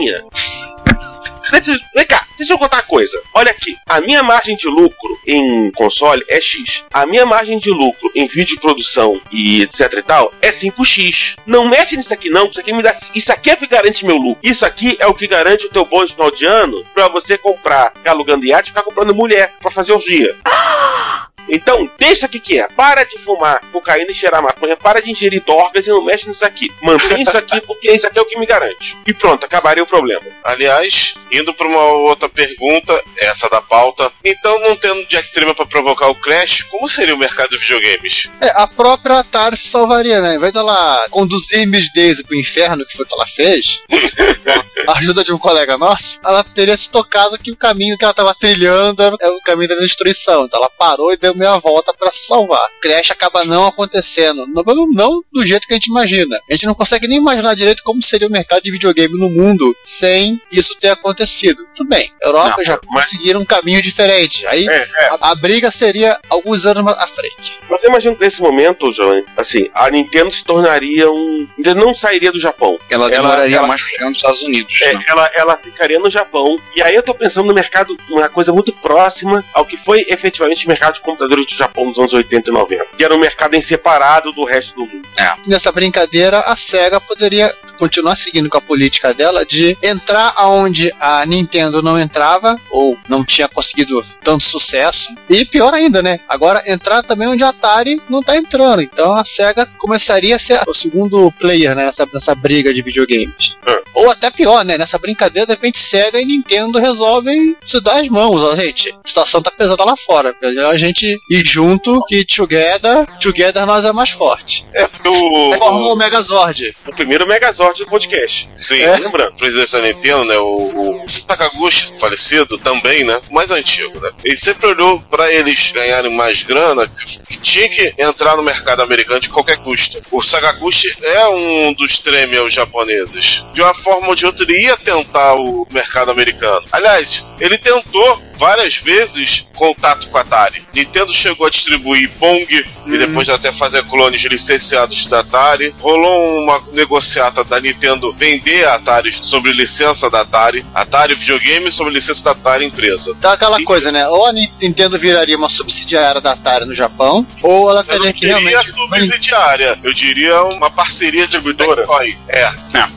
Deixa- 1.52 1.80
Vem 1.96 2.06
cá, 2.06 2.26
deixa 2.38 2.54
eu 2.54 2.58
contar 2.58 2.78
uma 2.78 2.84
coisa. 2.84 3.22
Olha 3.34 3.52
aqui, 3.52 3.78
a 3.88 4.02
minha 4.02 4.24
margem 4.24 4.56
de 4.56 4.68
lucro 4.68 5.20
em 5.28 5.72
console 5.72 6.24
é 6.28 6.41
X. 6.41 6.84
A 6.91 7.06
minha 7.06 7.26
margem 7.26 7.60
de 7.60 7.70
lucro 7.70 8.12
em 8.16 8.28
vídeo 8.28 8.60
produção 8.60 9.22
e 9.32 9.62
etc 9.62 9.94
e 9.94 10.02
tal 10.02 10.34
é 10.41 10.52
5X. 10.52 11.36
Não 11.46 11.66
mexe 11.68 11.96
nisso 11.96 12.14
aqui 12.14 12.30
não, 12.30 12.48
isso 12.48 12.60
aqui 12.60 12.74
me 12.74 12.82
dá. 12.82 12.91
Isso 13.14 13.32
aqui 13.32 13.52
é 13.52 13.54
o 13.54 13.58
que 13.58 13.68
garante 13.68 14.06
meu 14.06 14.18
lucro. 14.18 14.39
Isso 14.44 14.66
aqui 14.66 14.98
é 15.00 15.06
o 15.08 15.14
que 15.14 15.28
garante 15.28 15.68
o 15.68 15.70
teu 15.70 15.86
bônus 15.86 16.12
final 16.12 16.32
de 16.32 16.46
ano 16.46 16.84
pra 16.94 17.08
você 17.08 17.38
comprar, 17.38 17.94
ficar 17.94 18.12
alugando 18.12 18.46
iate 18.46 18.70
e 18.70 18.72
ficar 18.72 18.84
comprando 18.84 19.14
mulher 19.14 19.54
pra 19.62 19.70
fazer 19.72 19.94
orgia. 19.94 20.36
Então, 21.50 21.89
deixa 22.00 22.28
que 22.28 22.39
que 22.39 22.60
é. 22.60 22.68
Para 22.70 23.04
de 23.04 23.18
fumar 23.20 23.62
cocaína 23.72 24.12
e 24.12 24.14
cheirar 24.14 24.41
maconha. 24.41 24.78
Para 24.78 25.02
de 25.02 25.12
ingerir 25.12 25.44
dorgas 25.44 25.86
e 25.86 25.89
não 25.89 26.04
mexe 26.04 26.28
nisso 26.28 26.46
aqui. 26.46 26.72
Mantém 26.82 27.22
isso 27.22 27.38
aqui 27.38 27.62
porque 27.66 27.91
isso 27.91 28.08
aqui 28.08 28.20
é 28.20 28.22
o 28.22 28.26
que 28.26 28.39
me 28.39 28.46
garante. 28.46 28.98
E 29.06 29.14
pronto, 29.14 29.46
acabaria 29.46 29.84
o 29.84 29.88
problema. 29.88 30.26
Aliás, 30.44 31.16
indo 31.32 31.54
para 31.54 31.68
uma 31.68 31.84
outra 32.10 32.30
pergunta, 32.30 33.00
essa 33.20 33.50
da 33.50 33.62
pauta. 33.62 34.12
Então, 34.24 34.60
não 34.62 34.76
tendo 34.76 35.06
Jack 35.08 35.32
Trimmer 35.32 35.56
para 35.56 35.66
provocar 35.66 36.08
o 36.10 36.16
crash, 36.16 36.64
como 36.64 36.88
seria 36.88 37.16
o 37.16 37.18
mercado 37.18 37.50
de 37.50 37.58
videogames? 37.58 38.30
É, 38.41 38.50
a 38.56 38.68
própria 38.68 39.20
Atari 39.20 39.58
se 39.58 39.68
salvaria, 39.68 40.22
né? 40.22 40.36
Em 40.36 40.39
vez 40.39 40.54
dela 40.54 41.08
conduzir 41.10 41.68
Miss 41.68 41.91
Daisy 41.94 42.24
pro 42.24 42.38
inferno, 42.38 42.86
que 42.86 42.96
foi 42.96 43.06
o 43.06 43.08
que 43.08 43.14
ela 43.14 43.28
fez, 43.28 43.82
com 44.86 44.91
a 44.91 44.98
ajuda 44.98 45.24
de 45.24 45.34
um 45.34 45.38
colega 45.38 45.78
nosso, 45.78 46.20
ela 46.26 46.44
teria 46.44 46.76
se 46.76 46.89
tocado 46.89 47.38
que 47.38 47.52
o 47.52 47.56
caminho 47.56 47.98
que 47.98 48.04
ela 48.04 48.14
tava 48.14 48.34
trilhando 48.36 49.02
era 49.02 49.34
o 49.34 49.41
caminho 49.41 49.70
da 49.70 49.76
destruição. 49.76 50.46
Então 50.46 50.60
ela 50.60 50.70
parou 50.70 51.12
e 51.12 51.18
deu 51.18 51.33
meia 51.36 51.58
volta 51.58 51.94
para 51.94 52.12
se 52.12 52.26
salvar. 52.28 52.64
O 52.78 52.80
crash 52.82 53.12
acaba 53.12 53.44
não 53.46 53.68
acontecendo. 53.68 54.46
Não, 54.48 54.88
não 54.92 55.24
do 55.32 55.46
jeito 55.46 55.68
que 55.68 55.74
a 55.74 55.78
gente 55.78 55.88
imagina. 55.90 56.38
A 56.50 56.54
gente 56.54 56.66
não 56.66 56.76
consegue 56.76 57.08
nem 57.08 57.18
imaginar 57.18 57.54
direito 57.56 57.84
como 57.84 58.02
seria 58.02 58.28
o 58.28 58.32
mercado 58.32 58.62
de 58.64 58.72
videogame 58.72 59.18
no 59.18 59.30
mundo 59.30 59.76
sem 59.84 60.40
isso 60.52 60.78
ter 60.80 60.90
acontecido. 60.90 61.66
Tudo 61.76 61.90
bem, 61.90 62.12
Europa 62.22 62.56
Não, 62.58 62.64
já 62.64 62.80
mas- 62.92 63.06
conseguiram 63.06 63.42
um 63.42 63.46
caminho 63.46 63.82
diferente. 63.82 64.46
Aí 64.48 64.68
É, 64.68 64.76
é. 65.00 65.08
a, 65.10 65.32
a 65.32 65.36
briga 65.36 65.72
seria 65.72 66.20
alguns 66.30 66.66
anos 66.66 66.86
à 66.94 67.08
frente. 67.08 67.60
Mas 67.70 67.84
eu 67.84 67.90
imagino 67.90 68.16
que 68.16 68.24
nesse 68.24 68.42
momento, 68.42 68.92
João, 68.92 69.24
assim, 69.38 69.70
a 69.74 69.90
Nintendo 69.90 70.32
se 70.32 70.44
tornaria 70.44 71.10
um. 71.12 71.48
Ainda 71.58 71.74
não 71.76 71.94
sairia 71.94 72.32
do 72.32 72.40
Japão. 72.40 72.78
Ela 72.90 73.06
Ela- 73.06 73.10
demoraria 73.10 73.58
ela- 73.58 73.68
mais 73.68 73.82
pra 73.82 73.90
chegar 73.92 74.08
nos 74.08 74.18
Estados 74.18 74.44
Unidos. 74.44 74.82
É, 74.82 74.94
né? 74.94 75.04
ela, 75.08 75.32
ela 75.36 75.58
ficaria 75.58 76.00
no 76.00 76.10
Japão. 76.10 76.58
E 76.76 76.82
aí 76.82 76.96
eu 76.96 77.04
tô 77.04 77.14
pensando 77.14 77.48
no 77.48 77.54
mercado, 77.54 77.96
uma 78.10 78.30
coisa 78.30 78.52
muito 78.54 78.72
próxima 78.74 79.44
ao 79.54 79.66
que 79.66 79.78
foi 79.78 80.06
efetivamente 80.10 80.66
o 80.66 80.70
mercado 80.70 80.96
de 80.96 81.02
computadores 81.02 81.22
do 81.28 81.57
Japão 81.57 81.86
nos 81.86 81.97
anos 81.97 82.13
80 82.13 82.49
e 82.49 82.53
90. 82.53 82.86
Que 82.97 83.03
era 83.03 83.15
um 83.15 83.19
mercado 83.19 83.55
em 83.55 83.61
separado 83.61 84.32
do 84.32 84.45
resto 84.45 84.76
do 84.76 84.82
mundo. 84.86 85.07
Nessa 85.47 85.71
brincadeira, 85.71 86.39
a 86.39 86.55
SEGA 86.55 86.99
poderia 86.99 87.51
continuar 87.78 88.15
seguindo 88.15 88.49
com 88.49 88.57
a 88.57 88.61
política 88.61 89.13
dela 89.13 89.45
de 89.45 89.78
entrar 89.82 90.34
aonde 90.36 90.93
a 90.99 91.26
Nintendo 91.26 91.82
não 91.82 91.99
entrava, 91.99 92.55
ou 92.71 92.97
não 93.09 93.26
tinha 93.26 93.47
conseguido 93.47 94.03
tanto 94.24 94.43
sucesso. 94.43 95.13
E 95.30 95.45
pior 95.45 95.74
ainda, 95.74 96.01
né? 96.01 96.19
Agora 96.28 96.63
entrar 96.67 97.03
também 97.03 97.28
onde 97.28 97.43
a 97.43 97.49
Atari 97.49 98.01
não 98.09 98.21
tá 98.21 98.38
entrando. 98.38 98.82
Então 98.82 99.13
a 99.13 99.24
SEGA 99.24 99.65
começaria 99.78 100.36
a 100.36 100.39
ser 100.39 100.61
o 100.67 100.74
segundo 100.74 101.32
player 101.34 101.76
né, 101.76 101.86
nessa, 101.86 102.07
nessa 102.13 102.36
briga 102.36 102.74
de 102.74 102.82
videogames. 102.82 103.55
Ou 103.93 104.03
Ou 104.03 104.11
até 104.11 104.30
pior, 104.30 104.65
né? 104.65 104.78
Nessa 104.78 104.97
brincadeira, 104.97 105.47
de 105.47 105.53
repente 105.53 105.80
Sega 105.80 106.19
e 106.19 106.26
Nintendo 106.26 106.78
resolvem 106.78 107.55
se 107.61 107.80
dar 107.80 108.01
as 108.01 108.07
mãos. 108.09 108.41
Ó, 108.41 108.53
gente, 108.55 108.89
a 108.91 109.07
situação 109.07 109.41
tá 109.41 109.49
pesada 109.49 109.84
lá 109.86 109.95
fora. 109.95 110.36
A 110.69 110.78
gente 110.78 111.12
ir 111.30 111.43
junto, 111.45 112.01
que 112.07 112.24
together, 112.26 113.05
together 113.20 113.66
nós 113.66 113.86
é 113.86 113.91
mais 113.91 114.09
forte. 114.09 114.66
É 114.74 114.88
porque 114.88 115.07
o. 115.07 115.53
Formou 115.57 115.93
o 115.93 115.95
Megazord. 115.95 116.76
O 116.88 116.91
primeiro 116.95 117.28
Megazord 117.28 117.80
do 117.80 117.86
podcast. 117.86 118.49
Sim, 118.55 118.82
É. 118.82 118.97
lembra? 118.97 119.30
O 119.30 119.34
presidente 119.36 119.72
da 119.72 119.82
Nintendo, 119.82 120.26
né? 120.26 120.38
O, 120.38 121.03
o 121.03 121.09
Sakaguchi, 121.09 121.93
falecido, 121.99 122.57
também, 122.57 123.03
né? 123.03 123.20
O 123.30 123.34
mais 123.34 123.51
antigo, 123.51 123.99
né? 123.99 124.11
Ele 124.24 124.38
sempre 124.38 124.68
olhou 124.68 124.99
pra 125.09 125.32
eles 125.32 125.72
ganharem 125.72 126.16
mais 126.16 126.43
grana 126.43 126.88
que, 126.88 127.20
que 127.20 127.38
tinha 127.38 127.70
que 127.70 127.93
entrar 127.97 128.36
no 128.36 128.43
mercado 128.43 128.82
americano 128.82 129.20
de 129.20 129.30
qualquer 129.30 129.57
custo. 129.57 130.01
O 130.11 130.22
Sakaguchi 130.22 130.93
é 131.01 131.28
um 131.28 131.74
dos 131.74 131.99
tremels 131.99 132.53
japoneses. 132.53 133.43
De 133.53 133.61
uma 133.61 133.74
forma 133.74 134.07
ou 134.09 134.16
de 134.16 134.26
outra, 134.26 134.43
ele 134.43 134.61
ia 134.64 134.78
tentar 134.78 135.36
o 135.36 135.68
mercado 135.72 136.11
americano. 136.11 136.66
Aliás, 136.72 137.26
ele 137.39 137.57
tentou 137.57 138.22
várias 138.44 138.76
vezes 138.76 139.48
contato 139.56 140.10
com 140.10 140.18
a 140.18 140.22
Atari. 140.22 140.66
Nintendo 140.74 141.14
chegou 141.14 141.48
a 141.48 141.50
distribuir 141.50 142.10
Pong 142.20 142.66
e 142.86 142.98
depois 142.98 143.30
até 143.30 143.52
fazer 143.54 143.84
clones 143.86 144.22
licenciados 144.24 145.06
da 145.06 145.20
Atari. 145.22 145.74
Rolou 145.80 146.39
uma 146.44 146.62
negociata 146.74 147.41
da 147.46 147.60
Nintendo 147.62 148.12
vender 148.14 148.66
a 148.68 148.76
Atari 148.76 149.14
sobre 149.14 149.54
licença 149.54 150.10
da 150.10 150.22
Atari. 150.22 150.66
Atari 150.76 151.16
videogame 151.16 151.72
sobre 151.72 151.94
licença 151.94 152.22
da 152.26 152.32
Atari 152.32 152.66
empresa. 152.66 153.16
Então 153.18 153.32
aquela 153.32 153.64
coisa, 153.64 153.91
né? 153.94 154.08
Ou 154.10 154.26
a 154.26 154.34
Ni- 154.34 154.52
Nintendo 154.62 155.00
viraria 155.00 155.38
uma 155.38 155.48
subsidiária 155.50 156.20
da 156.20 156.34
Atari 156.34 156.66
no 156.66 156.76
Japão, 156.76 157.26
ou 157.41 157.70
ela 157.70 157.84
teria 157.84 158.12
que 158.12 158.26
realmente. 158.26 158.72
subsidiária, 158.74 159.80
eu 159.84 159.94
diria 159.94 160.44
uma 160.44 160.70
parceria 160.70 161.22
distribuidora. 161.28 161.86
É, 162.28 162.52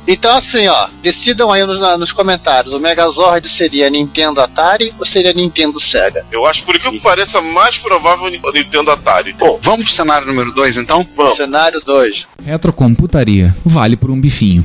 Então, 0.08 0.34
assim, 0.34 0.66
ó, 0.66 0.88
decidam 1.02 1.52
aí 1.52 1.64
nos, 1.64 1.78
nos 1.98 2.12
comentários: 2.12 2.72
o 2.72 2.80
Megazord 2.80 3.48
seria 3.48 3.88
Nintendo 3.90 4.40
Atari 4.40 4.92
ou 4.98 5.04
seria 5.06 5.32
Nintendo 5.36 5.78
Sega? 5.78 6.26
eu 6.32 6.46
acho 6.46 6.64
por 6.64 6.78
que 6.78 6.90
que 6.90 7.00
pareça 7.00 7.40
mais 7.40 7.78
provável 7.78 8.26
o 8.26 8.52
Nintendo 8.52 8.90
Atari. 8.90 9.32
Bom, 9.34 9.58
vamos 9.62 9.86
pro 9.86 9.94
cenário 9.94 10.26
número 10.26 10.52
2 10.52 10.78
então? 10.78 11.06
Vamos. 11.16 11.36
Cenário 11.36 11.80
2. 11.84 12.26
Retrocomputaria. 12.44 13.54
Vale 13.64 13.96
por 13.96 14.10
um 14.10 14.20
bifinho. 14.20 14.64